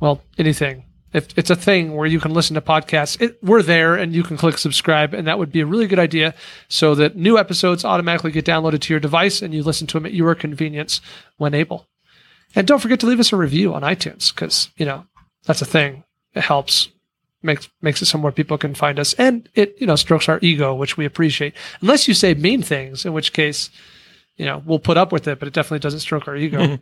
well, 0.00 0.22
anything. 0.38 0.84
If 1.12 1.36
it's 1.36 1.50
a 1.50 1.56
thing 1.56 1.94
where 1.94 2.06
you 2.06 2.20
can 2.20 2.32
listen 2.32 2.54
to 2.54 2.60
podcasts, 2.60 3.20
it, 3.20 3.42
we're 3.42 3.62
there 3.62 3.96
and 3.96 4.14
you 4.14 4.22
can 4.22 4.36
click 4.36 4.56
subscribe. 4.56 5.12
And 5.12 5.26
that 5.26 5.38
would 5.38 5.52
be 5.52 5.60
a 5.60 5.66
really 5.66 5.86
good 5.86 5.98
idea 5.98 6.34
so 6.68 6.94
that 6.94 7.16
new 7.16 7.38
episodes 7.38 7.84
automatically 7.84 8.30
get 8.30 8.46
downloaded 8.46 8.80
to 8.80 8.92
your 8.94 9.00
device 9.00 9.42
and 9.42 9.52
you 9.52 9.62
listen 9.62 9.86
to 9.88 9.98
them 9.98 10.06
at 10.06 10.14
your 10.14 10.34
convenience 10.34 11.00
when 11.36 11.52
able. 11.52 11.86
And 12.54 12.66
don't 12.66 12.80
forget 12.80 13.00
to 13.00 13.06
leave 13.06 13.20
us 13.20 13.32
a 13.32 13.36
review 13.36 13.74
on 13.74 13.82
iTunes 13.82 14.34
because, 14.34 14.70
you 14.76 14.86
know, 14.86 15.06
that's 15.44 15.62
a 15.62 15.66
thing. 15.66 16.04
It 16.34 16.42
helps 16.42 16.88
makes 17.42 17.68
makes 17.80 18.00
it 18.00 18.06
so 18.06 18.18
more 18.18 18.32
people 18.32 18.56
can 18.56 18.74
find 18.74 18.98
us 18.98 19.14
and 19.14 19.48
it 19.54 19.74
you 19.78 19.86
know 19.86 19.96
strokes 19.96 20.28
our 20.28 20.38
ego 20.42 20.74
which 20.74 20.96
we 20.96 21.04
appreciate 21.04 21.54
unless 21.80 22.06
you 22.06 22.14
say 22.14 22.34
mean 22.34 22.62
things 22.62 23.04
in 23.04 23.12
which 23.12 23.32
case 23.32 23.70
you 24.36 24.46
know 24.46 24.62
we'll 24.64 24.78
put 24.78 24.96
up 24.96 25.12
with 25.12 25.28
it 25.28 25.38
but 25.38 25.48
it 25.48 25.54
definitely 25.54 25.78
doesn't 25.80 26.00
stroke 26.00 26.26
our 26.28 26.36
ego. 26.36 26.58
Mhm. 26.60 26.80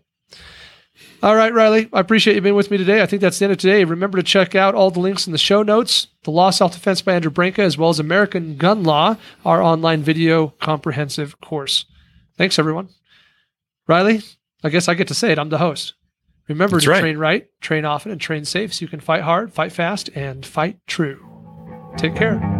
all 1.23 1.35
right 1.35 1.53
riley 1.53 1.89
i 1.93 2.01
appreciate 2.01 2.35
you 2.35 2.41
being 2.43 2.55
with 2.55 2.71
me 2.71 2.77
today. 2.79 3.03
I 3.03 3.07
think 3.07 3.23
that's 3.23 3.39
the 3.39 3.45
end 3.47 3.53
of 3.53 3.59
today. 3.59 3.85
Remember 3.85 4.19
to 4.19 4.23
check 4.23 4.55
out 4.55 4.75
all 4.75 4.91
the 4.91 5.01
links 5.01 5.27
in 5.27 5.33
the 5.33 5.39
show 5.39 5.63
notes. 5.63 6.09
The 6.25 6.31
law 6.31 6.51
self-defense 6.51 7.03
by 7.03 7.15
andrew 7.15 7.31
branca 7.31 7.63
as 7.63 7.77
well 7.79 7.91
as 7.91 7.99
american 7.99 8.57
gun 8.57 8.83
law 8.85 9.17
our 9.45 9.63
online 9.63 10.03
video 10.03 10.49
comprehensive 10.61 11.41
course. 11.41 11.85
Thanks 12.37 12.59
everyone. 12.59 12.89
Riley 13.87 14.21
i 14.63 14.69
guess 14.69 14.89
i 14.89 14.95
get 14.95 15.09
to 15.09 15.15
say 15.15 15.33
it. 15.33 15.39
I'm 15.39 15.49
the 15.49 15.59
host. 15.59 15.95
Remember 16.49 16.77
That's 16.77 16.85
to 16.85 16.91
right. 16.91 17.01
train 17.01 17.17
right 17.19 17.47
train 17.61 17.85
often 17.85 18.13
and 18.13 18.21
train 18.21 18.45
safe 18.45 18.75
so 18.75 18.83
you 18.85 18.89
can 18.89 19.01
fight 19.01 19.23
hard 19.23 19.53
fight 19.53 19.73
fast 19.73 20.11
and 20.15 20.45
fight 20.45 20.79
true. 20.87 21.27
Take 21.97 22.15
care 22.15 22.60